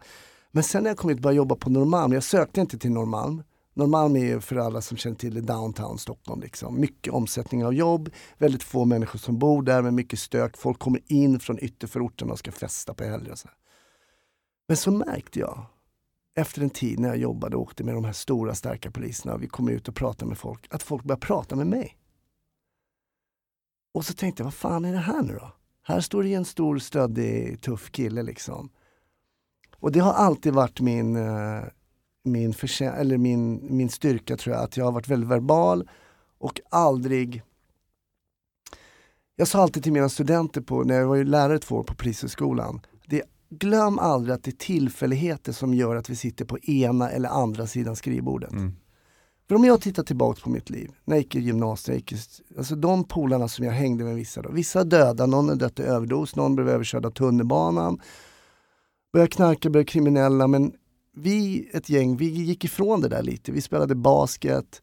men 0.57 0.63
sen 0.63 0.83
när 0.83 0.91
jag 0.91 0.97
kom 0.99 1.11
hit 1.11 1.19
och 1.19 1.23
började 1.23 1.37
jobba 1.37 1.55
på 1.55 1.71
Norrmalm, 1.71 2.13
jag 2.13 2.23
sökte 2.23 2.61
inte 2.61 2.79
till 2.79 2.91
Norrmalm. 2.91 3.43
Norrmalm 3.75 4.17
är 4.17 4.21
ju 4.21 4.41
för 4.41 4.57
alla 4.57 4.81
som 4.81 4.97
känner 4.97 5.17
till 5.17 5.35
det 5.35 5.41
downtown 5.41 5.99
Stockholm. 5.99 6.41
Liksom. 6.41 6.81
Mycket 6.81 7.13
omsättning 7.13 7.65
av 7.65 7.75
jobb, 7.75 8.11
väldigt 8.39 8.63
få 8.63 8.85
människor 8.85 9.19
som 9.19 9.39
bor 9.39 9.63
där 9.63 9.83
med 9.83 9.95
mycket 9.95 10.19
stök. 10.19 10.57
Folk 10.57 10.79
kommer 10.79 11.01
in 11.07 11.41
från 11.41 11.59
ytterförorterna 11.59 12.33
och 12.33 12.39
ska 12.39 12.53
festa 12.53 12.95
på 12.95 13.05
helger. 13.05 13.33
och 13.33 13.39
Så. 13.39 13.49
Men 14.69 14.77
så 14.77 14.91
märkte 14.91 15.39
jag 15.41 15.67
efter 16.37 16.63
en 16.63 16.71
tid 16.71 17.01
när 17.01 17.09
jag 17.09 17.19
jobbade 17.19 17.57
och 17.57 17.63
åkte 17.63 17.85
med 17.85 17.95
de 17.95 18.05
här 18.05 18.13
stora 18.13 18.55
starka 18.55 18.91
poliserna 18.91 19.35
och 19.35 19.43
vi 19.43 19.49
kom 19.49 19.69
ut 19.69 19.89
och 19.89 19.95
pratade 19.95 20.29
med 20.29 20.39
folk, 20.39 20.67
att 20.71 20.83
folk 20.83 21.05
började 21.05 21.27
prata 21.27 21.57
med 21.57 21.67
mig. 21.67 21.97
Och 23.95 24.05
så 24.05 24.15
tänkte 24.15 24.41
jag, 24.41 24.45
vad 24.45 24.55
fan 24.55 24.85
är 24.85 24.93
det 24.93 24.99
här 24.99 25.23
nu 25.23 25.35
då? 25.35 25.53
Här 25.83 26.01
står 26.01 26.23
det 26.23 26.35
en 26.35 26.45
stor, 26.45 26.79
stöddig, 26.79 27.63
tuff 27.63 27.91
kille 27.91 28.23
liksom. 28.23 28.71
Och 29.87 29.93
det 29.93 30.01
har 30.01 30.13
alltid 30.13 30.53
varit 30.53 30.81
min, 30.81 31.17
eh, 31.17 31.63
min, 32.25 32.55
eller 32.81 33.19
min, 33.19 33.77
min 33.77 33.89
styrka 33.89 34.37
tror 34.37 34.55
jag, 34.57 34.65
att 34.65 34.77
jag 34.77 34.85
har 34.85 34.93
varit 34.93 35.09
väldigt 35.09 35.31
verbal 35.31 35.89
och 36.39 36.61
aldrig 36.71 37.43
jag 39.37 39.49
sa 39.49 39.63
alltid 39.63 39.83
till 39.83 39.93
mina 39.93 40.09
studenter 40.09 40.61
på, 40.61 40.83
när 40.83 40.95
jag 40.95 41.07
var 41.07 41.17
ju 41.17 41.25
lärare 41.25 41.59
två 41.59 41.77
år 41.77 41.83
på 41.83 41.95
Polishögskolan, 41.95 42.81
det, 43.07 43.23
glöm 43.51 43.99
aldrig 43.99 44.35
att 44.35 44.43
det 44.43 44.51
är 44.51 44.57
tillfälligheter 44.67 45.53
som 45.53 45.75
gör 45.75 45.97
att 45.97 46.11
vi 46.11 46.17
sitter 46.17 46.45
på 46.45 46.59
ena 46.59 47.11
eller 47.11 47.29
andra 47.29 47.67
sidan 47.67 47.97
skrivbordet. 47.97 48.53
Mm. 48.53 48.73
För 49.49 49.55
om 49.55 49.65
jag 49.65 49.81
tittar 49.81 50.03
tillbaka 50.03 50.41
på 50.41 50.51
mitt 50.51 50.71
liv, 50.71 50.91
när 51.05 51.17
jag 51.17 51.23
gick 51.23 51.35
i 51.35 51.41
gymnasiet, 51.41 51.89
jag 51.89 51.97
gick 51.97 52.13
i, 52.13 52.17
alltså 52.59 52.77
de 52.77 53.05
polarna 53.05 53.49
som 53.49 53.65
jag 53.65 53.73
hängde 53.73 54.05
med 54.05 54.15
vissa 54.15 54.43
då, 54.43 54.51
vissa 54.53 54.85
döda, 54.85 55.27
någon 55.27 55.51
är 55.51 55.55
dött 55.55 55.81
i 55.81 55.83
överdos, 55.83 56.37
någon 56.37 56.55
blev 56.55 56.69
överkörd 56.69 57.07
av 57.07 57.11
tunnelbanan, 57.11 58.01
började 59.17 59.31
knarka, 59.31 59.71
började 59.71 59.91
kriminella, 59.91 60.47
men 60.47 60.73
vi, 61.15 61.69
ett 61.73 61.89
gäng, 61.91 62.17
vi 62.17 62.27
gick 62.27 62.65
ifrån 62.65 63.01
det 63.01 63.09
där 63.09 63.23
lite. 63.23 63.53
Vi 63.53 63.61
spelade 63.61 63.95
basket, 63.95 64.83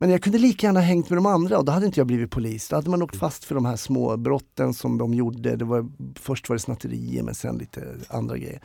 men 0.00 0.10
jag 0.10 0.22
kunde 0.22 0.38
lika 0.38 0.66
gärna 0.66 0.80
hängt 0.80 1.10
med 1.10 1.16
de 1.16 1.26
andra 1.26 1.58
och 1.58 1.64
då 1.64 1.72
hade 1.72 1.86
inte 1.86 2.00
jag 2.00 2.06
blivit 2.06 2.30
polis. 2.30 2.68
Då 2.68 2.76
hade 2.76 2.90
man 2.90 3.02
åkt 3.02 3.16
fast 3.16 3.44
för 3.44 3.54
de 3.54 3.64
här 3.64 3.76
små 3.76 4.16
brotten 4.16 4.74
som 4.74 4.98
de 4.98 5.14
gjorde. 5.14 5.56
Det 5.56 5.64
var, 5.64 5.88
först 6.18 6.48
var 6.48 6.56
det 6.56 6.60
snatterier 6.60 7.22
men 7.22 7.34
sen 7.34 7.58
lite 7.58 7.80
andra 8.08 8.38
grejer. 8.38 8.62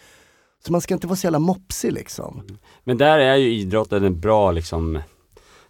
Så 0.65 0.71
man 0.71 0.81
ska 0.81 0.93
inte 0.93 1.07
vara 1.07 1.15
så 1.15 1.25
jävla 1.25 1.39
mopsig 1.39 1.93
liksom. 1.93 2.41
Men 2.83 2.97
där 2.97 3.19
är 3.19 3.35
ju 3.35 3.53
idrotten 3.53 4.03
en 4.03 4.19
bra 4.19 4.51
liksom, 4.51 4.99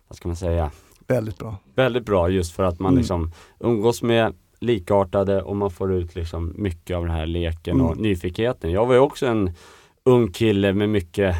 vad 0.07 0.17
ska 0.17 0.27
man 0.29 0.35
säga, 0.35 0.71
Väldigt 1.07 1.37
bra. 1.37 1.57
väldigt 1.75 2.05
bra 2.05 2.29
just 2.29 2.53
för 2.55 2.63
att 2.63 2.79
man 2.79 2.91
Mm. 2.93 2.99
liksom 2.99 3.31
umgås 3.59 4.03
med 4.03 4.33
likartade 4.63 5.41
och 5.41 5.55
man 5.55 5.71
får 5.71 5.93
ut 5.93 6.15
liksom 6.15 6.53
mycket 6.57 6.97
av 6.97 7.03
den 7.05 7.15
här 7.15 7.25
leken 7.25 7.81
och 7.81 7.91
Mm. 7.91 8.01
nyfikenheten. 8.03 8.71
Jag 8.71 8.85
var 8.85 8.93
ju 8.93 8.99
också 8.99 9.25
en 9.25 9.51
ung 10.05 10.31
kille 10.31 10.73
med 10.73 10.89
mycket, 10.89 11.35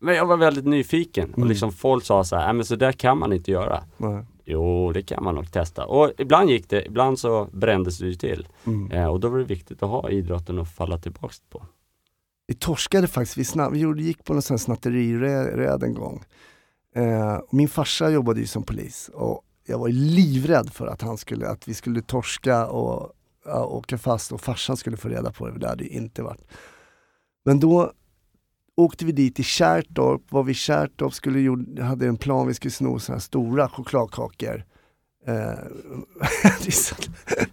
men 0.00 0.14
jag 0.14 0.26
var 0.26 0.36
väldigt 0.36 0.64
nyfiken 0.66 1.30
och 1.32 1.38
Mm. 1.38 1.48
liksom 1.48 1.72
folk 1.72 2.04
sa 2.04 2.24
så 2.24 2.36
här, 2.36 2.44
"Nej, 2.44 2.54
men 2.54 2.64
så 2.64 2.76
där 2.76 2.92
kan 2.92 3.18
man 3.18 3.32
inte 3.32 3.50
göra. 3.50 3.82
Nej. 3.96 4.24
Jo, 4.44 4.92
det 4.92 5.02
kan 5.02 5.24
man 5.24 5.34
nog 5.34 5.52
testa. 5.52 5.86
Och 5.86 6.12
ibland 6.18 6.50
gick 6.50 6.68
det, 6.68 6.86
ibland 6.86 7.18
så 7.18 7.48
brändes 7.52 7.98
det 7.98 8.06
ju 8.06 8.14
till. 8.14 8.48
Mm. 8.66 8.92
Eh, 8.92 9.06
och 9.06 9.20
då 9.20 9.28
var 9.28 9.38
det 9.38 9.44
viktigt 9.44 9.82
att 9.82 9.90
ha 9.90 10.10
idrotten 10.10 10.58
att 10.58 10.74
falla 10.74 10.98
tillbaks 10.98 11.40
på. 11.50 11.62
Vi 12.46 12.54
torskade 12.54 13.06
faktiskt, 13.06 13.36
vi, 13.38 13.44
snabb, 13.44 13.72
vi 13.72 14.02
gick 14.02 14.24
på 14.24 14.40
sån 14.42 14.54
här 14.54 14.58
snatteriräd 14.58 15.82
en 15.82 15.94
gång. 15.94 16.24
Eh, 16.96 17.34
och 17.34 17.54
min 17.54 17.68
farsa 17.68 18.10
jobbade 18.10 18.40
ju 18.40 18.46
som 18.46 18.62
polis 18.62 19.10
och 19.14 19.42
jag 19.68 19.78
var 19.78 19.88
livrädd 19.88 20.70
för 20.72 20.86
att, 20.86 21.02
han 21.02 21.16
skulle, 21.18 21.48
att 21.48 21.68
vi 21.68 21.74
skulle 21.74 22.02
torska 22.02 22.66
och 22.66 23.12
ja, 23.44 23.64
åka 23.64 23.98
fast 23.98 24.32
och 24.32 24.40
farsan 24.40 24.76
skulle 24.76 24.96
få 24.96 25.08
reda 25.08 25.32
på 25.32 25.46
det. 25.48 25.58
Det 25.58 25.68
hade 25.68 25.84
ju 25.84 25.90
inte 25.90 26.22
varit. 26.22 26.44
Men 27.44 27.60
då 27.60 27.92
åkte 28.76 29.04
vi 29.04 29.12
dit 29.12 29.40
i 29.40 29.42
Kärrtorp, 29.42 30.22
var 30.28 30.42
vi 30.42 30.52
i 30.52 30.54
Kärrtorp, 30.54 31.14
skulle, 31.14 31.40
gjorde- 31.40 31.82
hade 31.82 32.06
en 32.06 32.16
plan, 32.16 32.46
vi 32.46 32.54
skulle 32.54 32.70
sno 32.70 32.98
såna 32.98 33.16
här 33.16 33.20
stora 33.20 33.68
chokladkakor. 33.68 34.64
Eh, 35.26 35.34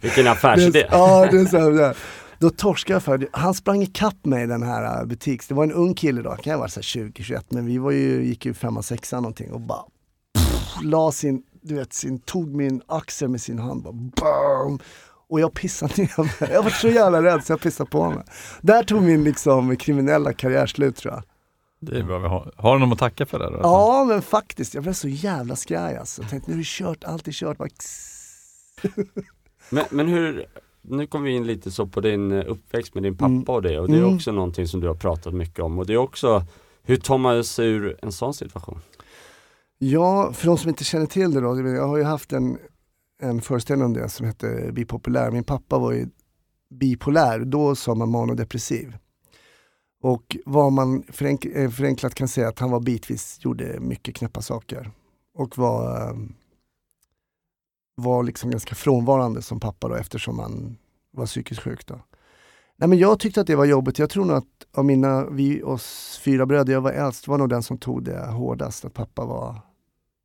Vilken 0.00 0.26
affärsidé! 0.26 0.86
ja, 0.90 1.28
det 1.30 1.40
är 1.40 1.44
så 1.44 1.58
här. 1.58 1.96
Då 2.38 2.50
torskade 2.50 2.94
jag 2.94 3.02
för 3.02 3.28
Han 3.32 3.54
sprang 3.54 3.82
ikapp 3.82 4.24
mig 4.24 4.46
den 4.46 4.62
här 4.62 5.00
äh, 5.00 5.06
butiks... 5.06 5.48
Det 5.48 5.54
var 5.54 5.64
en 5.64 5.72
ung 5.72 5.94
kille 5.94 6.22
då, 6.22 6.28
han 6.30 6.38
kan 6.38 6.52
ha 6.52 6.60
varit 6.60 6.70
20-21 6.76 7.44
men 7.48 7.66
vi 7.66 7.78
var 7.78 7.90
ju, 7.90 8.24
gick 8.24 8.46
ju 8.46 8.54
femma, 8.54 8.82
sexa 8.82 9.20
någonting 9.20 9.52
och 9.52 9.60
bara 9.60 9.82
pff, 10.34 10.76
la 10.82 11.12
sin, 11.12 11.42
du 11.68 11.74
vet, 11.74 11.92
sin, 11.92 12.18
tog 12.18 12.54
min 12.54 12.82
axel 12.86 13.28
med 13.28 13.40
sin 13.40 13.58
hand 13.58 13.82
bara 13.82 13.92
bam! 13.92 14.78
Och 15.28 15.40
jag 15.40 15.54
pissade 15.54 15.92
ner 15.96 16.18
mig. 16.22 16.52
Jag 16.52 16.62
var 16.62 16.70
så 16.70 16.88
jävla 16.88 17.22
rädd 17.22 17.44
så 17.44 17.52
jag 17.52 17.60
pissade 17.60 17.90
på 17.90 18.10
mig. 18.10 18.24
Där 18.60 18.82
tog 18.82 19.02
min 19.02 19.24
liksom 19.24 19.76
kriminella 19.76 20.32
karriär 20.32 20.66
slut 20.66 20.96
tror 20.96 21.14
jag. 21.14 21.22
Det 21.80 21.98
är 21.98 22.02
bra. 22.02 22.18
vi 22.18 22.28
Har, 22.28 22.52
har 22.56 22.72
du 22.74 22.78
någon 22.80 22.92
att 22.92 22.98
tacka 22.98 23.26
för 23.26 23.38
det? 23.38 23.50
Då? 23.50 23.58
Ja 23.62 24.04
men 24.08 24.22
faktiskt, 24.22 24.74
jag 24.74 24.82
blev 24.82 24.92
så 24.92 25.08
jävla 25.08 25.56
skraj 25.56 25.96
alltså. 25.96 26.22
Jag 26.22 26.30
tänkte 26.30 26.50
nu 26.50 26.54
är 26.54 26.58
det 26.58 26.66
kört, 26.66 27.04
allt 27.04 27.28
är 27.28 27.32
kört. 27.32 27.58
Bara, 27.58 27.68
Men, 29.70 29.84
men 29.90 30.08
hur, 30.08 30.46
nu 30.82 31.06
kommer 31.06 31.24
vi 31.24 31.36
in 31.36 31.46
lite 31.46 31.70
så 31.70 31.86
på 31.86 32.00
din 32.00 32.32
eh, 32.32 32.44
uppväxt 32.48 32.94
med 32.94 33.02
din 33.02 33.16
pappa 33.16 33.26
Mm. 33.32 33.44
och 33.48 33.62
det 33.62 33.80
och 33.80 33.88
det 33.88 33.94
är 33.96 33.98
Mm. 34.02 34.14
också 34.14 34.32
någonting 34.32 34.66
som 34.68 34.80
du 34.80 34.86
har 34.88 34.94
pratat 34.94 35.34
mycket 35.34 35.60
om 35.60 35.78
och 35.78 35.86
det 35.86 35.92
är 35.92 35.96
också 35.96 36.44
hur 36.82 36.96
tar 36.96 37.18
man 37.18 37.44
sig 37.44 37.66
ur 37.68 37.96
en 38.02 38.12
sån 38.12 38.34
situation? 38.34 38.80
Ja, 39.78 40.32
för 40.32 40.46
de 40.46 40.58
som 40.58 40.68
inte 40.68 40.84
känner 40.84 41.06
till 41.06 41.30
det 41.30 41.40
då, 41.40 41.60
jag 41.60 41.88
har 41.88 41.96
ju 41.96 42.04
haft 42.04 42.32
en 42.32 42.58
en 43.18 43.40
föreställning 43.40 43.86
om 43.86 43.92
det 43.92 44.08
som 44.08 44.26
hette 44.26 44.72
Bipopulär. 44.72 45.30
Min 45.30 45.44
pappa 45.44 45.78
var 45.78 45.92
ju 45.92 46.08
bipolär, 46.70 47.40
då 47.40 47.74
sa 47.74 47.94
man 47.94 48.10
manodepressiv. 48.10 48.96
Och 50.02 50.36
vad 50.44 50.72
man 50.72 51.02
förenk 51.02 51.44
eh, 51.44 51.70
förenklat 51.70 52.14
kan 52.14 52.28
säga 52.28 52.48
att 52.48 52.58
han 52.58 52.70
var 52.70 52.80
bitvis, 52.80 53.38
gjorde 53.42 53.80
mycket 53.80 54.14
knäppa 54.14 54.42
saker. 54.42 54.90
Och 55.34 55.58
var, 55.58 56.08
ehm, 56.10 56.34
var 57.94 58.22
liksom 58.22 58.50
ganska 58.50 58.74
frånvarande 58.74 59.42
som 59.42 59.60
pappa 59.60 59.88
då 59.88 59.94
eftersom 59.94 60.38
han 60.38 60.78
var 61.10 61.26
psykiskt 61.26 61.62
sjuk. 61.62 61.86
Då. 61.86 62.00
Nej, 62.76 62.88
men 62.88 62.98
jag 62.98 63.18
tyckte 63.18 63.40
att 63.40 63.46
det 63.46 63.56
var 63.56 63.64
jobbigt. 63.64 63.98
Jag 63.98 64.10
tror 64.10 64.24
nog 64.24 64.36
att 64.36 64.44
av 64.74 64.84
mina, 64.84 65.26
vi 65.30 65.62
oss 65.62 66.20
fyra 66.24 66.46
bröder, 66.46 66.72
jag 66.72 66.80
var 66.80 66.92
äldst, 66.92 67.28
var 67.28 67.38
nog 67.38 67.48
den 67.48 67.62
som 67.62 67.78
tog 67.78 68.04
det 68.04 68.26
hårdast, 68.26 68.84
att 68.84 68.94
pappa 68.94 69.24
var 69.24 69.60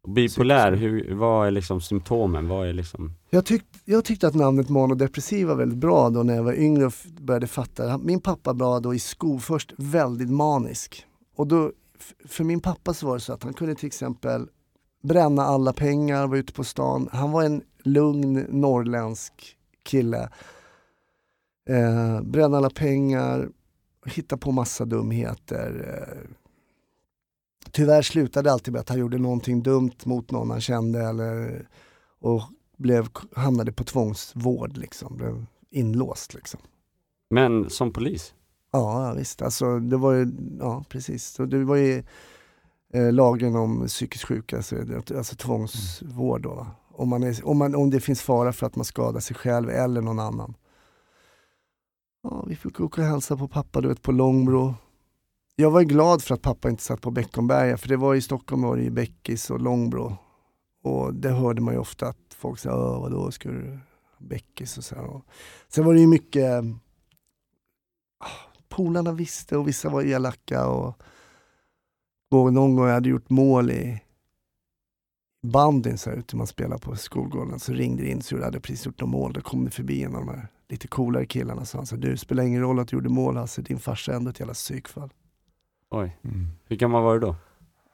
Bipolär, 0.07 0.71
hur, 0.71 1.15
vad 1.15 1.47
är 1.47 1.51
liksom 1.51 1.81
symptomen? 1.81 2.47
Vad 2.47 2.67
är 2.67 2.73
liksom... 2.73 3.13
jag, 3.29 3.45
tyck, 3.45 3.63
jag 3.85 4.05
tyckte 4.05 4.27
att 4.27 4.35
namnet 4.35 4.69
manodepressiv 4.69 5.47
var 5.47 5.55
väldigt 5.55 5.77
bra 5.77 6.09
då 6.09 6.23
när 6.23 6.35
jag 6.35 6.43
var 6.43 6.53
yngre 6.53 6.85
och 6.85 6.93
började 7.19 7.47
fatta. 7.47 7.97
Min 7.97 8.21
pappa 8.21 8.53
var 8.53 8.79
då 8.79 8.93
i 8.93 8.99
sko 8.99 9.39
först 9.39 9.73
väldigt 9.77 10.29
manisk. 10.29 11.05
Och 11.35 11.47
då, 11.47 11.71
för 12.27 12.43
min 12.43 12.59
pappa 12.59 12.93
så 12.93 13.07
var 13.07 13.13
det 13.13 13.19
så 13.19 13.33
att 13.33 13.43
han 13.43 13.53
kunde 13.53 13.75
till 13.75 13.87
exempel 13.87 14.47
bränna 15.03 15.43
alla 15.43 15.73
pengar, 15.73 16.27
vara 16.27 16.39
ute 16.39 16.53
på 16.53 16.63
stan. 16.63 17.09
Han 17.11 17.31
var 17.31 17.43
en 17.43 17.61
lugn 17.83 18.45
norrländsk 18.49 19.33
kille. 19.83 20.29
Eh, 21.69 22.21
bränna 22.21 22.57
alla 22.57 22.69
pengar, 22.69 23.49
hitta 24.05 24.37
på 24.37 24.51
massa 24.51 24.85
dumheter. 24.85 25.85
Eh, 25.87 26.29
tyvärr 27.71 28.01
slutade 28.01 28.49
det 28.49 28.53
alltid 28.53 28.73
med 28.73 28.79
att 28.79 28.89
han 28.89 28.99
gjorde 28.99 29.17
någonting 29.17 29.63
dumt 29.63 29.97
mot 30.03 30.31
någon 30.31 30.49
han 30.49 30.61
kände 30.61 31.01
eller, 31.01 31.67
och 32.19 32.41
blev, 32.77 33.07
hamnade 33.35 33.71
på 33.71 33.83
tvångsvård, 33.83 34.77
liksom. 34.77 35.17
blev 35.17 35.45
inlåst. 35.69 36.33
Liksom. 36.33 36.59
Men 37.29 37.69
som 37.69 37.93
polis? 37.93 38.33
Ja, 38.71 39.13
visst. 39.17 39.41
Alltså, 39.41 39.79
det 39.79 39.97
var 39.97 40.13
ju, 40.13 40.31
ja 40.59 40.83
precis. 40.89 41.27
Så 41.27 41.45
det 41.45 41.63
var 41.63 41.75
ju 41.75 42.03
eh, 42.93 43.13
lagen 43.13 43.55
om 43.55 43.87
psykiskt 43.87 44.25
sjuka, 44.25 44.61
så 44.61 44.75
är 44.75 44.85
det, 44.85 45.17
alltså 45.17 45.35
tvångsvård 45.35 46.41
då. 46.41 46.53
Va? 46.53 46.67
Om, 46.93 47.09
man 47.09 47.23
är, 47.23 47.47
om, 47.47 47.57
man, 47.57 47.75
om 47.75 47.89
det 47.89 47.99
finns 47.99 48.21
fara 48.21 48.53
för 48.53 48.65
att 48.65 48.75
man 48.75 48.85
skadar 48.85 49.19
sig 49.19 49.35
själv 49.35 49.69
eller 49.69 50.01
någon 50.01 50.19
annan. 50.19 50.53
Ja, 52.23 52.45
vi 52.47 52.55
fick 52.55 52.79
åka 52.79 53.01
och 53.01 53.07
hälsa 53.07 53.37
på 53.37 53.47
pappa 53.47 53.81
du 53.81 53.87
vet, 53.87 54.01
på 54.01 54.11
Långbro. 54.11 54.75
Jag 55.55 55.71
var 55.71 55.81
glad 55.81 56.23
för 56.23 56.35
att 56.35 56.41
pappa 56.41 56.69
inte 56.69 56.83
satt 56.83 57.01
på 57.01 57.11
Beckomberga, 57.11 57.77
för 57.77 57.87
det 57.87 57.97
var 57.97 58.15
i 58.15 58.21
Stockholm 58.21 58.61
var 58.61 58.77
det 58.77 58.83
ju 58.83 58.89
Bäckis 58.89 59.49
och 59.49 59.59
Långbro. 59.59 60.17
Och 60.83 61.13
det 61.13 61.29
hörde 61.29 61.61
man 61.61 61.73
ju 61.73 61.79
ofta 61.79 62.07
att 62.07 62.33
folk 62.35 62.59
sa, 62.59 62.69
"Åh, 62.69 63.01
vadå, 63.01 63.31
ska 63.31 63.49
du 63.49 63.79
Beckis 64.17 64.29
Bäckis 64.29 64.77
och 64.77 64.83
så 64.83 64.95
här. 64.95 65.03
Och 65.03 65.25
Sen 65.67 65.85
var 65.85 65.93
det 65.93 65.99
ju 65.99 66.07
mycket 66.07 66.63
ah, 68.19 68.51
polarna 68.69 69.11
visste 69.11 69.57
och 69.57 69.67
vissa 69.67 69.89
var 69.89 70.03
elaka. 70.03 70.67
Och, 70.67 71.01
och 72.31 72.53
någon 72.53 72.75
gång 72.75 72.85
jag 72.87 72.93
hade 72.93 73.09
gjort 73.09 73.29
mål 73.29 73.71
i 73.71 74.01
bandyn 75.43 75.97
så 75.97 76.09
här 76.09 76.17
ute 76.17 76.35
man 76.35 76.47
spelar 76.47 76.77
på 76.77 76.95
skolgården 76.95 77.59
så 77.59 77.73
ringde 77.73 78.03
det 78.03 78.09
in 78.09 78.21
så 78.21 78.35
jag 78.35 78.43
hade 78.43 78.59
precis 78.59 78.85
gjort 78.85 79.01
något 79.01 79.09
mål. 79.09 79.33
Då 79.33 79.41
kom 79.41 79.65
det 79.65 79.71
förbi 79.71 80.03
en 80.03 80.15
av 80.15 80.25
de 80.25 80.29
här 80.29 80.47
lite 80.71 80.87
coolare 80.87 81.25
killarna 81.25 81.65
sa 81.65 81.77
han 81.77 81.85
så 81.85 81.95
du 81.95 82.17
spelar 82.17 82.43
ingen 82.43 82.61
roll 82.61 82.79
att 82.79 82.87
du 82.87 82.95
gjorde 82.97 83.09
mål 83.09 83.37
Hasse, 83.37 83.61
din 83.61 83.79
farsa 83.79 84.11
är 84.11 84.15
ändå 84.15 84.29
ett 84.29 84.39
jävla 84.39 84.53
psykfall. 84.53 85.09
Oj, 85.91 86.17
Mm. 86.23 86.47
hur 86.67 86.75
gammal 86.75 87.03
var 87.03 87.13
du 87.13 87.19
då? 87.19 87.35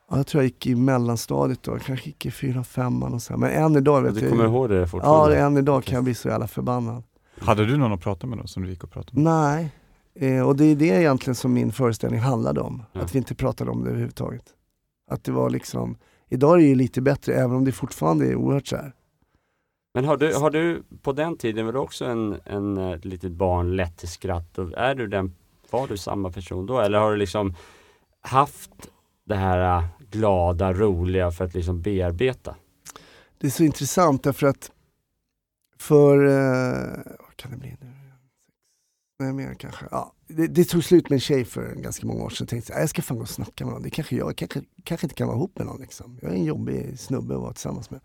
Ja, 0.10 0.18
jag 0.18 0.28
tror 0.28 0.44
jag 0.44 0.46
gick 0.48 0.68
i 0.68 0.76
mellanstadiet 0.76 1.64
då, 1.64 1.78
kanske 1.80 2.06
gick 2.10 2.26
i 2.26 2.32
fyra, 2.32 2.64
femman 2.64 3.14
och 3.14 3.22
så. 3.22 3.38
Men 3.38 3.52
än 3.52 3.76
idag 3.76 4.02
vet 4.02 4.16
Du 4.16 4.20
jag 4.22 4.30
kommer 4.30 4.44
ju- 4.44 4.50
ihåg 4.50 4.70
det 4.70 4.76
Ja, 4.76 4.88
fortfarande? 4.88 5.36
det- 5.36 5.42
än 5.42 5.58
idag 5.58 5.84
kan 5.84 5.96
jag 5.96 6.04
bli 6.04 6.14
så 6.14 6.28
jävla 6.28 6.48
förbannad. 6.48 7.04
Hade 7.40 7.66
du 7.66 7.78
någon 7.78 7.92
att 7.94 8.02
prata 8.02 8.28
med 8.28 8.38
då 8.38 8.48
som 8.48 8.64
du 8.64 8.70
gick 8.70 8.84
och 8.84 8.92
pratade 8.92 9.22
med? 9.22 9.24
Nej, 9.34 9.72
eh, 10.16 10.48
och 10.48 10.56
det 10.56 10.66
är 10.66 10.76
det 10.76 10.86
egentligen 10.86 11.36
som 11.36 11.54
min 11.54 11.72
föreställning 11.72 12.20
handlade 12.20 12.62
om. 12.62 12.84
Ja. 12.94 13.02
Att 13.02 13.16
vi 13.16 13.18
inte 13.18 13.36
pratade 13.36 13.72
om 13.72 13.84
det 13.84 13.90
överhuvudtaget. 13.90 14.46
Att 15.12 15.24
det 15.24 15.32
var 15.32 15.50
liksom, 15.50 15.98
idag 16.30 16.54
är 16.54 16.58
det 16.58 16.64
ju 16.64 16.76
lite 16.76 17.02
bättre 17.02 17.34
även 17.34 17.56
om 17.58 17.66
det 17.66 17.72
fortfarande 17.72 18.26
är 18.28 18.36
oerhört 18.36 18.68
så 18.68 18.76
här. 18.76 18.94
Men 19.98 20.06
har 20.06 20.18
du, 20.18 20.34
har 20.34 20.50
du 20.50 20.84
på 21.02 21.14
den 21.14 21.38
tiden, 21.38 21.66
var 21.66 21.74
du 21.74 21.80
också 21.80 22.06
en, 22.06 22.40
en 22.46 22.78
eh, 22.78 23.00
litet 23.00 23.32
barn 23.32 23.76
lätt 23.76 23.98
till 23.98 24.08
skratt? 24.08 24.58
Och 24.58 24.74
är 24.74 24.96
du 24.96 25.08
den, 25.08 25.36
var 25.70 25.88
du 25.88 25.98
samma 25.98 26.32
person 26.32 26.66
då? 26.66 26.80
Eller 26.80 27.00
har 27.00 27.12
du 27.12 27.18
liksom 27.18 27.56
haft 28.22 28.72
det 29.24 29.36
här 29.36 29.78
eh, 29.78 29.86
glada, 30.12 30.74
roliga 30.74 31.32
för 31.32 31.46
att 31.46 31.54
liksom 31.54 31.82
bearbeta? 31.82 32.56
Det 33.38 33.48
är 33.48 33.52
så 33.52 33.64
intressant 33.64 34.24
därför 34.24 34.48
att 34.48 34.72
för, 35.80 36.26
eh, 36.26 36.98
vad 37.20 37.36
kan 37.36 37.52
det 37.52 37.58
bli 37.58 37.78
nu? 37.82 37.94
Nej, 39.20 39.34
mer 39.34 39.54
kanske. 39.54 39.86
Ja, 39.92 40.14
det, 40.28 40.48
det 40.48 40.64
tog 40.64 40.84
slut 40.84 41.10
med 41.10 41.16
en 41.16 41.20
tjej 41.20 41.46
för 41.46 41.76
ganska 41.76 42.08
många 42.08 42.24
år 42.24 42.30
sedan. 42.30 42.38
Jag 42.46 42.50
tänkte 42.50 42.74
att 42.74 42.80
jag 42.80 42.90
ska 42.90 43.02
fan 43.02 43.18
gå 43.18 43.24
och 43.24 43.30
snacka 43.30 43.66
med 43.66 43.74
någon. 43.74 43.84
Det 43.84 43.90
kanske 43.90 44.16
jag 44.16 44.36
kanske, 44.36 44.62
kanske 44.84 45.06
inte 45.06 45.16
kan 45.16 45.28
vara 45.28 45.38
ihop 45.38 45.58
med 45.58 45.68
någon. 45.68 45.82
Liksom. 45.82 46.20
Jag 46.22 46.32
är 46.32 46.36
en 46.36 46.46
jobbig 46.46 47.00
snubbe 47.00 47.36
att 47.36 47.42
vara 47.42 47.54
tillsammans 47.54 47.90
med. 47.90 48.00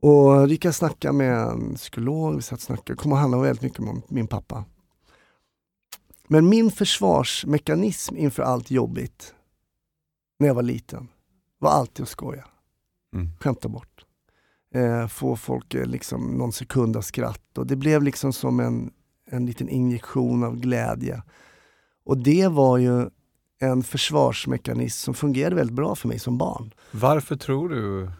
Och 0.00 0.48
gick 0.48 0.64
jag 0.64 0.74
snacka 0.74 1.12
med 1.12 1.36
en 1.38 1.74
psykolog, 1.74 2.36
vi 2.36 2.42
satt 2.42 2.58
och 2.58 2.62
snackade. 2.62 2.92
Det 2.92 2.96
kom 2.96 3.12
att 3.12 3.18
handla 3.18 3.38
väldigt 3.38 3.62
mycket 3.62 3.78
om 3.80 4.02
min 4.08 4.26
pappa. 4.26 4.64
Men 6.28 6.48
min 6.48 6.70
försvarsmekanism 6.70 8.16
inför 8.16 8.42
allt 8.42 8.70
jobbigt 8.70 9.34
när 10.38 10.46
jag 10.46 10.54
var 10.54 10.62
liten 10.62 11.08
var 11.58 11.70
alltid 11.70 12.02
att 12.02 12.08
skoja 12.08 12.44
Mm. 13.14 13.28
skämta 13.40 13.68
bort. 13.68 14.04
Eh, 14.74 15.06
få 15.06 15.36
folk 15.36 15.74
eh, 15.74 15.86
liksom 15.86 16.26
någon 16.38 16.52
sekund 16.52 16.96
av 16.96 17.02
skratt 17.02 17.58
och 17.58 17.66
det 17.66 17.76
blev 17.76 18.02
liksom 18.02 18.32
som 18.32 18.60
en, 18.60 18.90
en 19.30 19.46
liten 19.46 19.68
injektion 19.68 20.44
av 20.44 20.56
glädje. 20.56 21.22
Och 22.04 22.18
det 22.18 22.48
var 22.48 22.78
ju 22.78 23.10
en 23.60 23.82
försvarsmekanism 23.82 25.04
som 25.04 25.14
fungerade 25.14 25.56
väldigt 25.56 25.76
bra 25.76 25.94
för 25.94 26.08
mig 26.08 26.18
som 26.18 26.38
barn. 26.38 26.74
Varför 26.90 27.36
tror 27.36 27.68
du 27.68 28.10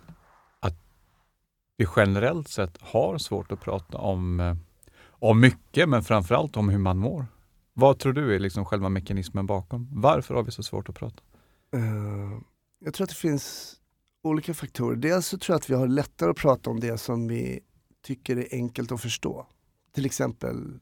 vi 1.81 1.87
generellt 1.97 2.49
sett 2.49 2.79
har 2.81 3.19
svårt 3.19 3.53
att 3.53 3.61
prata 3.61 3.99
om, 3.99 4.40
eh, 4.40 4.57
om 5.09 5.40
mycket, 5.40 5.88
men 5.88 6.03
framförallt 6.03 6.57
om 6.57 6.69
hur 6.69 6.79
man 6.79 6.99
mår? 6.99 7.27
Vad 7.73 7.99
tror 7.99 8.12
du 8.12 8.35
är 8.35 8.38
liksom 8.38 8.64
själva 8.64 8.88
mekanismen 8.88 9.47
bakom? 9.47 9.88
Varför 9.93 10.35
har 10.35 10.43
vi 10.43 10.51
så 10.51 10.62
svårt 10.62 10.88
att 10.88 10.95
prata? 10.95 11.23
Uh, 11.77 12.38
jag 12.85 12.95
tror 12.95 13.05
att 13.05 13.11
det 13.11 13.16
finns 13.16 13.77
olika 14.23 14.55
faktorer. 14.55 14.97
Dels 14.97 15.27
så 15.27 15.38
tror 15.38 15.55
jag 15.55 15.59
att 15.59 15.71
vi 15.71 15.75
har 15.75 15.88
lättare 15.88 16.31
att 16.31 16.37
prata 16.37 16.71
om 16.71 16.81
det 16.81 16.99
som 16.99 17.29
vi 17.29 17.61
tycker 18.05 18.37
är 18.37 18.49
enkelt 18.51 18.93
att 18.93 19.01
förstå. 19.01 19.47
Till 19.95 20.07
exempel, 20.07 20.79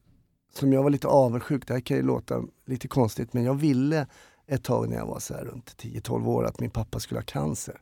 som 0.54 0.72
jag 0.72 0.82
var 0.82 0.90
lite 0.90 1.08
avundsjuk, 1.08 1.66
det 1.66 1.74
här 1.74 1.80
kan 1.80 1.96
ju 1.96 2.02
låta 2.02 2.42
lite 2.66 2.88
konstigt, 2.88 3.32
men 3.32 3.44
jag 3.44 3.54
ville 3.54 4.06
ett 4.46 4.64
tag 4.64 4.88
när 4.88 4.96
jag 4.96 5.06
var 5.06 5.18
så 5.18 5.34
här 5.34 5.44
runt 5.44 5.76
10-12 5.82 6.26
år 6.26 6.44
att 6.44 6.60
min 6.60 6.70
pappa 6.70 7.00
skulle 7.00 7.20
ha 7.20 7.24
cancer. 7.24 7.80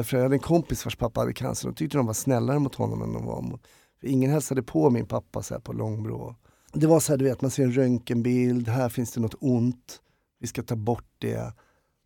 Därför 0.00 0.16
jag 0.16 0.22
hade 0.24 0.34
en 0.34 0.40
kompis 0.40 0.84
vars 0.84 0.96
pappa 0.96 1.20
hade 1.20 1.32
cancer 1.32 1.68
och 1.68 1.76
tyckte 1.76 1.96
de 1.96 2.06
var 2.06 2.12
snällare 2.14 2.58
mot 2.58 2.74
honom 2.74 3.02
än 3.02 3.12
de 3.12 3.26
var 3.26 3.42
mot... 3.42 3.66
För 4.00 4.06
ingen 4.06 4.30
hälsade 4.30 4.62
på 4.62 4.90
min 4.90 5.06
pappa 5.06 5.42
så 5.42 5.54
här 5.54 5.60
på 5.60 5.72
Långbro. 5.72 6.34
Det 6.72 6.86
var 6.86 7.00
så 7.00 7.12
här, 7.12 7.18
du 7.18 7.24
vet, 7.24 7.42
man 7.42 7.50
ser 7.50 7.62
en 7.64 7.72
röntgenbild, 7.72 8.68
här 8.68 8.88
finns 8.88 9.12
det 9.12 9.20
något 9.20 9.34
ont, 9.40 10.00
vi 10.38 10.46
ska 10.46 10.62
ta 10.62 10.76
bort 10.76 11.04
det 11.18 11.52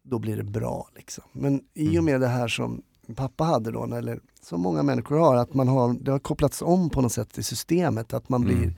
då 0.02 0.18
blir 0.18 0.36
det 0.36 0.42
bra. 0.42 0.88
Liksom. 0.96 1.24
Men 1.32 1.60
i 1.74 1.88
och 1.88 1.92
Mm. 1.92 2.04
med 2.04 2.20
det 2.20 2.26
här 2.28 2.48
som 2.48 2.82
pappa 3.16 3.44
hade 3.44 3.70
då, 3.70 3.84
eller 3.94 4.20
som 4.42 4.60
många 4.60 4.82
människor 4.82 5.18
har, 5.18 5.36
att 5.36 5.54
man 5.54 5.68
har, 5.68 5.94
det 6.00 6.10
har 6.12 6.18
kopplats 6.18 6.62
om 6.62 6.90
på 6.90 7.00
något 7.00 7.12
sätt 7.12 7.38
i 7.38 7.42
systemet. 7.42 8.14
Att 8.14 8.28
man 8.28 8.40
blir, 8.40 8.56
Mm. 8.56 8.74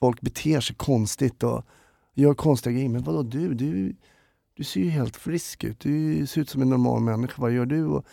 folk 0.00 0.20
beter 0.20 0.60
sig 0.60 0.76
konstigt 0.76 1.42
och 1.42 1.64
gör 2.14 2.34
konstiga 2.34 2.72
grejer. 2.72 2.88
Men 2.88 3.02
vadå 3.02 3.22
du, 3.22 3.54
du, 3.54 3.96
du 4.56 4.64
ser 4.64 4.80
ju 4.80 4.88
helt 4.88 5.16
frisk 5.16 5.64
ut. 5.64 5.80
Du 5.80 6.26
ser 6.26 6.40
ut 6.40 6.50
som 6.50 6.62
en 6.62 6.68
normal 6.70 7.00
människa. 7.00 7.42
Vad 7.42 7.52
gör 7.52 7.66
du? 7.66 7.84
Och, 7.84 8.04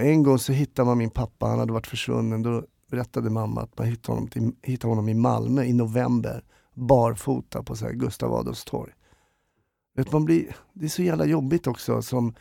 en 0.00 0.22
gång 0.22 0.38
så 0.38 0.52
hittade 0.52 0.86
man 0.86 0.98
min 0.98 1.10
pappa, 1.10 1.46
han 1.46 1.58
hade 1.58 1.72
varit 1.72 1.86
försvunnen. 1.86 2.42
Då 2.42 2.64
berättade 2.90 3.30
mamma 3.30 3.62
att 3.62 3.78
man 3.78 3.86
hittade 3.86 4.16
honom, 4.16 4.28
till, 4.30 4.52
hittade 4.62 4.90
honom 4.90 5.08
i 5.08 5.14
Malmö 5.14 5.64
i 5.64 5.72
november. 5.72 6.44
Barfota 6.74 7.62
på 7.62 7.76
så 7.76 7.84
här 7.84 7.92
Gustav 7.92 8.34
Adolfs 8.34 8.64
torg. 8.64 8.92
Vet, 9.96 10.12
man 10.12 10.24
blir, 10.24 10.56
det 10.72 10.84
är 10.84 10.88
så 10.88 11.02
jävla 11.02 11.26
jobbigt 11.26 11.66
också 11.66 12.02
som 12.02 12.34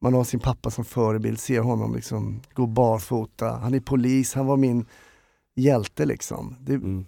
man 0.00 0.14
har 0.14 0.24
sin 0.24 0.40
pappa 0.40 0.70
som 0.70 0.84
förebild, 0.84 1.40
ser 1.40 1.60
honom 1.60 1.94
liksom 1.94 2.40
gå 2.54 2.66
barfota. 2.66 3.50
Han 3.50 3.74
är 3.74 3.80
polis, 3.80 4.34
han 4.34 4.46
var 4.46 4.56
min 4.56 4.86
hjälte 5.54 6.06
liksom. 6.06 6.56
Det, 6.60 6.74
Mm. 6.74 7.06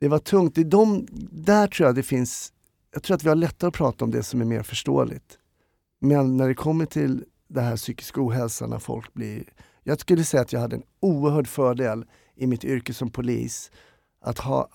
det 0.00 0.08
var 0.08 0.18
tungt. 0.18 0.54
Det 0.54 0.64
de, 0.64 1.06
där 1.30 1.66
tror 1.66 1.86
jag 1.86 1.94
det 1.94 2.02
finns, 2.02 2.52
jag 2.92 3.02
tror 3.02 3.14
att 3.14 3.24
vi 3.24 3.28
har 3.28 3.36
lättare 3.36 3.68
att 3.68 3.74
prata 3.74 4.04
om 4.04 4.10
det 4.10 4.22
som 4.22 4.40
är 4.40 4.44
mer 4.44 4.62
förståeligt. 4.62 5.38
Men 6.00 6.36
när 6.36 6.48
det 6.48 6.54
kommer 6.54 6.86
till 6.86 7.24
det 7.48 7.60
här 7.60 7.76
psykisk 7.76 8.18
ohälsa 8.18 8.66
när 8.66 8.78
folk 8.78 9.14
blir... 9.14 9.44
Jag 9.82 10.00
skulle 10.00 10.24
säga 10.24 10.40
att 10.40 10.52
jag 10.52 10.60
hade 10.60 10.76
en 10.76 10.82
oerhörd 11.00 11.48
fördel 11.48 12.04
i 12.36 12.46
mitt 12.46 12.64
yrke 12.64 12.94
som 12.94 13.10
polis. 13.10 13.70
Att, 14.20 14.38
ha, 14.38 14.68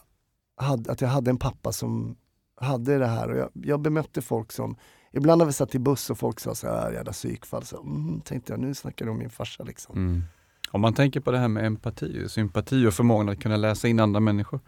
had, 0.55 0.87
att 0.87 1.01
jag 1.01 1.09
hade 1.09 1.29
en 1.29 1.37
pappa 1.37 1.71
som 1.71 2.17
hade 2.55 2.97
det 2.97 3.07
här. 3.07 3.29
Och 3.29 3.37
jag, 3.37 3.49
jag 3.53 3.81
bemötte 3.81 4.21
folk 4.21 4.51
som... 4.51 4.75
Ibland 5.11 5.39
när 5.39 5.45
vi 5.45 5.53
satt 5.53 5.75
i 5.75 5.79
buss 5.79 6.09
och 6.09 6.17
folk 6.17 6.39
sa 6.39 6.55
så 6.55 6.67
här, 6.67 6.91
jävla 6.91 7.11
psykfall. 7.11 7.63
Så, 7.63 7.81
mm, 7.81 8.21
tänkte 8.21 8.53
jag, 8.53 8.59
nu 8.59 8.73
snackar 8.73 9.05
du 9.05 9.11
om 9.11 9.17
min 9.17 9.29
farsa 9.29 9.63
liksom. 9.63 9.95
Mm. 9.95 10.23
Om 10.71 10.81
man 10.81 10.93
tänker 10.93 11.19
på 11.19 11.31
det 11.31 11.37
här 11.37 11.47
med 11.47 11.65
empati, 11.65 12.29
sympati 12.29 12.87
och 12.87 12.93
förmågan 12.93 13.29
att 13.29 13.39
kunna 13.39 13.57
läsa 13.57 13.87
in 13.87 13.99
andra 13.99 14.19
människor. 14.19 14.59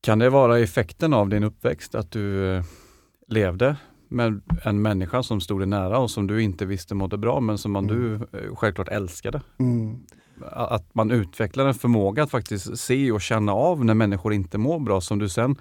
Kan 0.00 0.18
det 0.18 0.30
vara 0.30 0.58
effekten 0.58 1.12
av 1.14 1.28
din 1.28 1.44
uppväxt 1.44 1.94
att 1.94 2.10
du 2.10 2.54
eh, 2.56 2.64
levde 3.28 3.76
med 4.08 4.40
en 4.64 4.82
människa 4.82 5.22
som 5.22 5.40
stod 5.40 5.60
dig 5.60 5.66
nära 5.68 5.98
och 5.98 6.10
som 6.10 6.26
du 6.26 6.42
inte 6.42 6.66
visste 6.66 6.94
mådde 6.94 7.18
bra 7.18 7.40
men 7.40 7.58
som 7.58 7.72
man 7.72 7.90
Mm. 7.90 8.00
du 8.00 8.38
eh, 8.38 8.54
självklart 8.54 8.88
älskade? 8.88 9.42
Mm. 9.58 9.98
Att 10.52 10.94
man 10.94 11.10
utvecklar 11.10 11.66
en 11.66 11.74
förmåga 11.74 12.22
att 12.22 12.30
faktiskt 12.30 12.78
se 12.78 13.12
och 13.12 13.20
känna 13.20 13.52
av 13.52 13.84
när 13.84 13.94
människor 13.94 14.32
inte 14.32 14.58
mår 14.58 14.78
bra 14.80 15.00
som 15.00 15.18
du 15.18 15.28
sen 15.28 15.56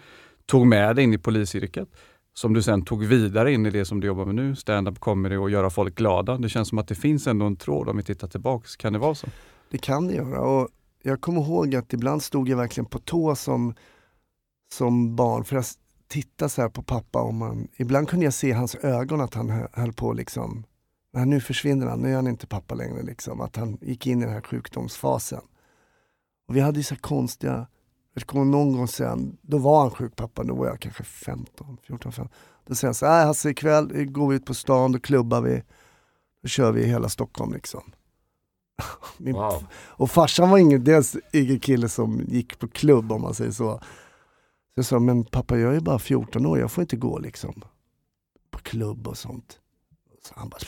tog 0.46 0.68
med 0.68 0.96
dig 0.96 1.04
in 1.04 1.14
i 1.14 1.18
polisyrket. 1.18 1.90
Som 2.34 2.54
du 2.54 2.62
sen 2.62 2.86
tog 2.86 3.04
vidare 3.06 3.54
in 3.54 3.66
i 3.66 3.70
det 3.70 3.86
som 3.86 4.00
du 4.00 4.08
jobbar 4.08 4.26
med 4.26 4.36
nu, 4.36 4.56
stand-up 4.56 5.00
comedy 5.00 5.36
och 5.36 5.50
göra 5.50 5.70
folk 5.70 5.96
glada. 5.96 6.38
Det 6.38 6.50
känns 6.50 6.70
som 6.70 6.78
att 6.78 6.88
det 6.88 6.96
finns 6.96 7.28
ändå 7.28 7.46
en 7.46 7.56
tråd 7.56 7.90
om 7.90 7.98
vi 7.98 8.04
tittar 8.04 8.28
tillbaks. 8.28 8.76
Kan 8.76 8.94
det 8.94 9.00
vara 9.00 9.16
så? 9.16 9.28
Det 9.72 9.78
kan 9.78 10.08
det 10.08 10.14
göra. 10.14 10.42
Och 10.42 10.68
jag 11.04 11.22
kommer 11.22 11.42
ihåg 11.42 11.76
att 11.76 11.94
ibland 11.94 12.22
stod 12.24 12.50
jag 12.50 12.58
verkligen 12.58 12.86
på 12.86 13.00
tå 13.00 13.36
som, 13.36 13.74
som 14.74 15.16
barn 15.16 15.44
för 15.44 15.56
att 15.58 15.74
titta 16.08 16.50
så 16.50 16.62
här 16.62 16.70
på 16.70 16.84
pappa. 16.84 17.22
Och 17.22 17.34
man, 17.34 17.68
ibland 17.76 18.10
kunde 18.10 18.26
jag 18.26 18.34
se 18.34 18.48
i 18.48 18.52
hans 18.52 18.76
ögon 18.76 19.22
att 19.22 19.34
han 19.34 19.50
hö- 19.50 19.68
höll 19.74 19.94
på 19.94 20.14
liksom, 20.14 20.64
"Nej, 21.14 21.26
nu 21.26 21.42
försvinner 21.42 21.88
han, 21.88 22.00
nu 22.00 22.12
är 22.12 22.16
han 22.16 22.28
inte 22.28 22.48
pappa 22.48 22.76
längre. 22.76 23.02
Liksom. 23.02 23.42
Att 23.42 23.56
han 23.56 23.78
gick 23.82 24.08
in 24.08 24.22
i 24.22 24.26
den 24.26 24.34
här 24.34 24.42
sjukdomsfasen. 24.42 25.42
Och 26.48 26.56
vi 26.56 26.60
hade 26.60 26.80
ju 26.80 26.84
så 26.84 26.94
här 26.94 27.02
konstiga, 27.02 27.68
jag 28.14 28.26
kommer 28.28 28.46
någon 28.46 28.74
gång 28.78 28.88
sen, 28.88 29.38
då 29.42 29.58
var 29.58 29.82
han 29.82 29.92
sjuk 29.92 30.16
pappa, 30.16 30.44
då 30.44 30.56
var 30.56 30.68
jag 30.68 30.80
kanske 30.80 31.04
15, 31.04 31.78
14, 31.84 32.12
15. 32.12 32.36
Då 32.68 32.76
säger 32.76 32.88
han 32.90 32.96
så 32.96 33.06
här, 33.06 33.18
"Nej, 33.18 33.26
Hasse 33.26 33.50
ikväll 33.50 34.06
går 34.06 34.30
vi 34.30 34.36
ut 34.36 34.46
på 34.46 34.54
stan, 34.54 34.92
då 34.92 35.00
klubbar 35.00 35.42
vi, 35.42 35.64
då 36.42 36.48
kör 36.48 36.72
vi 36.72 36.86
hela 36.88 37.10
Stockholm 37.10 37.54
liksom. 37.54 37.82
Min 39.18 39.34
Wow. 39.36 39.64
och 39.74 40.12
farsan 40.12 40.50
var 40.50 40.58
ingen, 40.58 40.84
dels 40.84 41.16
ingen 41.34 41.60
kille 41.60 41.90
som 41.90 42.22
gick 42.28 42.60
på 42.60 42.68
klubb 42.68 43.12
om 43.12 43.22
man 43.22 43.34
säger 43.34 43.52
så. 43.52 43.82
Så 44.78 44.80
jag 44.80 44.86
sa, 44.86 45.00
men 45.00 45.24
pappa 45.24 45.58
jag 45.58 45.76
är 45.76 45.80
bara 45.80 46.00
14 46.00 46.46
år, 46.46 46.60
jag 46.60 46.72
får 46.72 46.82
inte 46.82 46.96
gå 46.96 47.20
liksom 47.20 47.64
på 48.52 48.60
klubb 48.60 49.08
och 49.08 49.18
sånt. 49.18 49.60
Så 50.24 50.34
han 50.36 50.50
bara, 50.50 50.60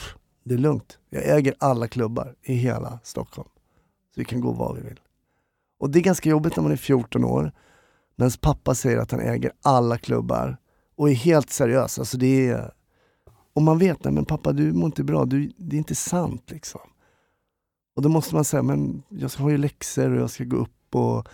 det 0.43 0.53
är 0.53 0.57
lugnt. 0.57 0.99
Jag 1.09 1.37
äger 1.37 1.53
alla 1.59 1.87
klubbar 1.87 2.35
i 2.41 2.53
hela 2.53 2.99
Stockholm. 3.03 3.49
Så 4.13 4.19
vi 4.19 4.25
kan 4.25 4.41
gå 4.41 4.51
var 4.51 4.75
vi 4.75 4.81
vill. 4.81 4.99
Och 5.79 5.89
det 5.89 5.99
är 5.99 6.03
ganska 6.03 6.29
jobbigt 6.29 6.55
när 6.55 6.63
man 6.63 6.71
är 6.71 6.77
14 6.77 7.23
år. 7.23 7.51
När 8.15 8.23
ens 8.23 8.37
pappa 8.37 8.75
säger 8.75 8.97
att 8.97 9.11
han 9.11 9.19
äger 9.19 9.51
alla 9.61 9.97
klubbar 9.97 10.57
och 10.95 11.09
är 11.09 11.13
helt 11.13 11.49
seriös. 11.49 11.99
Alltså 11.99 12.17
det 12.17 12.47
är... 12.47 12.73
Och 13.53 13.61
man 13.61 13.79
vet, 13.79 14.03
nej 14.03 14.13
men 14.13 14.25
pappa 14.25 14.51
du 14.51 14.73
mår 14.73 14.85
inte 14.85 15.03
bra, 15.03 15.25
du, 15.25 15.51
det 15.57 15.75
är 15.75 15.77
inte 15.77 15.95
sant 15.95 16.51
liksom. 16.51 16.81
Och 17.95 18.01
då 18.01 18.09
måste 18.09 18.35
man 18.35 18.45
säga, 18.45 18.63
men 18.63 19.03
jag 19.09 19.31
ska 19.31 19.43
ha 19.43 19.51
ju 19.51 19.57
läxor 19.57 20.11
och 20.11 20.21
jag 20.21 20.29
ska 20.29 20.43
gå 20.43 20.57
upp 20.57 20.95
och... 20.95 21.27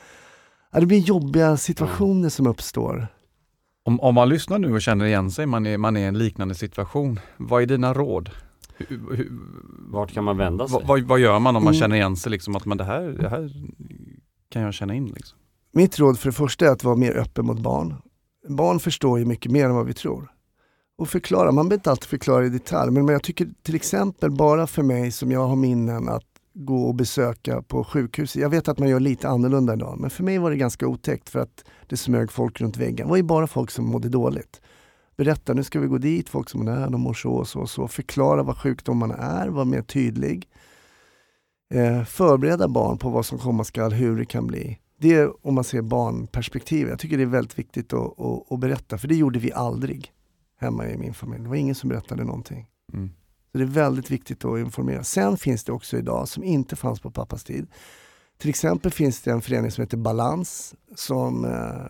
Ja, 0.75 0.79
det 0.81 0.85
blir 0.87 0.99
jobbiga 0.99 1.57
situationer 1.57 2.29
som 2.29 2.47
uppstår. 2.47 3.07
Om, 3.85 3.99
om 3.99 4.15
man 4.15 4.29
lyssnar 4.29 4.59
nu 4.59 4.73
och 4.73 4.81
känner 4.81 5.05
igen 5.05 5.31
sig, 5.31 5.45
man 5.45 5.65
är, 5.65 5.77
man 5.77 5.97
är 5.97 6.01
i 6.01 6.03
en 6.03 6.17
liknande 6.17 6.55
situation. 6.55 7.19
Vad 7.37 7.61
är 7.61 7.65
dina 7.65 7.93
råd? 7.93 8.29
Hur, 8.77 9.15
hur, 9.15 9.29
Vart 9.89 10.11
kan 10.11 10.23
man 10.23 10.37
vända 10.37 10.67
sig? 10.67 10.73
vad, 10.73 10.87
vad, 10.87 11.01
vad 11.01 11.19
gör 11.19 11.39
man 11.39 11.55
om 11.55 11.63
man 11.63 11.73
Mm. 11.73 11.79
känner 11.81 11.95
igen 11.95 12.15
sig? 12.15 12.31
Liksom, 12.31 12.55
att 12.55 12.65
man, 12.65 12.77
det, 12.77 12.83
här, 12.83 13.01
det 13.01 13.29
här 13.29 13.51
kan 14.49 14.61
jag 14.61 14.73
känna 14.73 14.93
in. 14.95 15.05
Liksom. 15.05 15.37
Mitt 15.73 15.99
råd 15.99 16.19
för 16.19 16.29
det 16.29 16.33
första 16.33 16.65
är 16.65 16.69
att 16.69 16.83
vara 16.83 16.95
mer 16.95 17.17
öppen 17.17 17.45
mot 17.45 17.59
barn. 17.59 17.95
Barn 18.49 18.79
förstår 18.79 19.19
ju 19.19 19.25
mycket 19.25 19.51
mer 19.51 19.65
än 19.65 19.75
vad 19.75 19.85
vi 19.85 19.93
tror. 19.93 20.31
Och 20.97 21.09
förklara, 21.09 21.51
man 21.51 21.69
behöver 21.69 21.79
inte 21.79 21.91
alltid 21.91 22.09
förklara 22.09 22.45
i 22.45 22.49
detalj, 22.49 22.91
men 22.91 23.05
men 23.05 23.13
jag 23.13 23.23
tycker 23.23 23.47
till 23.63 23.75
exempel 23.75 24.31
bara 24.31 24.67
för 24.67 24.83
mig 24.83 25.11
som 25.11 25.31
jag 25.31 25.47
har 25.47 25.55
minnen 25.55 26.09
att 26.09 26.23
gå 26.55 26.83
och 26.83 26.95
besöka 26.95 27.61
på 27.61 27.83
sjukhus. 27.83 28.35
Jag 28.35 28.49
vet 28.49 28.67
att 28.67 28.79
man 28.79 28.89
gör 28.89 28.99
lite 28.99 29.29
annorlunda 29.29 29.73
idag, 29.73 29.97
men 29.99 30.09
för 30.09 30.23
mig 30.23 30.37
var 30.37 30.51
det 30.51 30.57
ganska 30.57 30.87
otäckt 30.87 31.29
för 31.29 31.39
att 31.39 31.65
det 31.87 31.97
smög 31.97 32.31
folk 32.31 32.61
runt 32.61 32.77
väggen. 32.77 33.07
Det 33.07 33.09
var 33.09 33.17
ju 33.17 33.23
bara 33.23 33.47
folk 33.47 33.71
som 33.71 33.85
mådde 33.85 34.09
dåligt. 34.09 34.61
Berätta, 35.17 35.53
nu 35.53 35.63
ska 35.63 35.79
vi 35.79 35.87
gå 35.87 35.97
dit, 35.97 36.29
folk 36.29 36.49
som 36.49 36.67
är 36.67 36.89
de 36.89 37.01
mår 37.01 37.13
så 37.13 37.31
och 37.31 37.47
så 37.47 37.59
och 37.59 37.69
så. 37.69 37.87
Förklara 37.87 38.43
vad 38.43 38.57
sjukdomarna 38.57 39.15
är, 39.15 39.47
var 39.47 39.65
mer 39.65 39.81
tydlig. 39.81 40.49
Eh, 41.73 42.03
förbereda 42.03 42.67
barn 42.67 42.97
på 42.97 43.09
vad 43.09 43.25
som 43.25 43.37
komma 43.37 43.63
skall, 43.63 43.91
hur 43.91 44.17
det 44.17 44.25
kan 44.25 44.47
bli. 44.47 44.79
Det 44.99 45.13
är 45.13 45.47
om 45.47 45.55
man 45.55 45.63
ser 45.63 45.81
barnperspektivet. 45.81 46.89
Jag 46.89 46.99
tycker 46.99 47.17
det 47.17 47.23
är 47.23 47.27
väldigt 47.27 47.59
viktigt 47.59 47.93
att, 47.93 48.19
att, 48.19 48.51
att 48.51 48.59
berätta, 48.59 48.97
för 48.97 49.07
det 49.07 49.15
gjorde 49.15 49.39
vi 49.39 49.51
aldrig 49.51 50.11
hemma 50.59 50.87
i 50.87 50.97
min 50.97 51.13
familj. 51.13 51.43
Det 51.43 51.49
var 51.49 51.55
ingen 51.55 51.75
som 51.75 51.89
berättade 51.89 52.23
någonting. 52.23 52.67
Mm. 52.93 53.09
Så 53.55 53.59
det 53.59 53.65
är 53.65 53.67
väldigt 53.67 54.11
viktigt 54.11 54.45
att 54.45 54.59
informera. 54.59 55.03
Sen 55.03 55.37
finns 55.37 55.63
det 55.63 55.71
också 55.71 55.97
idag, 55.97 56.27
som 56.27 56.43
inte 56.43 56.75
fanns 56.75 56.99
på 56.99 57.11
pappas 57.11 57.43
tid. 57.43 57.67
Till 58.37 58.49
exempel 58.49 58.91
finns 58.91 59.21
det 59.21 59.31
en 59.31 59.41
förening 59.41 59.71
som 59.71 59.81
heter 59.81 59.97
Balans 59.97 60.75
som 60.95 61.45
eh, 61.45 61.85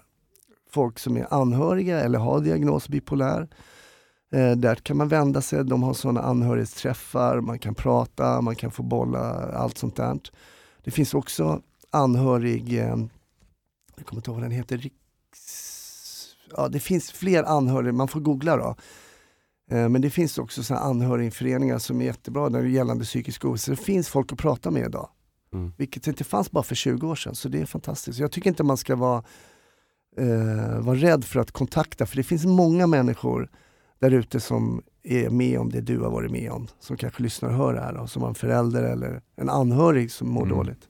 folk 0.69 0.99
som 0.99 1.17
är 1.17 1.33
anhöriga 1.33 1.99
eller 1.99 2.19
har 2.19 2.41
diagnos 2.41 2.89
bipolär. 2.89 3.47
Eh, 4.31 4.51
där 4.51 4.75
kan 4.75 4.97
man 4.97 5.07
vända 5.07 5.41
sig, 5.41 5.63
de 5.63 5.83
har 5.83 5.93
sådana 5.93 6.21
anhörighetsträffar, 6.21 7.41
man 7.41 7.59
kan 7.59 7.75
prata, 7.75 8.41
man 8.41 8.55
kan 8.55 8.71
få 8.71 8.83
bolla, 8.83 9.51
allt 9.51 9.77
sånt 9.77 9.95
där. 9.95 10.19
Det 10.83 10.91
finns 10.91 11.13
också 11.13 11.61
anhörig, 11.89 12.73
eh, 12.79 12.97
jag 13.95 14.05
kommer 14.05 14.19
inte 14.19 14.29
ihåg 14.29 14.35
vad 14.35 14.43
den 14.43 14.51
heter, 14.51 14.77
Riks... 14.77 16.35
Ja, 16.57 16.67
det 16.67 16.79
finns 16.79 17.11
fler 17.11 17.43
anhöriga, 17.43 17.93
man 17.93 18.07
får 18.07 18.19
googla 18.19 18.57
då. 18.57 18.75
Eh, 19.71 19.89
Men 19.89 20.01
det 20.01 20.09
finns 20.09 20.37
också 20.37 20.63
så 20.63 20.73
här 20.73 20.81
anhörigföreningar 20.81 21.77
som 21.77 22.01
är 22.01 22.05
jättebra 22.05 22.49
när 22.49 22.61
det 22.63 22.69
gällande 22.69 23.03
psykisk 23.03 23.45
ohälsa. 23.45 23.71
Det 23.71 23.77
finns 23.77 24.09
folk 24.09 24.31
att 24.33 24.37
prata 24.39 24.71
med 24.71 24.85
idag. 24.85 25.09
Mm. 25.53 25.71
Vilket 25.77 26.07
inte 26.07 26.23
fanns 26.23 26.51
bara 26.51 26.63
för 26.63 26.75
20 26.75 27.07
år 27.07 27.15
sedan. 27.15 27.35
Så 27.35 27.49
det 27.49 27.61
är 27.61 27.65
fantastiskt. 27.65 28.19
Jag 28.19 28.31
tycker 28.31 28.49
inte 28.49 28.63
man 28.63 28.77
ska 28.77 28.95
vara, 28.95 29.23
eh, 30.17 30.79
vara 30.79 30.95
rädd 30.97 31.23
för 31.25 31.39
att 31.39 31.51
kontakta. 31.51 32.05
För 32.05 32.17
det 32.17 32.23
finns 32.23 32.45
många 32.45 32.87
människor 32.87 33.49
där 33.99 34.11
ute 34.11 34.39
som 34.39 34.81
är 35.03 35.29
med 35.29 35.59
om 35.59 35.69
det 35.69 35.81
du 35.81 35.99
har 35.99 36.09
varit 36.11 36.31
med 36.31 36.51
om. 36.51 36.67
Som 36.79 36.97
kanske 36.97 37.23
lyssnar 37.23 37.49
och 37.49 37.55
hör 37.55 37.73
det 37.73 37.79
här. 37.81 37.93
Då, 37.93 38.07
som 38.07 38.21
har 38.21 38.29
en 38.29 38.35
förälder 38.35 38.83
eller 38.83 39.21
en 39.37 39.49
anhörig 39.49 40.11
som 40.11 40.29
mår 40.29 40.43
Mm. 40.45 40.57
dåligt. 40.57 40.87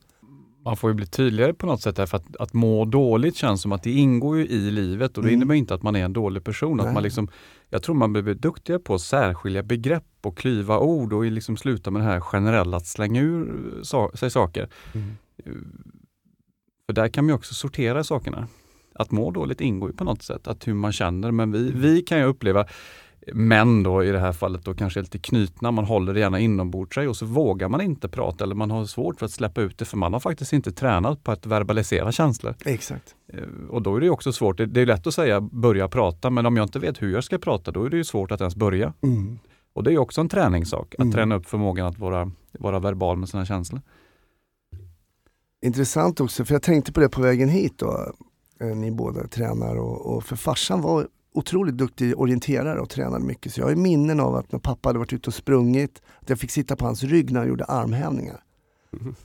Man 0.65 0.77
får 0.77 0.89
ju 0.89 0.93
bli 0.93 1.05
tydligare 1.07 1.53
på 1.53 1.65
något 1.65 1.81
sätt 1.81 1.95
därför 1.95 2.17
att, 2.17 2.35
att 2.39 2.53
må 2.53 2.85
dåligt 2.85 3.35
känns 3.35 3.61
som 3.61 3.71
att 3.71 3.83
det 3.83 3.91
ingår 3.91 4.37
ju 4.37 4.45
i 4.47 4.71
livet 4.71 5.17
och 5.17 5.23
det 5.23 5.29
Mm. 5.29 5.39
innebär 5.41 5.55
inte 5.55 5.73
att 5.73 5.83
man 5.83 5.95
är 5.95 6.05
en 6.05 6.13
dålig 6.13 6.43
person. 6.43 6.79
Att 6.79 6.85
Nej. 6.85 6.93
man 6.93 7.03
liksom, 7.03 7.27
jag 7.75 7.83
tror 7.83 7.95
man 7.95 8.13
behöver 8.13 8.33
duktigare 8.33 8.79
på 8.79 8.95
att 8.95 9.01
särskilja 9.01 9.63
begrepp 9.63 10.03
och 10.21 10.37
klyva 10.37 10.79
ord 10.79 11.13
och 11.13 11.25
liksom 11.25 11.57
sluta 11.57 11.91
med 11.91 12.01
det 12.01 12.05
här 12.05 12.19
generella 12.19 12.77
att 12.77 12.87
slänga 12.87 13.21
ur 13.21 13.79
sa, 13.83 14.11
sig 14.13 14.31
saker. 14.31 14.69
För 16.85 16.93
där 16.93 17.07
kan 17.07 17.23
man 17.23 17.29
ju 17.29 17.35
också 17.35 17.53
sortera 17.53 18.03
sakerna. 18.03 18.47
Att 18.93 19.11
må 19.11 19.31
dåligt 19.31 19.61
ingår 19.61 19.89
ju 19.89 19.95
på 19.95 20.03
något 20.03 20.21
sätt, 20.21 20.47
att 20.47 20.67
hur 20.67 20.73
man 20.73 20.91
känner. 20.91 21.31
Men 21.31 21.51
vi, 21.51 21.71
vi 21.71 22.01
kan 22.01 22.17
ju 22.17 22.23
uppleva, 22.23 22.65
män 23.33 23.83
då 23.83 24.03
i 24.03 24.11
det 24.11 24.19
här 24.19 24.31
fallet, 24.31 24.65
då 24.65 24.73
kanske 24.73 24.99
är 24.99 25.01
lite 25.01 25.19
knutna, 25.19 25.71
man 25.71 25.85
håller 25.85 26.13
det 26.13 26.19
gärna 26.19 26.39
inombords 26.39 26.95
sig 26.95 27.07
och 27.07 27.15
så 27.17 27.25
vågar 27.25 27.69
man 27.69 27.81
inte 27.81 28.09
prata 28.09 28.43
eller 28.43 28.55
man 28.55 28.71
har 28.71 28.85
svårt 28.85 29.19
för 29.19 29.25
att 29.25 29.31
släppa 29.31 29.61
ut 29.61 29.77
det 29.77 29.85
för 29.85 29.97
man 29.97 30.13
har 30.13 30.19
faktiskt 30.19 30.53
inte 30.53 30.71
tränat 30.71 31.23
på 31.23 31.31
att 31.31 31.45
verbalisera 31.45 32.11
känslor. 32.11 32.55
Exakt. 32.65 33.15
Eh, 33.33 33.39
Och 33.69 33.81
då 33.81 33.95
är 33.95 34.01
det 34.01 34.09
också 34.09 34.31
svårt, 34.31 34.57
det 34.57 34.81
är 34.81 34.85
lätt 34.85 35.07
att 35.07 35.13
säga 35.13 35.41
börja 35.41 35.87
prata 35.87 36.29
men 36.29 36.45
om 36.45 36.57
jag 36.57 36.63
inte 36.65 36.79
vet 36.79 37.01
hur 37.01 37.13
jag 37.13 37.23
ska 37.23 37.37
prata 37.37 37.71
då 37.71 37.83
är 37.83 37.89
det 37.89 37.97
ju 37.97 38.03
svårt 38.03 38.31
att 38.31 38.41
ens 38.41 38.55
börja. 38.55 38.93
Mm. 39.01 39.39
Och 39.73 39.83
det 39.83 39.93
är 39.93 39.97
också 39.97 40.21
en 40.21 40.29
träningssak, 40.29 40.93
att 40.95 40.99
Mm. 41.01 41.11
träna 41.13 41.35
upp 41.35 41.45
förmågan 41.45 41.87
att 41.87 41.99
vara, 41.99 42.31
vara 42.59 42.79
verbal 42.79 43.17
med 43.17 43.29
sina 43.29 43.45
känslor. 43.45 43.81
Intressant 45.65 46.19
också, 46.19 46.45
för 46.45 46.53
jag 46.55 46.61
tänkte 46.61 46.91
på 46.93 46.99
det 46.99 47.09
på 47.09 47.21
vägen 47.21 47.49
hit 47.49 47.73
då. 47.77 48.13
Eh, 48.59 48.67
Ni 48.67 48.91
båda 48.91 49.27
tränar 49.27 49.75
och, 49.75 50.15
och 50.15 50.23
för 50.23 50.35
farsan 50.35 50.81
var 50.81 51.07
otroligt 51.37 51.77
duktig 51.77 52.19
orienterare 52.19 52.79
och 52.79 52.89
tränade 52.89 53.25
mycket. 53.25 53.53
Så 53.53 53.61
jag 53.61 53.67
har 53.67 53.75
minnen 53.75 54.19
av 54.19 54.35
att 54.35 54.51
när 54.51 54.59
pappa 54.59 54.89
hade 54.89 54.99
varit 54.99 55.13
ute 55.13 55.29
och 55.29 55.33
sprungit, 55.33 56.01
att 56.21 56.29
jag 56.29 56.39
fick 56.39 56.51
sitta 56.51 56.75
på 56.75 56.85
hans 56.85 57.03
rygg 57.03 57.31
när 57.31 57.39
han 57.39 57.49
gjorde 57.49 57.65
armhävningar. 57.65 58.43
Mhm. 58.91 59.15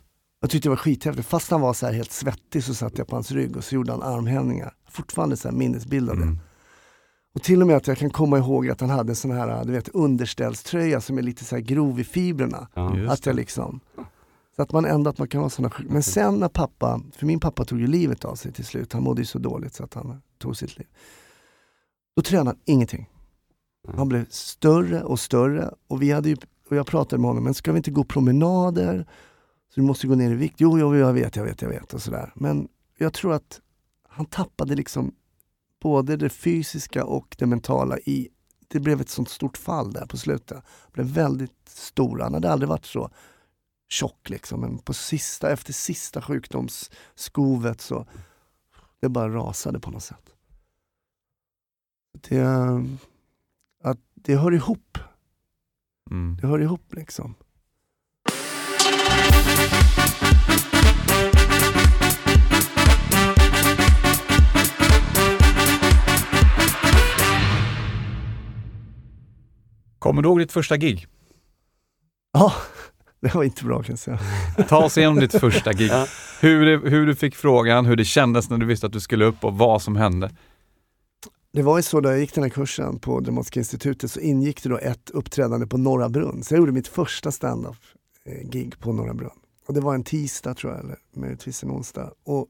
Jag 0.41 0.51
tyckte 0.51 0.67
det 0.67 0.71
var 0.71 0.77
skithäftigt. 0.77 1.29
Fast 1.29 1.51
han 1.51 1.61
var 1.61 1.73
så 1.73 1.87
här 1.87 1.93
helt 1.93 2.13
svettig 2.13 2.65
så 2.65 2.75
satt 2.75 2.99
jag 2.99 3.07
på 3.09 3.17
hans 3.17 3.31
rygg 3.31 3.57
och 3.57 3.65
så 3.65 3.75
gjorde 3.75 3.93
han 3.93 4.03
armhävningar. 4.03 4.75
Fortfarande 4.91 5.37
så 5.37 5.49
här 5.49 5.57
minnesbild 5.57 6.11
av 6.11 6.17
det. 6.17 6.23
Mm. 6.23 6.39
Och 7.35 7.43
till 7.43 7.61
och 7.61 7.67
med 7.67 7.77
att 7.77 7.87
jag 7.87 7.99
kan 7.99 8.11
komma 8.11 8.39
ihåg 8.39 8.71
att 8.71 8.81
han 8.81 8.91
hade 8.91 9.13
en 9.13 9.17
sån 9.17 9.31
här 9.31 9.65
du 9.65 9.73
vet, 9.73 9.89
underställströja 9.89 11.01
som 11.01 11.19
är 11.19 11.23
lite 11.23 11.45
så 11.45 11.57
här 11.57 11.63
grov 11.63 12.01
i 12.01 12.05
fibrerna. 12.05 12.69
Ja. 12.75 13.13
Att 13.13 13.27
jag 13.27 13.37
liksom 13.37 13.81
så 14.57 14.63
att 14.63 14.73
man 14.73 14.85
ändå 14.85 15.11
att 15.11 15.19
man 15.19 15.29
kan 15.29 15.41
ha 15.41 15.51
såna 15.51 15.71
sjuk- 15.71 15.87
Men 15.91 16.03
sen 16.03 16.37
när 16.37 16.49
pappa, 16.49 17.01
för 17.17 17.27
min 17.27 17.41
pappa 17.41 17.65
tog 17.65 17.81
ju 17.81 17.87
livet 17.87 18.25
av 18.25 18.35
sig 18.35 18.53
till 18.53 18.65
slut, 18.65 18.93
han 18.93 19.03
mådde 19.03 19.21
ju 19.21 19.27
så 19.27 19.39
dåligt 19.39 19.75
så 19.75 19.85
att 19.85 19.95
han 19.95 20.23
tog 20.39 20.57
sitt 20.57 20.79
liv. 20.79 20.87
Då 22.21 22.25
tränade 22.25 22.51
han 22.51 22.59
ingenting. 22.65 23.09
Han 23.97 24.09
blev 24.09 24.27
större 24.29 25.03
och 25.03 25.21
större 25.21 25.75
och 25.89 26.03
vi 26.03 26.13
hade 26.13 26.29
ju, 26.29 26.37
och 26.69 26.77
jag 26.77 26.87
pratade 26.87 27.21
med 27.21 27.29
honom, 27.29 27.45
men 27.45 27.55
ska 27.55 27.73
vi 27.73 27.77
inte 27.77 27.91
gå 27.91 28.05
promenader? 28.05 29.07
Så 29.75 29.81
du 29.81 29.87
måste 29.87 30.07
gå 30.07 30.15
ner 30.15 30.31
i 30.31 30.35
vikt. 30.35 30.55
Jo, 30.59 30.79
jo, 30.79 30.97
jag 30.97 31.13
vet, 31.13 31.37
jag 31.37 31.45
vet, 31.45 31.63
jag 31.63 31.69
vet 31.69 31.95
och 31.95 32.03
sådär. 32.03 32.33
Men 32.35 32.69
jag 32.99 33.13
tror 33.13 33.33
att 33.33 33.61
han 34.09 34.27
tappade 34.27 34.75
liksom 34.75 35.15
både 35.83 36.17
det 36.17 36.29
fysiska 36.29 37.05
och 37.05 37.37
det 37.39 37.47
mentala 37.47 37.99
i, 37.99 38.29
det 38.69 38.81
blev 38.81 39.01
ett 39.01 39.11
sånt 39.11 39.29
stort 39.29 39.57
fall 39.57 39.93
där 39.93 40.07
på 40.07 40.17
slutet. 40.17 40.57
Han 40.57 40.93
blev 40.93 41.07
väldigt 41.07 41.69
stor, 41.69 42.19
han 42.19 42.35
hade 42.35 42.51
aldrig 42.51 42.69
varit 42.69 42.87
så 42.87 43.11
tjock 43.89 44.31
liksom. 44.31 44.61
Men 44.61 44.79
på 44.79 44.95
sista, 44.95 45.51
efter 45.51 45.73
sista 45.73 46.23
sjukdomsskovet 46.23 47.81
så 47.81 48.07
det 49.01 49.09
bara 49.09 49.29
rasade 49.29 49.81
på 49.81 49.91
något 49.91 50.03
sätt. 50.03 50.31
Det, 52.13 52.45
att 53.83 53.99
det 54.15 54.37
hör 54.37 54.55
ihop. 54.55 54.99
Mm. 56.11 56.37
Det 56.41 56.47
hör 56.47 56.59
ihop 56.59 56.95
liksom. 56.95 57.35
Kommer 69.99 70.23
du 70.23 70.29
ihåg 70.29 70.39
ditt 70.39 70.53
första 70.53 70.77
gig? 70.77 71.07
Ja, 72.33 72.53
det 73.21 73.35
var 73.35 73.45
inte 73.45 73.65
bra 73.65 73.83
kan 73.83 73.93
jag 73.93 73.99
säga. 73.99 74.19
Ta 74.69 74.85
oss 74.85 74.99
igenom 74.99 75.21
ditt 75.21 75.41
första 75.41 75.73
gig. 75.73 75.91
Ja. 75.91 76.07
Hur, 76.41 76.91
hur 76.91 77.07
du 77.07 77.15
fick 77.15 77.37
frågan, 77.37 77.87
hur 77.87 77.97
det 77.97 78.05
kändes 78.05 78.51
när 78.51 78.59
du 78.59 78.67
visste 78.67 78.87
att 78.87 78.93
du 78.93 79.01
skulle 79.01 79.25
upp 79.25 79.45
och 79.45 79.59
vad 79.59 79.83
som 79.83 79.97
hände. 79.97 80.31
Det 81.53 81.63
var 81.63 81.77
ju 81.77 81.83
så 81.83 82.01
när 82.01 82.11
jag 82.11 82.19
gick 82.21 82.35
den 82.35 82.45
här 82.45 82.51
kursen 82.51 82.99
på 82.99 83.21
Dramatiska 83.21 83.61
institutet 83.61 84.11
så 84.11 84.21
ingick 84.21 84.63
det 84.63 84.69
då 84.69 84.79
ett 84.79 85.11
uppträdande 85.11 85.67
på 85.67 85.77
Norra 85.79 86.09
Brunn. 86.09 86.43
Så 86.43 86.55
jag 86.55 86.59
gjorde 86.59 86.73
mitt 86.73 86.89
första 86.89 87.33
stand-up-gig 87.33 88.75
eh, 88.75 88.79
på 88.79 88.93
Norra 88.93 89.15
Brunn. 89.15 89.39
Och 89.67 89.75
det 89.75 89.81
var 89.81 89.95
en 89.95 90.05
tisdag 90.05 90.55
tror 90.55 90.73
jag, 90.73 90.85
eller 90.85 90.99
möjligtvis 91.17 91.63
en 91.63 91.71
onsdag. 91.71 92.13
Och 92.25 92.49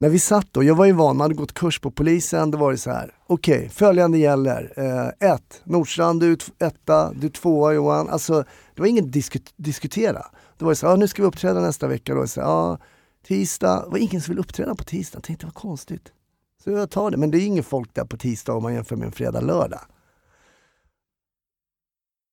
när 0.00 0.08
vi 0.08 0.18
satt 0.18 0.52
då, 0.52 0.62
jag 0.62 0.74
var 0.74 0.84
ju 0.84 0.92
van, 0.92 1.16
man 1.16 1.24
hade 1.24 1.34
gått 1.34 1.52
kurs 1.52 1.80
på 1.80 1.90
polisen, 1.90 2.50
då 2.50 2.58
var 2.58 2.72
det 2.72 2.78
så 2.78 2.90
här. 2.90 3.14
Okej, 3.26 3.68
följande 3.68 4.18
gäller. 4.18 4.72
Eh, 5.20 5.36
Nordstrand, 5.64 6.20
du 6.20 6.32
är 6.32 6.66
etta, 6.66 7.12
du 7.12 7.26
är 7.26 7.30
tvåa 7.30 7.72
Johan. 7.72 8.08
Alltså, 8.08 8.44
det 8.74 8.80
var 8.82 8.86
inget 8.86 9.04
disku- 9.04 9.52
diskutera. 9.56 10.26
Det 10.58 10.64
var 10.64 10.72
ju 10.72 10.76
så 10.76 10.86
här, 10.86 10.94
ah, 10.94 10.96
nu 10.96 11.08
ska 11.08 11.22
vi 11.22 11.28
uppträda 11.28 11.60
nästa 11.60 11.88
vecka. 11.88 12.14
Då. 12.14 12.26
Så 12.26 12.40
här, 12.40 12.48
ah, 12.48 12.78
tisdag, 13.26 13.82
det 13.84 13.90
var 13.90 13.98
ingen 13.98 14.20
som 14.20 14.32
ville 14.32 14.40
uppträda 14.40 14.74
på 14.74 14.84
tisdag. 14.84 15.16
Jag 15.16 15.24
tänkte, 15.24 15.46
vad 15.46 15.54
konstigt. 15.54 16.12
Så 16.64 16.70
jag 16.70 16.90
tar 16.90 17.10
det, 17.10 17.16
men 17.16 17.30
det 17.30 17.38
är 17.38 17.46
ingen 17.46 17.64
folk 17.64 17.94
där 17.94 18.04
på 18.04 18.16
tisdag 18.16 18.52
om 18.52 18.62
man 18.62 18.74
jämför 18.74 18.96
med 18.96 19.06
en 19.06 19.12
fredag, 19.12 19.40
lördag. 19.40 19.80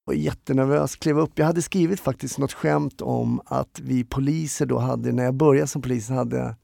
Jag 0.06 0.14
var 0.14 0.14
jättenervös, 0.14 0.96
klev 0.96 1.20
upp. 1.20 1.32
Jag 1.36 1.46
hade 1.46 1.62
skrivit 1.62 2.00
faktiskt 2.00 2.38
något 2.38 2.54
skämt 2.54 3.02
om 3.02 3.42
att 3.46 3.80
vi 3.80 4.04
poliser 4.04 4.66
då 4.66 4.80
hade, 4.80 5.12
när 5.12 5.24
jag 5.24 5.34
började 5.34 5.68
som 5.68 5.82
polis, 5.82 6.10
hade 6.10 6.56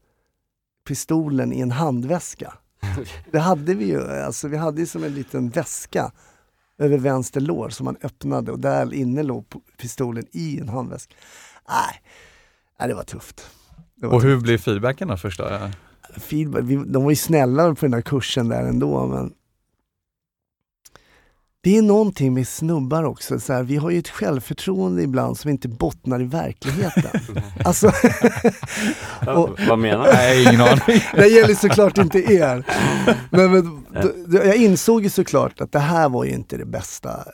pistolen 0.86 1.52
i 1.52 1.60
en 1.60 1.70
handväska. 1.70 2.54
Det 3.30 3.38
hade 3.38 3.74
vi 3.74 3.84
ju, 3.84 4.10
alltså 4.10 4.48
vi 4.48 4.56
hade 4.56 4.80
ju 4.80 4.86
som 4.86 5.04
en 5.04 5.14
liten 5.14 5.50
väska 5.50 6.12
över 6.78 6.98
vänster 6.98 7.40
lår 7.40 7.68
som 7.68 7.84
man 7.84 7.96
öppnade 8.02 8.52
och 8.52 8.58
där 8.58 8.94
inne 8.94 9.22
låg 9.22 9.44
pistolen 9.78 10.26
i 10.32 10.58
en 10.58 10.68
handväska. 10.68 11.14
Nej, 12.78 12.88
det 12.88 12.94
var 12.94 13.02
tufft. 13.04 13.50
Det 13.94 14.06
var 14.06 14.14
Och 14.14 14.22
hur 14.22 14.40
blev 14.40 14.58
feedbacken 14.58 15.08
då 15.08 15.16
första? 15.16 15.72
Feedback. 16.16 16.62
Vi, 16.64 16.76
de 16.86 17.02
var 17.04 17.10
ju 17.10 17.16
snälla 17.16 17.74
på 17.74 17.80
den 17.80 17.90
där 17.90 18.00
kursen 18.00 18.48
där 18.48 18.62
ändå 18.62 19.06
men 19.06 19.32
det 21.60 21.76
är 21.78 21.82
någonting 21.82 22.34
med 22.34 22.48
snubbar 22.48 23.04
också, 23.04 23.40
så 23.40 23.52
här, 23.52 23.62
vi 23.62 23.76
har 23.76 23.90
ju 23.90 23.98
ett 23.98 24.08
självförtroende 24.08 25.02
ibland 25.02 25.38
som 25.38 25.50
inte 25.50 25.68
bottnar 25.68 26.20
i 26.20 26.24
verkligheten. 26.24 27.20
alltså, 27.64 27.92
Ja, 29.26 29.48
vad 29.68 29.78
menar 29.78 30.04
du? 30.06 30.12
Nej, 30.12 30.42
ingen 30.48 30.60
aning. 30.60 30.80
det 31.14 31.26
gäller 31.28 31.54
såklart 31.54 31.98
inte 31.98 32.18
er. 32.18 32.64
Men, 33.30 33.52
men, 33.52 33.84
d- 34.02 34.12
d- 34.26 34.40
jag 34.44 34.56
insåg 34.56 35.02
ju 35.02 35.10
såklart 35.10 35.60
att 35.60 35.72
det 35.72 35.78
här 35.78 36.08
var 36.08 36.24
ju 36.24 36.30
inte 36.30 36.56
det 36.56 36.64
bästa 36.66 37.24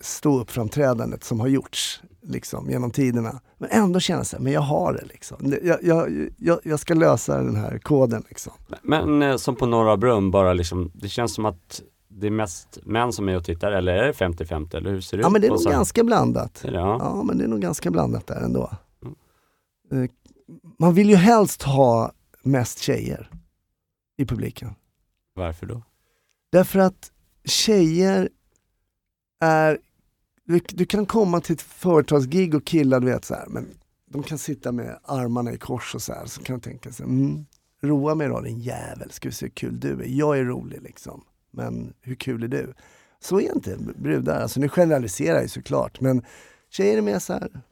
ståuppframträdandet 0.00 1.24
som 1.24 1.40
har 1.40 1.48
gjorts 1.48 2.00
liksom, 2.22 2.70
genom 2.70 2.90
tiderna. 2.90 3.40
Men 3.58 3.68
ändå 3.72 4.00
känner 4.00 4.18
jag 4.20 4.26
så 4.26 4.36
här, 4.36 4.42
men 4.42 4.52
jag 4.52 4.60
har 4.60 4.92
det 4.92 5.04
liksom. 5.06 5.54
Jag, 5.62 5.78
jag, 5.82 6.30
jag, 6.38 6.58
jag 6.64 6.80
ska 6.80 6.94
lösa 6.94 7.36
den 7.36 7.56
här 7.56 7.78
koden 7.78 8.24
liksom. 8.28 8.52
Men 8.82 9.22
eh, 9.22 9.36
som 9.36 9.56
på 9.56 9.66
Norra 9.66 9.96
Brunn, 9.96 10.30
bara 10.30 10.52
liksom, 10.52 10.90
det 10.94 11.08
känns 11.08 11.34
som 11.34 11.44
att 11.46 11.82
det 12.08 12.26
är 12.26 12.30
mest 12.30 12.78
män 12.82 13.12
som 13.12 13.28
är 13.28 13.36
och 13.36 13.44
tittar, 13.44 13.72
eller 13.72 13.92
är 13.92 14.06
det 14.06 14.12
50-50? 14.12 14.76
Eller 14.76 14.90
hur 14.90 15.00
ser 15.00 15.16
det 15.16 15.20
Ja 15.20 15.26
ut? 15.28 15.32
men 15.32 15.40
det 15.40 15.46
är 15.46 15.50
nog 15.50 15.62
ganska 15.62 16.04
blandat. 16.04 16.60
Ja. 16.64 16.96
Ja, 17.00 17.22
men 17.22 17.38
det 17.38 17.44
är 17.44 17.48
nog 17.48 17.60
ganska 17.60 17.90
blandat 17.90 18.26
där 18.26 18.40
ändå. 18.40 18.70
Mm. 19.02 20.04
Eh, 20.04 20.10
Man 20.78 20.94
vill 20.94 21.10
ju 21.10 21.16
helst 21.16 21.62
ha 21.62 22.12
mest 22.42 22.78
tjejer 22.78 23.30
i 24.18 24.26
publiken. 24.26 24.74
Varför 25.34 25.66
då? 25.66 25.82
Därför 26.52 26.78
att 26.78 27.10
tjejer 27.44 28.28
är... 29.40 29.78
Du, 30.52 30.60
du 30.68 30.84
kan 30.86 31.06
komma 31.06 31.40
till 31.40 31.52
ett 31.54 31.62
företagsgig 31.62 32.54
och 32.54 32.64
killar, 32.64 33.00
du 33.00 33.06
vet 33.06 33.24
så 33.24 33.34
här, 33.34 33.46
men 33.48 33.68
de 34.10 34.22
kan 34.22 34.38
sitta 34.38 34.72
med 34.72 34.98
armarna 35.04 35.52
i 35.52 35.58
kors 35.58 35.94
och 35.94 36.02
så 36.02 36.12
här, 36.12 36.26
så 36.26 36.42
kan 36.42 36.56
du 36.56 36.62
tänka 36.62 36.92
sig, 36.92 37.06
mm, 37.06 37.46
roa 37.82 38.14
mig 38.14 38.28
då 38.28 38.40
din 38.40 38.60
jävel, 38.60 39.10
ska 39.10 39.28
vi 39.28 39.34
se 39.34 39.46
hur 39.46 39.50
kul 39.50 39.80
du 39.80 39.92
är. 39.92 40.06
Jag 40.06 40.38
är 40.38 40.44
rolig 40.44 40.82
liksom, 40.82 41.24
men 41.50 41.92
hur 42.00 42.14
kul 42.14 42.42
är 42.42 42.48
du? 42.48 42.74
Så 43.20 43.40
är 43.40 43.54
inte 43.54 43.76
brudar, 43.96 44.40
alltså 44.40 44.60
nu 44.60 44.68
generaliserar 44.68 45.40
jag 45.40 45.50
såklart, 45.50 46.00
men 46.00 46.22
tjejer 46.70 46.98
är 46.98 47.02
mer 47.02 47.18
så 47.18 47.32
här. 47.32 47.62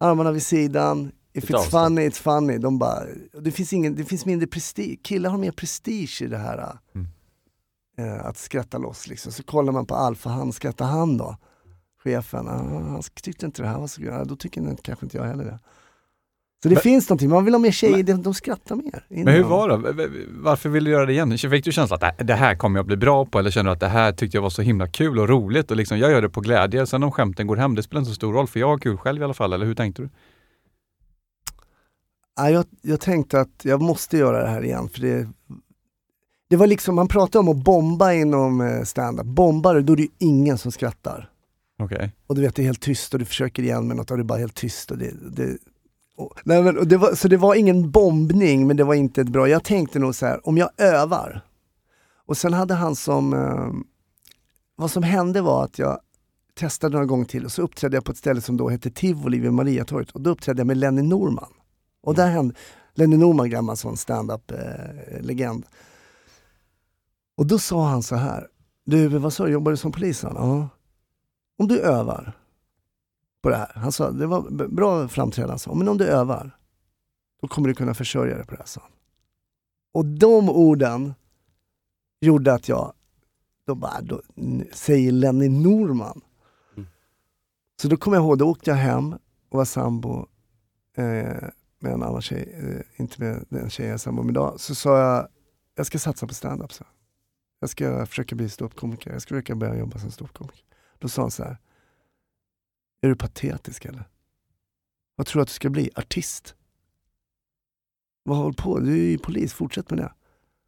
armarna 0.00 0.32
vid 0.32 0.42
sidan, 0.42 1.12
if 1.32 1.50
it's 1.50 1.56
avstånd. 1.56 1.86
funny, 1.86 2.08
it's 2.08 2.22
funny. 2.22 2.58
De 2.58 2.78
bara, 2.78 3.06
det, 3.40 3.50
finns 3.50 3.72
ingen, 3.72 3.94
det 3.94 4.04
finns 4.04 4.26
mindre 4.26 4.46
prestige, 4.46 4.98
killar 5.02 5.30
har 5.30 5.38
mer 5.38 5.52
prestige 5.52 6.22
i 6.22 6.26
det 6.26 6.38
här 6.38 6.76
Mm. 6.94 7.08
Eh, 8.00 8.26
att 8.26 8.36
skratta 8.36 8.78
loss. 8.78 9.06
Liksom. 9.08 9.32
Så 9.32 9.42
kollar 9.42 9.72
man 9.72 9.86
på 9.86 9.94
Alfa, 9.94 10.30
han 10.30 10.52
skrattar 10.52 10.86
han 10.86 11.16
då? 11.16 11.36
Chefen, 12.04 12.48
ah, 12.48 12.52
han 12.90 13.02
tyckte 13.22 13.46
inte 13.46 13.62
det 13.62 13.68
här 13.68 13.78
var 13.78 13.86
så 13.86 14.00
kul, 14.00 14.10
ah, 14.12 14.24
då 14.24 14.36
tycker 14.36 14.60
inte, 14.60 14.82
kanske 14.82 15.06
inte 15.06 15.16
jag 15.16 15.24
heller 15.24 15.44
det. 15.44 15.58
Så 16.62 16.68
det 16.68 16.74
Men- 16.74 16.82
finns 16.82 17.08
någonting, 17.08 17.30
man 17.30 17.44
vill 17.44 17.54
ha 17.54 17.58
mer 17.58 17.70
tjejer, 17.70 18.02
de, 18.02 18.22
de 18.22 18.34
skrattar 18.34 18.76
mer. 18.76 19.06
Men 19.08 19.28
hur 19.34 19.42
var 19.42 19.68
det? 19.68 20.08
Varför 20.28 20.68
ville 20.68 20.90
du 20.90 20.92
göra 20.92 21.06
det 21.06 21.12
igen? 21.12 21.38
Fick 21.38 21.64
du 21.64 21.72
känslan 21.72 21.98
att 22.02 22.20
"Äh, 22.20 22.26
det 22.26 22.34
här 22.34 22.54
kommer 22.54 22.78
jag 22.78 22.86
bli 22.86 22.96
bra 22.96 23.26
på 23.26 23.38
eller 23.38 23.50
känner 23.50 23.70
du 23.70 23.72
att 23.72 23.80
det 23.80 23.88
här 23.88 24.12
tyckte 24.12 24.36
jag 24.36 24.42
var 24.42 24.50
så 24.50 24.62
himla 24.62 24.86
kul 24.88 25.18
och 25.18 25.28
roligt 25.28 25.70
och 25.70 25.76
liksom 25.76 25.98
jag 25.98 26.10
gör 26.10 26.22
det 26.22 26.28
på 26.28 26.40
glädje. 26.40 26.86
Sen 26.86 27.02
om 27.02 27.12
skämten 27.12 27.46
går 27.46 27.56
hem, 27.56 27.74
det 27.74 27.82
spelar 27.82 28.00
inte 28.00 28.08
så 28.10 28.14
stor 28.14 28.32
roll 28.32 28.46
för 28.46 28.60
jag 28.60 28.68
har 28.68 28.78
kul 28.78 28.96
själv 28.96 29.20
i 29.20 29.24
alla 29.24 29.34
fall. 29.34 29.52
Eller 29.52 29.66
hur 29.66 29.74
tänkte 29.74 30.02
du? 30.02 30.08
Ja, 32.36 32.50
jag, 32.50 32.64
jag 32.82 33.00
tänkte 33.00 33.40
att 33.40 33.64
jag 33.64 33.82
måste 33.82 34.16
göra 34.18 34.42
det 34.42 34.48
här 34.48 34.64
igen 34.64 34.88
för 34.88 35.00
det 35.00 35.28
det 36.50 36.56
var 36.56 36.66
liksom, 36.66 36.94
man 36.94 37.08
pratar 37.08 37.40
om 37.40 37.48
att 37.48 37.56
bomba 37.56 38.12
inom 38.12 38.60
eh, 38.60 38.82
stand-up. 38.82 39.26
Bombar 39.26 39.74
du, 39.74 39.82
då 39.82 39.92
är 39.92 39.96
det 39.96 40.02
ju 40.02 40.08
ingen 40.18 40.58
som 40.58 40.72
skrattar. 40.72 41.30
Okej. 41.78 42.12
Och 42.26 42.34
du 42.34 42.40
vet, 42.40 42.54
det 42.54 42.62
är 42.62 42.64
helt 42.64 42.80
tyst 42.80 43.12
och 43.12 43.18
du 43.18 43.24
försöker 43.24 43.62
igen 43.62 43.88
med 43.88 43.96
något 43.96 44.10
och 44.10 44.16
det 44.16 44.22
är 44.22 44.24
bara 44.24 44.38
helt 44.38 44.54
tyst. 44.54 44.90
Och 44.90 44.98
det, 44.98 45.10
det, 45.36 45.58
och, 46.16 46.32
nej, 46.44 46.62
men, 46.62 46.78
och 46.78 46.86
det 46.86 46.96
var, 46.96 47.14
så 47.14 47.28
det 47.28 47.36
var 47.36 47.54
ingen 47.54 47.90
bombning, 47.90 48.66
men 48.66 48.76
det 48.76 48.84
var 48.84 48.94
inte 48.94 49.20
ett 49.20 49.28
bra. 49.28 49.48
Jag 49.48 49.64
tänkte 49.64 49.98
nog 49.98 50.14
så 50.14 50.26
här, 50.26 50.48
om 50.48 50.58
jag 50.58 50.70
övar. 50.76 51.44
Och 52.26 52.36
sen 52.36 52.52
hade 52.52 52.74
han 52.74 52.96
som, 52.96 53.34
eh, 53.34 53.70
vad 54.76 54.90
som 54.90 55.02
hände 55.02 55.40
var 55.40 55.64
att 55.64 55.78
jag 55.78 56.00
testade 56.54 56.92
några 56.92 57.06
gånger 57.06 57.24
till 57.24 57.44
och 57.44 57.52
så 57.52 57.62
uppträdde 57.62 57.96
jag 57.96 58.04
på 58.04 58.12
ett 58.12 58.18
ställe 58.18 58.40
som 58.40 58.56
då 58.56 58.68
hette 58.68 58.90
Tivoli 58.90 59.38
vid 59.38 59.52
Mariatorget 59.52 60.10
och 60.10 60.20
då 60.20 60.30
uppträdde 60.30 60.60
jag 60.60 60.66
med 60.66 60.76
Lenny 60.76 61.02
Norman. 61.02 61.52
Och 62.02 62.14
där 62.14 62.30
hände, 62.30 62.54
Lenny 62.94 63.16
Norman, 63.16 63.50
gammal 63.50 63.76
sån 63.76 63.96
stand-up-legend. 63.96 65.64
Och 67.40 67.46
då 67.46 67.58
sa 67.58 67.88
han 67.88 68.02
så 68.02 68.16
här, 68.16 68.48
du 68.84 69.08
vad 69.08 69.32
sa 69.32 69.44
du, 69.44 69.52
jobbar 69.52 69.70
du 69.70 69.76
som 69.76 69.92
polis? 69.92 70.22
Ja. 70.22 70.68
Om 71.58 71.68
du 71.68 71.80
övar 71.80 72.32
på 73.42 73.48
det 73.48 73.56
här, 73.56 73.72
han 73.74 73.92
sa, 73.92 74.10
det 74.10 74.26
var 74.26 74.68
bra 74.68 75.08
framträdande, 75.08 75.58
sa, 75.58 75.74
men 75.74 75.88
om 75.88 75.98
du 75.98 76.06
övar, 76.06 76.58
då 77.42 77.48
kommer 77.48 77.68
du 77.68 77.74
kunna 77.74 77.94
försörja 77.94 78.36
dig 78.36 78.46
på 78.46 78.50
det 78.50 78.58
här, 78.58 78.66
sa 78.66 78.80
han. 78.80 78.90
Och 79.92 80.06
de 80.06 80.50
orden 80.50 81.14
gjorde 82.20 82.54
att 82.54 82.68
jag, 82.68 82.92
då 83.66 83.74
bara, 83.74 84.00
då, 84.00 84.22
säger 84.72 85.12
Lenny 85.12 85.48
Norman. 85.48 86.20
Mm. 86.76 86.88
Så 87.82 87.88
då 87.88 87.96
kommer 87.96 88.16
jag 88.16 88.24
ihåg, 88.24 88.38
då 88.38 88.50
åkte 88.50 88.70
jag 88.70 88.76
hem 88.76 89.12
och 89.48 89.58
var 89.58 89.64
sambo 89.64 90.26
eh, 90.96 91.04
med 91.78 91.92
en 91.92 92.02
annan 92.02 92.22
tjej, 92.22 92.54
eh, 92.58 93.00
inte 93.00 93.22
med 93.22 93.44
den 93.48 93.70
tjejen 93.70 93.88
jag 93.88 93.94
är 93.94 93.98
sambo 93.98 94.22
med 94.22 94.32
idag. 94.32 94.60
Så 94.60 94.74
sa 94.74 94.98
jag, 94.98 95.28
jag 95.74 95.86
ska 95.86 95.98
satsa 95.98 96.26
på 96.26 96.34
stand-up. 96.34 96.72
Så. 96.72 96.84
Jag 97.60 97.70
ska 97.70 98.06
försöka 98.06 98.36
bli 98.36 98.48
ståuppkomiker, 98.48 99.12
jag 99.12 99.22
ska 99.22 99.28
försöka 99.34 99.54
börja 99.54 99.76
jobba 99.76 99.98
som 99.98 100.10
ståuppkomiker. 100.10 100.64
Då 100.98 101.08
sa 101.08 101.22
han 101.22 101.30
så 101.30 101.44
här, 101.44 101.58
är 103.02 103.08
du 103.08 103.16
patetisk 103.16 103.84
eller? 103.84 104.08
Vad 105.16 105.26
tror 105.26 105.40
du 105.40 105.42
att 105.42 105.48
du 105.48 105.54
ska 105.54 105.70
bli? 105.70 105.90
Artist? 105.94 106.54
Vad 108.24 108.38
håller 108.38 108.52
på? 108.52 108.78
Du 108.78 108.92
är 108.92 109.10
ju 109.10 109.18
polis, 109.18 109.52
fortsätt 109.52 109.90
med 109.90 109.98
det. 109.98 110.12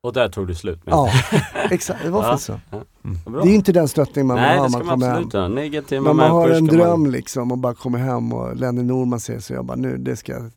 Och 0.02 0.12
där 0.12 0.28
tog 0.28 0.46
du 0.46 0.54
slut 0.54 0.86
med 0.86 0.92
Ja, 0.92 1.10
exakt. 1.70 2.02
Det 2.04 2.10
var 2.10 2.22
Ja. 2.22 2.28
faktiskt 2.30 2.46
så. 2.46 2.60
Vad 2.70 3.32
bra. 3.32 3.42
Det 3.42 3.50
är 3.50 3.54
inte 3.54 3.72
den 3.72 3.88
stöttning 3.88 4.26
man 4.26 4.36
Nej, 4.36 4.50
vill 4.50 4.58
ha 4.60 4.66
det 4.66 4.70
när 4.72 4.78
ska 4.78 4.84
man 4.86 4.94
kommer 5.00 5.06
hem. 5.06 5.16
absolut 5.16 5.32
ha. 5.32 5.48
Negativa 5.48 6.02
Men 6.04 6.16
man 6.16 6.30
har 6.30 6.48
en 6.50 6.66
dröm 6.66 7.02
man... 7.02 7.10
liksom 7.10 7.52
och 7.52 7.58
bara 7.58 7.74
kommer 7.74 7.98
hem 7.98 8.32
och 8.32 8.56
Lenny 8.56 8.82
Norman 8.82 9.20
säger 9.20 9.40
så 9.40 9.52
jag 9.52 9.64
bara 9.64 9.76
nu, 9.76 9.96
det 9.98 10.16
ska 10.16 10.32
jag. 10.32 10.50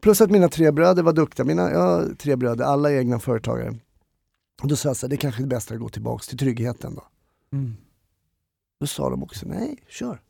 Plus 0.00 0.20
att 0.20 0.30
mina 0.30 0.48
tre 0.48 0.70
bröder 0.70 1.02
var 1.02 1.12
duktiga, 1.12 1.46
mina, 1.46 1.70
jag 1.70 1.80
har 1.80 2.14
tre 2.18 2.36
bröder, 2.36 2.64
alla 2.64 2.92
egna 2.92 3.18
företagare. 3.18 3.74
Och 4.62 4.68
då 4.68 4.76
sa 4.76 4.88
jag 4.88 4.96
så 4.96 5.06
här, 5.06 5.10
det 5.10 5.16
kanske 5.16 5.40
är 5.40 5.42
det 5.42 5.48
bästa 5.48 5.74
att 5.74 5.80
gå 5.80 5.88
tillbaks 5.88 6.28
till 6.28 6.38
tryggheten 6.38 6.94
då. 6.94 7.02
Mm. 7.52 7.76
Då 8.80 8.86
sa 8.86 9.10
de 9.10 9.22
också, 9.22 9.46
nej, 9.48 9.84
kör, 9.88 10.20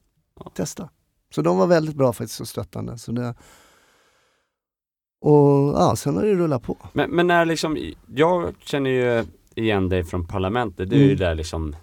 Ja. 0.40 0.50
testa. 0.54 0.90
Så 1.34 1.42
de 1.42 1.58
var 1.58 1.66
väldigt 1.66 1.96
bra 1.96 2.12
faktiskt 2.12 2.40
och 2.40 2.48
stöttande. 2.48 2.98
Så 2.98 3.12
det, 3.12 3.34
och 5.20 5.74
ja, 5.74 5.96
sen 5.96 6.16
har 6.16 6.22
det 6.22 6.34
rullat 6.34 6.62
på. 6.62 6.76
Men, 6.92 7.10
men 7.10 7.26
när 7.26 7.44
liksom, 7.44 7.78
jag 8.14 8.54
känner 8.60 8.90
ju 8.90 9.24
igen 9.54 9.88
dig 9.88 10.04
från 10.04 10.26
Parlamentet, 10.26 10.90
det 10.90 10.96
är 10.96 11.00
ju 11.00 11.04
Mm. 11.04 11.18
där 11.18 11.34
liksom 11.34 11.76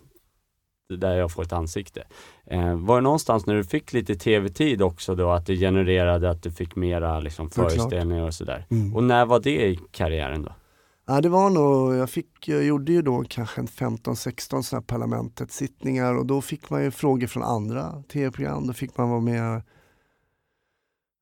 där 0.89 1.15
jag 1.15 1.31
får 1.31 1.43
ett 1.43 1.53
ansikte. 1.53 2.03
Eh, 2.45 2.75
var 2.75 2.95
det 2.95 3.01
någonstans 3.01 3.45
när 3.45 3.55
du 3.55 3.63
fick 3.63 3.93
lite 3.93 4.15
tv-tid 4.15 4.81
också 4.81 5.15
då 5.15 5.31
att 5.31 5.45
det 5.45 5.55
genererade 5.55 6.29
att 6.29 6.43
du 6.43 6.51
fick 6.51 6.75
mera 6.75 7.19
liksom 7.19 7.49
föreställningar 7.49 8.23
och 8.23 8.33
sådär? 8.33 8.65
Mm. 8.69 8.95
Och 8.95 9.03
när 9.03 9.25
var 9.25 9.39
det 9.39 9.67
i 9.67 9.79
karriären 9.91 10.43
då? 10.43 10.51
Ja, 11.09 11.21
det 11.21 11.29
var 11.29 11.49
nog, 11.49 11.95
jag, 11.95 12.09
fick, 12.09 12.47
jag 12.47 12.63
gjorde 12.63 12.91
ju 12.91 13.01
då 13.01 13.23
kanske 13.29 13.61
en 13.61 13.67
15-16 13.67 14.61
sådana 14.61 14.81
parlamentet-sittningar 14.81 16.13
och 16.15 16.25
då 16.25 16.41
fick 16.41 16.69
man 16.69 16.83
ju 16.83 16.91
frågor 16.91 17.27
från 17.27 17.43
andra 17.43 18.03
tv-program. 18.13 18.67
Då 18.67 18.73
fick 18.73 18.97
man 18.97 19.09
vara 19.09 19.19
med, 19.21 19.61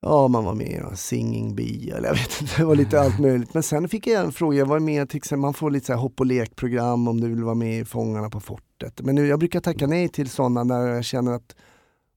ja 0.01 0.27
man 0.27 0.43
var 0.43 0.53
med 0.53 0.83
i 0.93 0.97
Singing 0.97 1.55
Bee 1.55 1.91
eller 1.97 2.07
jag 2.07 2.15
vet 2.15 2.41
inte, 2.41 2.53
det 2.57 2.65
var 2.65 2.75
lite 2.75 2.99
allt 3.01 3.19
möjligt. 3.19 3.53
Men 3.53 3.63
sen 3.63 3.89
fick 3.89 4.07
jag 4.07 4.25
en 4.25 4.31
fråga, 4.31 4.57
jag 4.57 4.65
var 4.65 4.79
med 4.79 5.09
till 5.09 5.17
exempel, 5.17 5.41
man 5.41 5.53
får 5.53 5.71
lite 5.71 5.85
så 5.85 5.93
här 5.93 5.99
hopp 5.99 6.19
och 6.19 6.25
lekprogram 6.25 7.07
om 7.07 7.21
du 7.21 7.29
vill 7.29 7.43
vara 7.43 7.55
med 7.55 7.79
i 7.79 7.85
Fångarna 7.85 8.29
på 8.29 8.39
fortet. 8.39 9.01
Men 9.01 9.15
nu, 9.15 9.27
jag 9.27 9.39
brukar 9.39 9.61
tacka 9.61 9.87
nej 9.87 10.09
till 10.09 10.29
sådana 10.29 10.63
när 10.63 10.87
jag 10.87 11.05
känner 11.05 11.31
att 11.31 11.55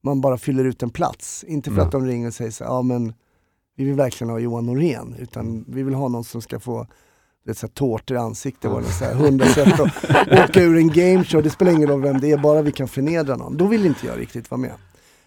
man 0.01 0.21
bara 0.21 0.39
fyller 0.39 0.65
ut 0.65 0.83
en 0.83 0.91
plats. 0.91 1.45
Inte 1.45 1.71
för 1.71 1.77
Mm. 1.77 1.87
att 1.87 1.93
de 1.93 2.07
ringer 2.07 2.27
och 2.29 2.35
säger 2.35 2.51
så 2.51 2.65
ja 2.65 2.83
men 2.83 3.15
vi 3.77 3.85
vill 3.85 3.95
verkligen 3.95 4.31
ha 4.31 4.39
Johan 4.39 4.67
Norén, 4.67 5.15
utan 5.19 5.65
vi 5.69 5.83
vill 5.83 5.95
ha 5.95 6.09
någon 6.09 6.25
som 6.25 6.43
ska 6.43 6.61
få 6.61 6.87
det 7.45 7.51
är 7.51 7.55
så 7.55 7.69
tårtor 7.69 8.17
i 8.17 8.21
ansiktet 8.21 8.71
var 8.71 8.81
det 8.81 8.87
så 8.87 9.05
här 9.05 9.15
hundra 9.15 9.47
sätt 9.47 9.81
att 9.81 10.05
åka 10.51 10.63
ur 10.63 10.77
en 10.77 10.89
gameshow, 10.89 11.43
det 11.43 11.51
spelar 11.51 11.73
ingen 11.73 11.89
roll 11.89 12.03
vem 12.03 12.21
det 12.21 12.33
är, 12.33 12.39
bara 12.39 12.63
vi 12.63 12.73
kan 12.73 12.89
förnedra 12.89 13.37
någon. 13.37 13.57
Då 13.57 13.67
vill 13.67 13.87
inte 13.87 14.07
jag 14.07 14.19
riktigt 14.19 14.51
vara 14.51 14.61
med. 14.61 14.73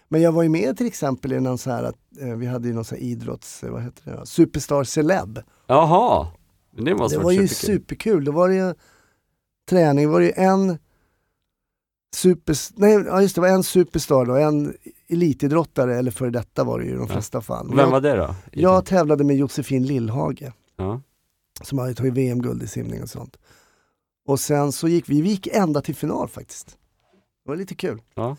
Men 0.08 0.22
jag 0.22 0.32
var 0.32 0.42
ju 0.42 0.48
med 0.48 0.76
till 0.76 0.86
exempel 0.86 1.32
i 1.32 1.40
någon 1.40 1.58
så 1.58 1.70
här, 1.70 1.82
att, 1.84 1.96
eh, 2.20 2.28
vi 2.28 2.46
hade 2.46 2.68
ju 2.68 2.74
någon 2.74 2.84
så 2.84 2.94
här 2.94 3.02
idrotts, 3.02 3.64
eh, 3.64 3.70
vad 3.70 3.82
heter 3.82 4.12
det? 4.20 4.26
Superstar 4.26 4.84
Celeb. 4.84 5.38
Jaha! 5.66 6.26
Det 6.76 6.94
måste 6.94 7.18
Det 7.18 7.24
var 7.24 7.30
ju 7.32 7.48
superkul. 7.48 7.78
superkul, 7.78 8.24
då 8.24 8.32
var 8.32 8.48
det 8.48 8.54
ju 8.54 8.74
träning, 9.70 10.10
var 10.10 10.20
det 10.20 10.26
ju 10.26 10.32
en 10.36 10.78
super, 12.16 12.56
nej, 12.80 12.92
ja 13.06 13.22
just 13.22 13.34
det, 13.34 13.40
var 13.40 13.48
en 13.48 13.62
superstar 13.62 14.24
då, 14.26 14.34
en 14.34 14.74
elitidrottare, 15.08 15.96
eller 15.98 16.10
före 16.10 16.30
detta 16.30 16.64
var 16.64 16.78
det 16.78 16.84
ju 16.84 16.90
i 16.90 16.94
de 16.94 17.00
Ja. 17.06 17.12
flesta 17.12 17.40
fall. 17.40 17.68
Och 17.68 17.78
Vem 17.78 17.90
var 17.90 18.00
det 18.00 18.16
då? 18.16 18.34
jag 18.52 18.84
tävlade 18.86 19.24
med 19.24 19.36
Josefin 19.36 19.86
Lillhage. 19.86 20.52
Ja. 20.76 21.00
Som 21.62 21.78
hade 21.78 21.94
tagit 21.94 22.12
VM-guld 22.14 22.62
i 22.62 22.66
simning 22.66 23.02
och 23.02 23.08
sånt. 23.08 23.36
Och 24.26 24.40
sen 24.40 24.72
så 24.72 24.88
gick 24.88 25.08
vi, 25.08 25.22
vi 25.22 25.28
gick 25.28 25.46
ända 25.46 25.80
till 25.82 25.94
final 25.94 26.28
faktiskt. 26.28 26.66
Det 27.44 27.50
var 27.50 27.56
lite 27.56 27.74
kul. 27.74 28.02
ja. 28.14 28.36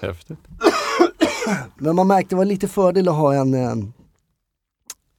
Häftigt. 0.00 0.38
Men 1.78 1.96
man 1.96 2.06
märkte 2.06 2.34
det 2.34 2.36
var 2.38 2.44
lite 2.44 2.68
fördel 2.68 3.08
att 3.08 3.14
ha 3.14 3.34
en, 3.34 3.54
en 3.54 3.92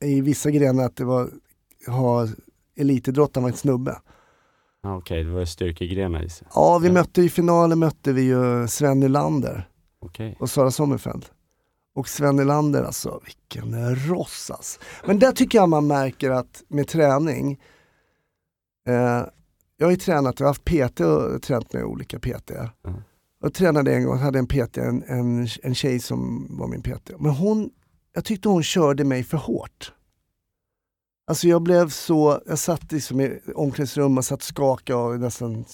i 0.01 0.21
vissa 0.21 0.51
grenar 0.51 0.83
att 0.85 0.95
det 0.95 1.05
var, 1.05 1.29
ha 1.87 2.27
elitidrottaren 2.75 3.43
var 3.43 3.49
en 3.51 3.57
snubbe. 3.57 3.99
Ah, 4.83 4.95
Okej, 4.95 5.23
det 5.23 5.31
var 5.31 5.45
styrkegrenar 5.45 6.23
i 6.23 6.29
sig. 6.29 6.47
Ja, 6.55 6.77
vi 6.79 6.87
Ja. 6.87 6.93
mötte 6.93 7.21
i 7.21 7.29
finalen 7.29 7.79
mötte 7.79 8.13
vi 8.13 8.21
ju 8.21 8.67
Sven 8.67 8.99
Nylander 8.99 9.69
Okej. 10.01 10.37
och 10.39 10.49
Sara 10.49 10.71
Sommerfeld. 10.71 11.25
Och 11.99 12.09
Sven 12.09 12.35
Nylander 12.35 12.83
alltså, 12.83 13.21
vilken 13.25 13.95
ross 13.95 14.51
alltså. 14.51 14.79
Men 15.05 15.19
där 15.19 15.31
tycker 15.31 15.57
jag 15.57 15.69
man 15.69 15.87
märker 15.87 16.29
att 16.29 16.63
med 16.67 16.87
träning, 16.87 17.61
eh, 18.87 19.23
jag 19.77 19.85
har 19.85 19.91
ju 19.91 19.97
tränat, 19.97 20.39
jag 20.39 20.47
har 20.47 20.49
haft 20.49 20.65
PT 20.65 20.99
och 20.99 21.41
tränat 21.41 21.73
med 21.73 21.83
olika 21.83 22.19
PT. 22.19 22.51
Mm. 22.51 23.01
Jag 23.41 23.53
tränade 23.53 23.93
en 23.93 24.05
gång, 24.05 24.17
hade 24.17 24.39
en 24.39 24.47
PT, 24.47 24.77
en, 24.77 25.03
en, 25.03 25.47
en 25.63 25.75
tjej 25.75 25.99
som 25.99 26.47
var 26.49 26.67
min 26.67 26.81
PT. 26.81 27.11
Men 27.19 27.31
hon, 27.31 27.69
jag 28.13 28.25
tyckte 28.25 28.49
hon 28.49 28.63
körde 28.63 29.03
mig 29.03 29.23
för 29.23 29.37
hårt. 29.37 29.93
Alltså 31.27 31.47
jag 31.47 31.61
blev 31.61 31.89
så, 31.89 32.41
jag 32.45 32.59
satt 32.59 32.91
liksom 32.91 33.21
i 33.21 33.39
omklädningsrum 33.55 34.17
och 34.17 34.25
satt 34.25 34.41
skakade 34.41 34.99
och 34.99 35.19
nästan 35.19 35.65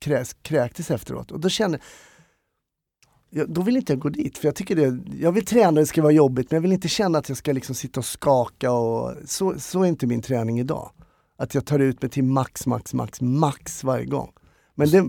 kräs, 0.00 0.36
kräktes 0.42 0.90
efteråt. 0.90 1.30
Och 1.30 1.40
då 1.40 1.48
kände 1.48 1.78
jag, 3.34 3.50
då 3.50 3.62
vill 3.62 3.76
inte 3.76 3.92
jag 3.92 4.00
gå 4.00 4.08
dit, 4.08 4.38
för 4.38 4.48
jag 4.48 4.54
tycker 4.54 4.76
det, 4.76 4.98
jag 5.20 5.32
vill 5.32 5.44
träna, 5.46 5.80
det 5.80 5.86
ska 5.86 6.02
vara 6.02 6.12
jobbigt, 6.12 6.50
men 6.50 6.56
jag 6.56 6.62
vill 6.62 6.72
inte 6.72 6.88
känna 6.88 7.18
att 7.18 7.28
jag 7.28 7.38
ska 7.38 7.52
liksom 7.52 7.74
sitta 7.74 8.00
och 8.00 8.06
skaka 8.06 8.72
och 8.72 9.14
så, 9.24 9.54
så 9.58 9.82
är 9.82 9.86
inte 9.86 10.06
min 10.06 10.22
träning 10.22 10.60
idag. 10.60 10.90
Att 11.38 11.54
jag 11.54 11.64
tar 11.66 11.78
ut 11.78 12.02
mig 12.02 12.10
till 12.10 12.24
max, 12.24 12.66
max, 12.66 12.94
max, 12.94 13.20
max 13.20 13.84
varje 13.84 14.04
gång. 14.04 14.32
Men 14.74 14.90
det, 14.90 15.04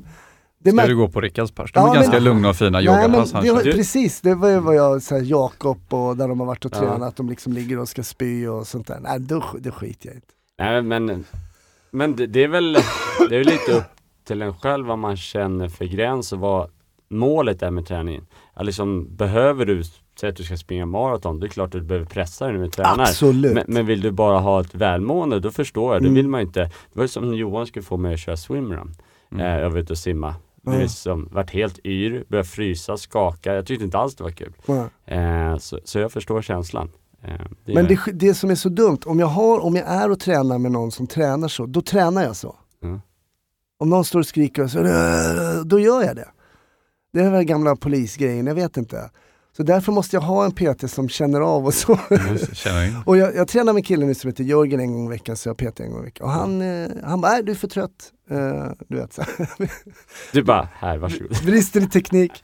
det 0.63 0.71
Ska 0.71 0.87
du 0.87 0.95
gå 0.95 1.07
på 1.09 1.21
Rickards 1.21 1.51
pass? 1.51 1.71
De 1.71 1.79
Ja, 1.79 1.83
är 1.83 1.93
men- 1.93 2.01
ganska 2.01 2.19
lugna 2.19 2.49
och 2.49 2.55
fina 2.55 2.69
Nej, 2.79 2.85
men 2.87 3.03
yogapass 3.05 3.31
han 3.33 3.43
det, 3.43 3.63
precis, 3.63 4.21
det 4.21 4.35
var 4.35 4.49
ju 4.49 4.59
vad 4.59 4.75
jag, 4.75 5.01
så 5.01 5.15
här, 5.15 5.21
Jakob 5.23 5.79
och 5.93 6.17
där 6.17 6.27
de 6.27 6.39
har 6.39 6.47
varit 6.47 6.65
och 6.65 6.71
Ja. 6.75 6.79
tränat, 6.79 7.15
de 7.15 7.29
liksom 7.29 7.53
ligger 7.53 7.79
och 7.79 7.89
ska 7.89 8.03
spy 8.03 8.47
och 8.47 8.67
sånt 8.67 8.87
där. 8.87 8.99
Nej, 8.99 9.19
då, 9.19 9.43
det 9.59 9.71
skiter 9.71 10.07
jag 10.09 10.17
i. 10.17 10.21
Nej 10.59 10.81
men, 10.81 11.25
men 11.91 12.15
det, 12.15 12.27
det 12.27 12.43
är 12.43 12.47
väl, 12.47 12.73
det 13.29 13.35
är 13.35 13.43
lite 13.43 13.71
upp 13.71 13.83
till 14.23 14.41
en 14.41 14.53
själv 14.53 14.85
vad 14.87 14.99
man 14.99 15.17
känner 15.17 15.69
för 15.69 15.85
gräns 15.85 16.33
och 16.33 16.39
vad 16.39 16.69
målet 17.09 17.61
är 17.63 17.71
med 17.71 17.85
träningen. 17.85 18.27
Liksom, 18.61 19.15
behöver 19.15 19.65
du, 19.65 19.83
säg 20.19 20.29
att 20.29 20.35
du 20.35 20.43
ska 20.43 20.57
springa 20.57 20.85
maraton, 20.85 21.39
det 21.39 21.45
är 21.45 21.49
klart 21.49 21.67
att 21.75 21.81
du 21.81 21.87
behöver 21.87 22.05
pressa 22.07 22.45
dig 22.45 22.53
när 22.57 22.63
du 22.63 22.69
tränar. 22.69 22.99
Absolut. 23.03 23.53
Men, 23.53 23.63
men 23.67 23.85
vill 23.85 24.01
du 24.01 24.11
bara 24.11 24.39
ha 24.39 24.61
ett 24.61 24.75
välmående, 24.75 25.39
då 25.39 25.51
förstår 25.51 25.93
jag. 25.93 26.01
Det 26.01 26.07
Mm. 26.07 26.15
vill 26.15 26.27
man 26.27 26.41
inte. 26.41 26.59
Det 26.63 26.71
var 26.93 27.03
ju 27.03 27.07
som 27.07 27.33
Johan 27.35 27.67
skulle 27.67 27.83
få 27.83 27.97
mig 27.97 28.13
att 28.13 28.19
köra 28.19 28.37
swimrun. 28.37 28.95
Mm. 29.31 29.45
Eh, 29.45 29.59
jag 29.61 29.69
var 29.69 29.77
ute 29.79 29.93
och 29.93 29.97
simma. 29.97 30.35
Det 30.61 30.71
Ja. 30.73 30.77
liksom, 30.79 31.29
vart 31.31 31.49
helt 31.51 31.79
yr, 31.85 32.23
började 32.27 32.47
frysa, 32.49 32.97
skaka. 32.97 33.53
Jag 33.53 33.65
tyckte 33.65 33.85
inte 33.85 33.97
alls 33.97 34.15
det 34.15 34.23
var 34.23 34.31
kul. 34.31 34.53
Eh, 35.05 35.57
så, 35.57 35.79
så 35.83 35.99
jag 35.99 36.11
förstår 36.11 36.41
känslan. 36.41 36.91
Eh, 37.23 37.33
det 37.65 37.73
Men 37.73 37.87
det, 37.87 37.99
det 38.13 38.33
som 38.33 38.49
är 38.49 38.55
så 38.55 38.69
dumt, 38.69 38.99
om 39.05 39.19
jag, 39.19 39.27
har, 39.27 39.59
om 39.59 39.75
jag 39.75 39.87
är 39.87 40.11
och 40.11 40.19
tränar 40.19 40.57
med 40.57 40.71
någon 40.71 40.91
som 40.91 41.07
tränar 41.07 41.47
så, 41.47 41.65
då 41.65 41.81
tränar 41.81 42.23
jag 42.23 42.35
så. 42.35 42.55
Mm. 42.83 43.01
Om 43.79 43.89
någon 43.89 44.05
står 44.05 44.19
och 44.19 44.25
skriker, 44.25 44.63
och 44.63 44.71
så, 44.71 44.79
då 45.65 45.79
gör 45.79 46.03
jag 46.03 46.15
det. 46.15 46.27
Det 47.13 47.19
är 47.21 47.31
väl 47.31 47.43
gamla 47.43 47.75
polisgrejen, 47.75 48.47
jag 48.47 48.55
vet 48.55 48.77
inte. 48.77 49.09
Så 49.57 49.63
därför 49.63 49.91
måste 49.91 50.15
jag 50.15 50.21
ha 50.21 50.45
en 50.45 50.51
PT 50.51 50.91
som 50.91 51.09
känner 51.09 51.41
av 51.41 51.65
och 51.65 51.73
så. 51.73 51.93
Och 53.05 53.17
jag, 53.17 53.35
jag 53.35 53.47
tränar 53.47 53.73
med 53.73 53.79
en 53.79 53.83
kille 53.83 54.05
nu 54.05 54.13
som 54.13 54.27
heter 54.27 54.43
Jörgen 54.43 54.79
en 54.79 54.93
gång 54.93 55.05
i 55.05 55.09
veckan, 55.09 55.35
så 55.37 55.49
jag 55.49 55.57
PT 55.57 55.79
en 55.79 55.91
gång 55.91 56.01
i 56.01 56.05
veckan. 56.05 56.25
Och 56.25 56.31
han, 56.33 56.61
eh, 56.61 56.89
han 57.03 57.21
bara, 57.21 57.31
nej 57.31 57.43
du 57.43 57.51
är 57.51 57.55
för 57.55 57.67
trött. 57.67 58.11
Eh, 58.29 58.65
du 58.87 58.97
vet, 58.97 59.13
så. 59.13 59.23
Du 60.33 60.43
bara, 60.43 60.69
här, 60.73 60.97
varsågod. 60.97 61.37
brister 61.45 61.81
i 61.81 61.87
teknik. 61.87 62.43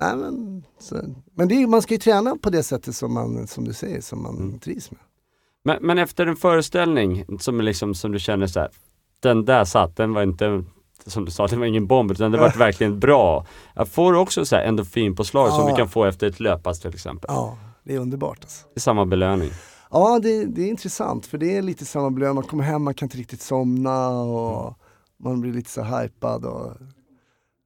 Nej, 0.00 0.16
men 0.16 0.64
så, 0.80 0.96
men 1.36 1.50
är, 1.52 1.66
man 1.66 1.82
ska 1.82 1.94
ju 1.94 1.98
träna 1.98 2.36
på 2.36 2.50
det 2.50 2.62
sättet 2.62 2.96
som, 2.96 3.14
man, 3.14 3.46
som 3.46 3.64
du 3.64 3.72
säger, 3.72 4.00
som 4.00 4.22
man 4.22 4.36
Mm. 4.36 4.58
trivs 4.58 4.90
med. 4.90 5.00
Men, 5.64 5.86
men 5.86 5.98
efter 5.98 6.26
en 6.26 6.36
föreställning 6.36 7.24
som, 7.40 7.60
är 7.60 7.64
liksom, 7.64 7.94
som 7.94 8.12
du 8.12 8.18
känner 8.18 8.46
så 8.46 8.60
här, 8.60 8.70
den 9.20 9.44
där 9.44 9.64
satt, 9.64 9.96
den 9.96 10.12
var 10.12 10.22
inte, 10.22 10.64
som 11.10 11.24
du 11.24 11.30
sa, 11.30 11.46
det 11.46 11.56
var 11.56 11.66
ingen 11.66 11.86
bomb 11.86 12.10
utan 12.10 12.30
det 12.32 12.38
var 12.38 12.50
verkligen 12.58 13.00
bra. 13.00 13.46
Jag 13.74 13.88
får 13.88 14.14
också 14.14 14.44
så 14.44 14.56
här 14.56 14.62
endorfinpåslag 14.62 15.52
som 15.52 15.60
Ja. 15.64 15.70
du 15.70 15.76
kan 15.76 15.88
få 15.88 16.04
efter 16.04 16.26
ett 16.26 16.40
löppass 16.40 16.80
till 16.80 16.94
exempel. 16.94 17.26
Ja, 17.28 17.58
det 17.84 17.94
är 17.94 17.98
underbart 17.98 18.38
alltså. 18.40 18.66
Det 18.74 18.78
är 18.78 18.80
samma 18.80 19.06
belöning. 19.06 19.50
Ja, 19.90 20.18
det, 20.22 20.44
det 20.44 20.62
är 20.62 20.68
intressant 20.68 21.26
för 21.26 21.38
det 21.38 21.56
är 21.56 21.62
lite 21.62 21.84
samma 21.84 22.10
belöning. 22.10 22.34
Man 22.34 22.44
kommer 22.44 22.64
hem, 22.64 22.82
man 22.82 22.94
kan 22.94 23.06
inte 23.06 23.18
riktigt 23.18 23.40
somna 23.42 24.08
och 24.08 24.74
man 25.22 25.40
blir 25.40 25.52
lite 25.52 25.70
så 25.70 25.82
hypad. 25.82 26.44
Och... 26.44 26.72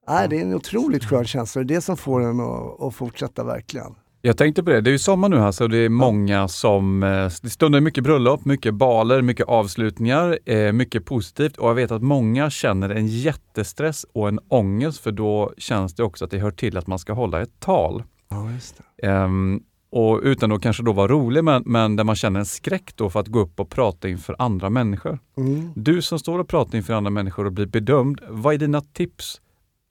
Nej, 0.09 0.29
det 0.29 0.37
är 0.39 0.43
en 0.43 0.55
otroligt 0.55 1.05
skön 1.05 1.25
känsla. 1.25 1.63
Det 1.63 1.75
är 1.75 1.77
det 1.77 1.81
som 1.83 1.97
får 1.97 2.21
en 2.23 2.41
att, 2.41 2.81
att 2.83 2.95
fortsätta 2.95 3.45
verkligen. 3.45 3.95
Jag 4.23 4.37
tänkte 4.37 4.63
på 4.63 4.71
det, 4.71 4.81
det 4.81 4.91
är 4.91 4.93
ju 4.93 4.99
sommar 4.99 5.29
nu 5.29 5.39
här 5.39 5.53
så 5.53 5.67
det 5.67 5.79
är 5.79 5.89
många 5.89 6.49
som, 6.49 7.03
eh, 7.03 7.31
det 7.43 7.51
stundar 7.51 7.81
mycket 7.81 8.05
bröllop, 8.05 8.45
mycket 8.45 8.75
baler, 8.75 9.23
mycket 9.23 9.49
avslutningar, 9.49 10.39
eh, 10.45 10.73
mycket 10.73 11.05
positivt 11.05 11.57
och 11.57 11.69
jag 11.69 11.75
vet 11.75 11.91
att 11.91 12.03
många 12.03 12.51
känner 12.51 12.91
en 12.91 13.07
jättestress 13.07 14.07
och 14.13 14.29
en 14.29 14.41
ångest 14.49 15.01
för 15.01 15.13
då 15.13 15.53
känns 15.59 15.95
det 15.95 16.03
också 16.03 16.25
att 16.25 16.31
det 16.31 16.39
hör 16.39 16.51
till 16.51 16.77
att 16.77 16.87
man 16.87 16.99
ska 16.99 17.13
hålla 17.13 17.41
ett 17.41 17.61
tal. 17.61 18.03
Ja, 18.29 18.51
just. 18.53 18.81
Ehm, 19.03 19.63
och 19.93 20.21
utan 20.23 20.53
att 20.53 20.63
kanske 20.63 20.83
då 20.83 20.93
vara 20.93 21.09
rolig 21.09 21.45
men, 21.45 21.63
men 21.67 21.97
där 21.97 22.05
man 22.05 22.17
känner 22.17 22.41
en 22.41 22.47
skräck 22.47 22.93
då 22.97 23.11
för 23.11 23.21
att 23.21 23.29
gå 23.29 23.41
upp 23.41 23.61
och 23.61 23.71
prata 23.71 24.09
inför 24.09 24.37
andra 24.39 24.71
människor. 24.71 25.19
Mm. 25.37 25.73
Du 25.77 26.03
som 26.03 26.19
står 26.19 26.39
och 26.39 26.49
pratar 26.49 26.79
inför 26.79 26.95
andra 26.95 27.11
människor 27.11 27.45
och 27.45 27.53
blir 27.53 27.67
bedömd, 27.67 28.21
vad 28.29 28.55
är 28.55 28.59
dina 28.59 28.81
tips 28.81 29.41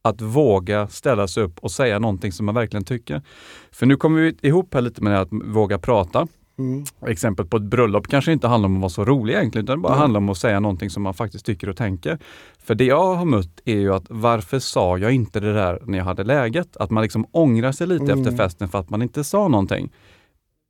att 0.01 0.21
våga 0.21 0.87
ställa 0.87 1.27
sig 1.27 1.43
upp 1.43 1.59
och 1.59 1.71
säga 1.71 1.99
någonting 1.99 2.31
som 2.31 2.45
man 2.45 2.55
verkligen 2.55 2.83
tycker? 2.83 3.21
För 3.71 3.85
nu 3.85 3.95
kommer 3.95 4.21
vi 4.21 4.37
ihop 4.47 4.73
här 4.73 4.81
lite 4.81 5.03
med 5.03 5.13
det 5.13 5.19
att 5.19 5.29
våga 5.31 5.79
prata. 5.79 6.27
Mm. 6.59 6.83
Exempel 7.07 7.45
på 7.45 7.57
ett 7.57 7.63
bröllop 7.63 8.07
kanske 8.07 8.31
inte 8.31 8.47
handlar 8.47 8.67
om 8.69 8.75
att 8.75 8.81
vara 8.81 8.89
så 8.89 9.05
rolig 9.05 9.33
egentligen, 9.33 9.65
utan 9.65 9.77
det 9.77 9.81
bara 9.81 9.93
Mm. 9.93 10.01
handlar 10.01 10.17
om 10.17 10.29
att 10.29 10.37
säga 10.37 10.59
någonting 10.59 10.89
som 10.89 11.03
man 11.03 11.13
faktiskt 11.13 11.45
tycker 11.45 11.69
och 11.69 11.77
tänker. 11.77 12.19
För 12.63 12.75
det 12.75 12.85
jag 12.85 13.15
har 13.15 13.25
mött 13.25 13.61
är 13.65 13.75
ju 13.75 13.93
att 13.93 14.05
varför 14.09 14.59
sa 14.59 14.97
jag 14.97 15.11
inte 15.11 15.39
det 15.39 15.53
där 15.53 15.81
när 15.85 15.97
jag 15.97 16.05
hade 16.05 16.23
läget? 16.23 16.77
Att 16.77 16.89
man 16.89 17.03
liksom 17.03 17.25
ångrar 17.31 17.71
sig 17.71 17.87
lite 17.87 18.03
Mm. 18.03 18.19
efter 18.19 18.37
festen 18.37 18.69
för 18.69 18.79
att 18.79 18.89
man 18.89 19.01
inte 19.01 19.23
sa 19.23 19.47
någonting. 19.47 19.89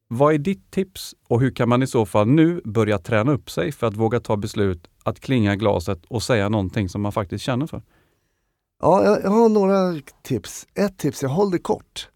Vad 0.08 0.34
är 0.34 0.38
ditt 0.38 0.72
tips 0.72 1.16
och 1.28 1.42
hur 1.42 1.52
kan 1.52 1.70
man 1.70 1.84
i 1.84 1.88
så 1.88 2.06
fall 2.06 2.28
nu 2.28 2.62
börja 2.66 2.98
träna 2.98 3.32
upp 3.32 3.50
sig 3.50 3.72
för 3.72 3.88
att 3.88 3.96
våga 3.98 4.20
ta 4.20 4.38
beslut 4.38 4.88
att 5.04 5.20
klinga 5.20 5.56
glaset 5.56 6.06
och 6.08 6.24
säga 6.24 6.50
någonting 6.50 6.90
som 6.90 7.02
man 7.02 7.12
faktiskt 7.12 7.46
känner 7.46 7.68
för? 7.68 7.82
Ja, 8.82 9.04
jag, 9.04 9.30
har 9.30 9.50
några 9.50 10.02
tips. 10.24 10.68
Ett 10.74 10.98
tips 10.98 11.24
är 11.24 11.28
håll 11.28 11.52
det 11.52 11.60
kort. 11.60 12.10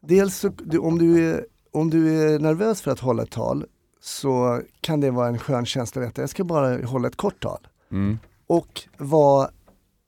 Dels 0.00 0.36
så, 0.36 0.48
du, 0.48 0.78
om, 0.78 0.98
du 0.98 1.30
är, 1.30 1.46
om 1.72 1.90
du 1.90 2.22
är 2.22 2.38
nervös 2.38 2.80
för 2.80 2.90
att 2.90 3.00
hålla 3.00 3.22
ett 3.22 3.30
tal 3.30 3.64
så 4.00 4.62
kan 4.80 5.00
det 5.00 5.10
vara 5.10 5.28
en 5.28 5.38
skön 5.38 5.66
känsla 5.66 6.02
att 6.02 6.08
veta, 6.08 6.22
jag 6.22 6.30
ska 6.30 6.44
bara 6.44 6.86
hålla 6.86 7.08
ett 7.08 7.16
kort 7.16 7.42
tal. 7.42 7.68
Mm. 7.90 8.18
Och 8.46 8.82
var 8.96 9.50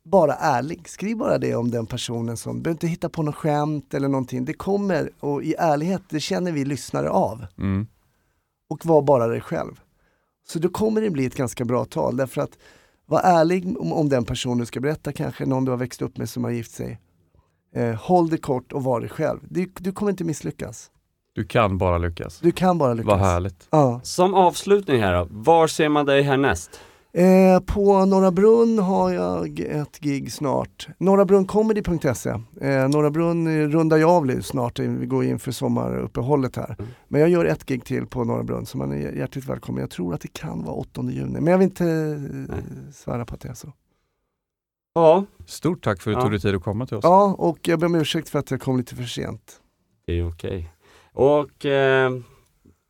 bara 0.04 0.34
ärlig. 0.34 0.88
Skriv 0.88 1.16
bara 1.16 1.38
det 1.38 1.54
om 1.54 1.70
den 1.70 1.86
personen 1.86 2.36
som, 2.36 2.62
behöver 2.62 2.74
inte 2.74 2.86
hitta 2.86 3.08
på 3.08 3.22
något 3.22 3.34
skämt 3.34 3.94
eller 3.94 4.08
någonting. 4.08 4.44
Det 4.44 4.52
kommer, 4.52 5.10
och 5.20 5.42
i 5.42 5.54
ärlighet, 5.58 6.02
det 6.08 6.20
känner 6.20 6.52
vi 6.52 6.64
lyssnare 6.64 7.10
av. 7.10 7.46
Mm. 7.58 7.86
Och 8.68 8.86
var 8.86 9.02
bara 9.02 9.26
dig 9.26 9.40
själv. 9.40 9.80
Så 10.48 10.58
då 10.58 10.68
kommer 10.68 11.00
det 11.00 11.10
bli 11.10 11.26
ett 11.26 11.34
ganska 11.34 11.64
bra 11.64 11.84
tal 11.84 12.16
därför 12.16 12.40
att 12.40 12.58
var 13.10 13.20
ärlig 13.20 13.80
om, 13.80 13.92
om 13.92 14.08
den 14.08 14.24
person 14.24 14.58
du 14.58 14.66
ska 14.66 14.80
berätta, 14.80 15.12
kanske 15.12 15.46
någon 15.46 15.64
du 15.64 15.70
har 15.70 15.78
växt 15.78 16.02
upp 16.02 16.16
med 16.16 16.28
som 16.28 16.44
har 16.44 16.50
gift 16.50 16.72
sig. 16.72 17.00
Eh, 17.74 17.94
håll 17.94 18.28
det 18.28 18.38
kort 18.38 18.72
och 18.72 18.84
var 18.84 19.00
dig 19.00 19.08
själv. 19.08 19.38
Du, 19.42 19.70
du 19.78 19.92
kommer 19.92 20.10
inte 20.10 20.24
misslyckas. 20.24 20.90
Du 21.34 21.44
kan 21.44 21.78
bara 21.78 21.98
lyckas. 21.98 22.40
Du 22.40 22.52
kan 22.52 22.78
bara 22.78 22.94
lyckas. 22.94 23.06
Vad 23.06 23.18
härligt. 23.18 23.68
Ja. 23.70 24.00
Som 24.02 24.34
avslutning 24.34 25.00
här 25.00 25.14
då, 25.14 25.26
var 25.30 25.66
ser 25.66 25.88
man 25.88 26.06
dig 26.06 26.22
härnäst? 26.22 26.80
Eh, 27.12 27.60
på 27.60 28.04
Norra 28.04 28.30
Brunn 28.30 28.78
har 28.78 29.10
jag 29.12 29.60
ett 29.60 29.98
gig 30.00 30.32
snart. 30.32 30.88
Norrabruncomedy.se. 30.98 32.30
Eh, 32.60 32.88
Norra 32.88 33.10
Brunn 33.10 33.70
rundar 33.72 33.96
jag 33.96 34.10
av 34.10 34.40
snart, 34.40 34.78
eh, 34.78 34.86
vi 34.90 35.06
går 35.06 35.24
in 35.24 35.38
för 35.38 35.52
sommaruppehållet 35.52 36.56
här. 36.56 36.76
Mm. 36.78 36.90
Men 37.08 37.20
jag 37.20 37.30
gör 37.30 37.44
ett 37.44 37.64
gig 37.66 37.84
till 37.84 38.06
på 38.06 38.24
Norra 38.24 38.42
Brunn 38.42 38.66
så 38.66 38.78
man 38.78 38.92
är 38.92 39.12
hjärtligt 39.12 39.44
välkommen. 39.44 39.80
Jag 39.80 39.90
tror 39.90 40.14
att 40.14 40.20
det 40.20 40.32
kan 40.32 40.64
vara 40.64 40.74
8 40.74 41.02
juni, 41.10 41.40
men 41.40 41.46
jag 41.46 41.58
vill 41.58 41.64
inte 41.64 41.86
eh, 42.50 42.56
svära 42.92 43.24
på 43.24 43.34
att 43.34 43.40
det 43.40 43.48
är 43.48 43.54
så. 43.54 43.72
Ja, 44.94 45.24
Stort 45.46 45.84
tack 45.84 46.02
för 46.02 46.10
att 46.10 46.14
du 46.16 46.18
Ja. 46.18 46.22
tog 46.22 46.30
dig 46.30 46.40
tid 46.40 46.54
att 46.54 46.62
komma 46.62 46.86
till 46.86 46.96
oss. 46.96 47.04
Ja, 47.04 47.34
och 47.38 47.58
jag 47.68 47.78
ber 47.80 47.86
om 47.86 47.94
ursäkt 47.94 48.28
för 48.28 48.38
att 48.38 48.50
jag 48.50 48.60
kom 48.60 48.76
lite 48.76 48.94
för 48.96 49.04
sent. 49.04 49.60
det 50.06 50.12
är 50.18 50.28
okej. 50.28 50.72
Och 51.12 51.66
eh, 51.66 52.12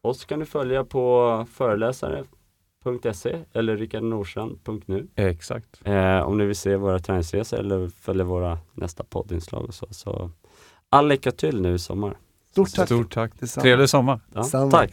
oss 0.03 0.25
kan 0.25 0.39
du 0.41 0.47
följa 0.47 0.85
på 0.85 1.47
föreläsare.se 2.83 3.39
eller 3.53 3.77
rikardnorstrand.nu 3.77 5.07
Exakt. 5.17 5.81
eh, 5.85 6.21
om 6.21 6.39
ni 6.39 6.45
vill 6.47 6.57
se 6.57 6.77
våra 6.77 6.99
träningsresor 6.99 7.59
eller 7.59 7.89
följa 7.89 8.25
våra 8.25 8.59
nästa 8.75 9.05
poddinslag 9.05 9.65
och 9.65 9.75
så. 9.75 9.87
så 9.91 10.31
all 10.91 11.09
lycka 11.09 11.31
till 11.31 11.61
nu 11.61 11.75
i 11.75 11.79
sommar. 11.79 12.17
Stort 12.51 12.75
tack. 12.75 12.87
Stort 12.89 13.15
tack. 13.15 13.33
Trevlig 13.63 13.89
sommar. 13.89 14.21
Ja, 14.35 14.69
tack! 14.71 14.91